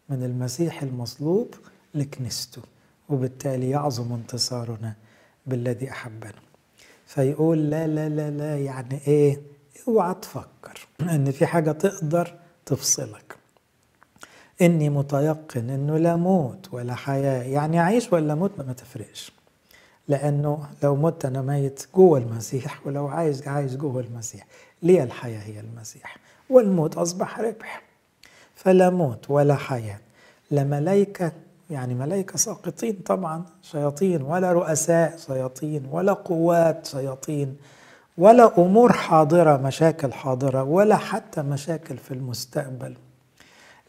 من 0.10 0.24
المسيح 0.24 0.84
المصلوب 0.84 1.56
لكنيسته 1.94 2.62
وبالتالي 3.10 3.70
يعظم 3.70 4.14
انتصارنا 4.14 4.94
بالذي 5.46 5.92
أحبنا. 5.92 6.34
فيقول 7.06 7.70
لا 7.70 7.88
لا 7.88 8.10
لا 8.10 8.32
لا 8.32 8.58
يعني 8.58 9.00
إيه؟ 9.08 9.42
اوعى 9.88 10.16
تفكر 10.22 10.88
ان 11.02 11.32
في 11.32 11.46
حاجة 11.46 11.72
تقدر 11.72 12.34
تفصلك. 12.66 13.36
اني 14.62 14.90
متيقن 14.90 15.70
انه 15.70 15.98
لا 15.98 16.16
موت 16.16 16.74
ولا 16.74 16.96
حياة 16.96 17.44
يعني 17.44 17.80
اعيش 17.80 18.14
ولا 18.14 18.36
موت 18.36 18.52
ما 18.58 18.74
تفرقش. 18.74 19.32
لأنه 20.08 20.68
لو 20.84 20.96
مت 20.96 21.26
أنا 21.26 21.42
ميت 21.42 21.88
جوه 21.96 22.20
المسيح 22.20 22.88
ولو 22.88 23.08
عايز 23.08 23.48
عايز 23.48 23.76
جوه 23.76 24.02
المسيح. 24.02 24.48
ليه 24.84 25.04
الحياة 25.04 25.40
هي 25.40 25.60
المسيح؟ 25.60 26.18
والموت 26.50 26.98
اصبح 26.98 27.40
ربح. 27.40 27.84
فلا 28.56 28.90
موت 28.90 29.30
ولا 29.30 29.56
حياة. 29.56 30.00
لا 30.52 30.64
ملائكة 30.64 31.32
يعني 31.70 31.94
ملائكة 31.94 32.38
ساقطين 32.38 33.00
طبعا 33.06 33.46
شياطين 33.62 34.22
ولا 34.22 34.52
رؤساء 34.52 35.18
شياطين 35.18 35.88
ولا 35.92 36.14
قوات 36.14 36.88
شياطين. 36.88 37.58
ولا 38.22 38.58
أمور 38.58 38.94
حاضرة 38.94 39.58
مشاكل 39.58 40.14
حاضرة 40.14 40.64
ولا 40.64 40.98
حتى 40.98 41.42
مشاكل 41.42 41.98
في 41.98 42.14
المستقبل. 42.14 42.96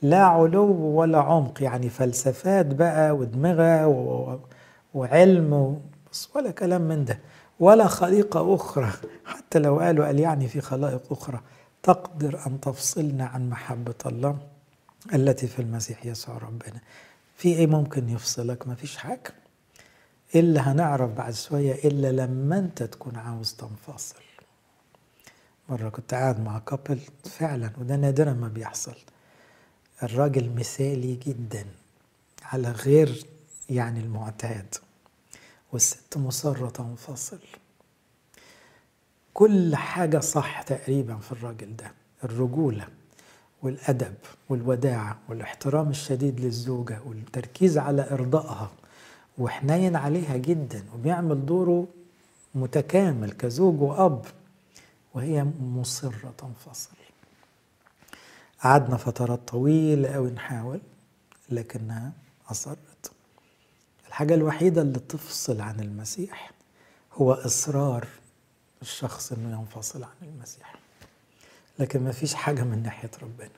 لا 0.03 0.24
علو 0.24 0.72
ولا 0.72 1.18
عمق 1.18 1.62
يعني 1.62 1.89
فلسفات 1.89 2.66
بقى 2.66 3.12
ودماغة 3.16 3.87
وعلم 4.95 5.80
بس 6.12 6.28
ولا 6.35 6.51
كلام 6.51 6.83
من 6.83 7.05
ده. 7.05 7.18
ولا 7.61 7.87
خليقة 7.87 8.55
أخرى. 8.55 8.91
حتى 9.33 9.59
لو 9.59 9.78
قالوا 9.78 10.07
قال 10.07 10.20
يعني 10.20 10.49
في 10.49 10.61
خلائق 10.61 11.03
أخرى. 11.11 11.41
تقدر 11.83 12.41
أن 12.47 12.61
تفصلنا 12.61 13.24
عن 13.24 13.51
محبة 13.51 13.95
الله 14.07 14.37
التي 15.14 15.47
في 15.47 15.62
المسيح 15.62 16.07
يسوع 16.07 16.35
ربنا. 16.39 16.80
في 17.37 17.49
إيه 17.49 17.66
ممكن 17.66 18.09
يفصلك؟ 18.09 18.68
ما 18.68 18.74
فيش 18.74 18.97
إلا 20.35 20.72
هنعرف 20.72 21.11
بعد 21.11 21.35
شوية 21.35 21.72
إلا 21.74 22.12
لما 22.12 22.59
أنت 22.59 22.83
تكون 22.83 23.16
عاوز 23.16 23.55
تنفصل. 23.55 24.22
مرة 25.68 25.89
كنت 25.89 26.14
قاعد 26.14 26.41
مع 26.41 26.59
كابل 26.59 27.01
فعلا 27.24 27.70
وده 27.78 27.97
نادرا 27.97 28.33
ما 28.33 28.49
بيحصل. 28.49 28.95
الراجل 30.03 30.51
مثالي 30.55 31.14
جدا 31.14 31.66
على 32.43 32.70
غير 32.70 33.26
يعني 33.70 34.01
المعتاد 34.01 34.74
والست 35.72 36.16
مصرة 36.16 36.68
تنفصل. 36.68 37.39
كل 39.35 39.76
حاجة 39.76 40.18
صح 40.18 40.62
تقريبا 40.62 41.16
في 41.16 41.33
الراجل 41.33 41.76
ده 41.76 41.93
الرجولة 42.24 42.89
والأدب 43.62 44.14
والوداعة 44.49 45.18
والإحترام 45.28 45.91
الشديد 45.91 46.41
للزوجة 46.41 47.01
والتركيز 47.07 47.78
على 47.78 48.11
إرضائها. 48.11 48.70
وحنين 49.43 49.97
عليها 49.97 50.36
جدا 50.36 50.84
وبيعمل 50.95 51.47
دوره 51.47 51.86
متكامل 52.55 53.32
كزوج 53.32 53.80
وأب 53.82 54.24
وهي 55.14 55.45
مصرة 55.61 56.34
تنفصل. 56.38 56.90
قعدنا 58.61 58.97
فترات 58.97 59.49
طويلة 59.49 60.14
أوي 60.16 60.30
نحاول 60.30 60.80
لكنها 61.51 62.12
أصرت. 62.51 63.12
الحاجة 64.09 64.34
الوحيدة 64.34 64.82
اللي 64.82 64.99
تفصل 64.99 65.61
عن 65.61 65.80
المسيح 65.80 66.51
هو 67.12 67.32
إصرار 67.32 68.07
الشخص 68.82 69.32
إنه 69.32 69.61
ينفصل 69.61 70.05
عن 70.05 70.28
المسيح. 70.28 70.74
لكن 71.78 72.05
ما 72.05 72.12
فيش 72.12 72.34
حاجة 72.34 72.62
من 72.62 72.82
ناحية 72.82 73.11
ربنا. 73.22 73.49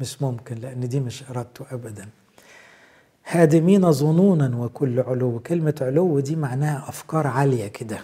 مش 0.00 0.22
ممكن 0.22 0.56
لأن 0.56 0.88
دي 0.88 1.00
مش 1.00 1.22
إرادته 1.22 1.66
أبدا. 1.70 2.08
هادمين 3.26 3.92
ظنونا 3.92 4.56
وكل 4.56 5.00
علو 5.00 5.38
كلمة 5.40 5.74
علو 5.80 6.20
دي 6.20 6.36
معناها 6.36 6.88
أفكار 6.88 7.26
عالية 7.26 7.66
كده 7.68 7.98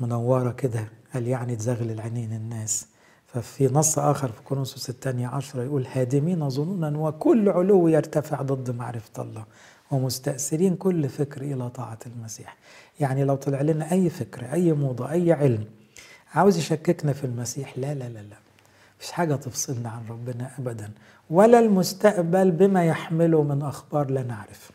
منورة 0.00 0.50
كده 0.52 0.88
قال 1.14 1.28
يعني 1.28 1.56
تزغلل 1.56 2.00
عينين 2.00 2.32
الناس؟ 2.32 2.86
ففي 3.26 3.68
نص 3.72 3.98
آخر 3.98 4.28
في 4.32 4.42
كورنثوس 4.42 4.90
الثانية 4.90 5.26
عشرة 5.28 5.62
يقول 5.62 5.86
هادمين 5.92 6.48
ظنونا 6.50 6.98
وكل 6.98 7.48
علو 7.48 7.88
يرتفع 7.88 8.42
ضد 8.42 8.70
معرفة 8.76 9.22
الله 9.22 9.44
ومستأثرين 9.90 10.76
كل 10.76 11.08
فكر 11.08 11.42
إلى 11.42 11.68
طاعة 11.70 11.98
المسيح. 12.06 12.56
يعني 13.00 13.24
لو 13.24 13.34
طلع 13.36 13.60
لنا 13.62 13.92
أي 13.92 14.10
فكرة 14.10 14.52
أي 14.52 14.72
موضة 14.72 15.10
أي 15.10 15.32
علم 15.32 15.64
عاوز 16.34 16.56
يشككنا 16.58 17.12
في 17.12 17.24
المسيح 17.24 17.78
لا 17.78 17.94
لا 17.94 18.04
لا 18.08 18.18
لا 18.18 18.36
مفيش 18.98 19.12
حاجة 19.12 19.34
تفصلنا 19.34 19.88
عن 19.90 20.02
ربنا 20.10 20.50
أبدا. 20.58 20.90
ولا 21.32 21.58
المستقبل 21.58 22.50
بما 22.50 22.84
يحمله 22.84 23.42
من 23.42 23.62
أخبار 23.62 24.10
لا 24.10 24.22
نعرف. 24.22 24.70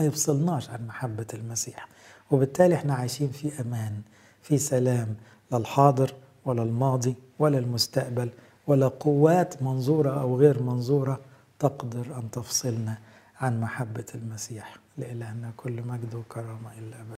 ما 0.00 0.06
يفصلناش 0.06 0.70
عن 0.70 0.86
محبة 0.86 1.26
المسيح. 1.34 1.88
وبالتالي 2.30 2.74
إحنا 2.74 2.94
عايشين 2.94 3.30
في 3.30 3.60
أمان 3.60 4.00
في 4.42 4.58
سلام 4.58 5.14
لا 5.50 5.58
الحاضر 5.58 6.12
ولا 6.44 6.62
الماضي 6.62 7.14
ولا 7.38 7.58
المستقبل 7.58 8.28
ولا 8.66 8.88
قوات 8.88 9.62
منظورة 9.62 10.20
أو 10.20 10.36
غير 10.36 10.62
منظورة 10.62 11.20
تقدر 11.58 12.06
أن 12.16 12.30
تفصلنا 12.30 12.98
عن 13.40 13.60
محبة 13.60 14.06
المسيح. 14.14 14.76
لإلهنا 14.98 15.52
كل 15.56 15.82
مجد 15.82 16.14
وكرامة 16.14 16.72
إلا 16.78 16.96
أبدا 17.00 17.14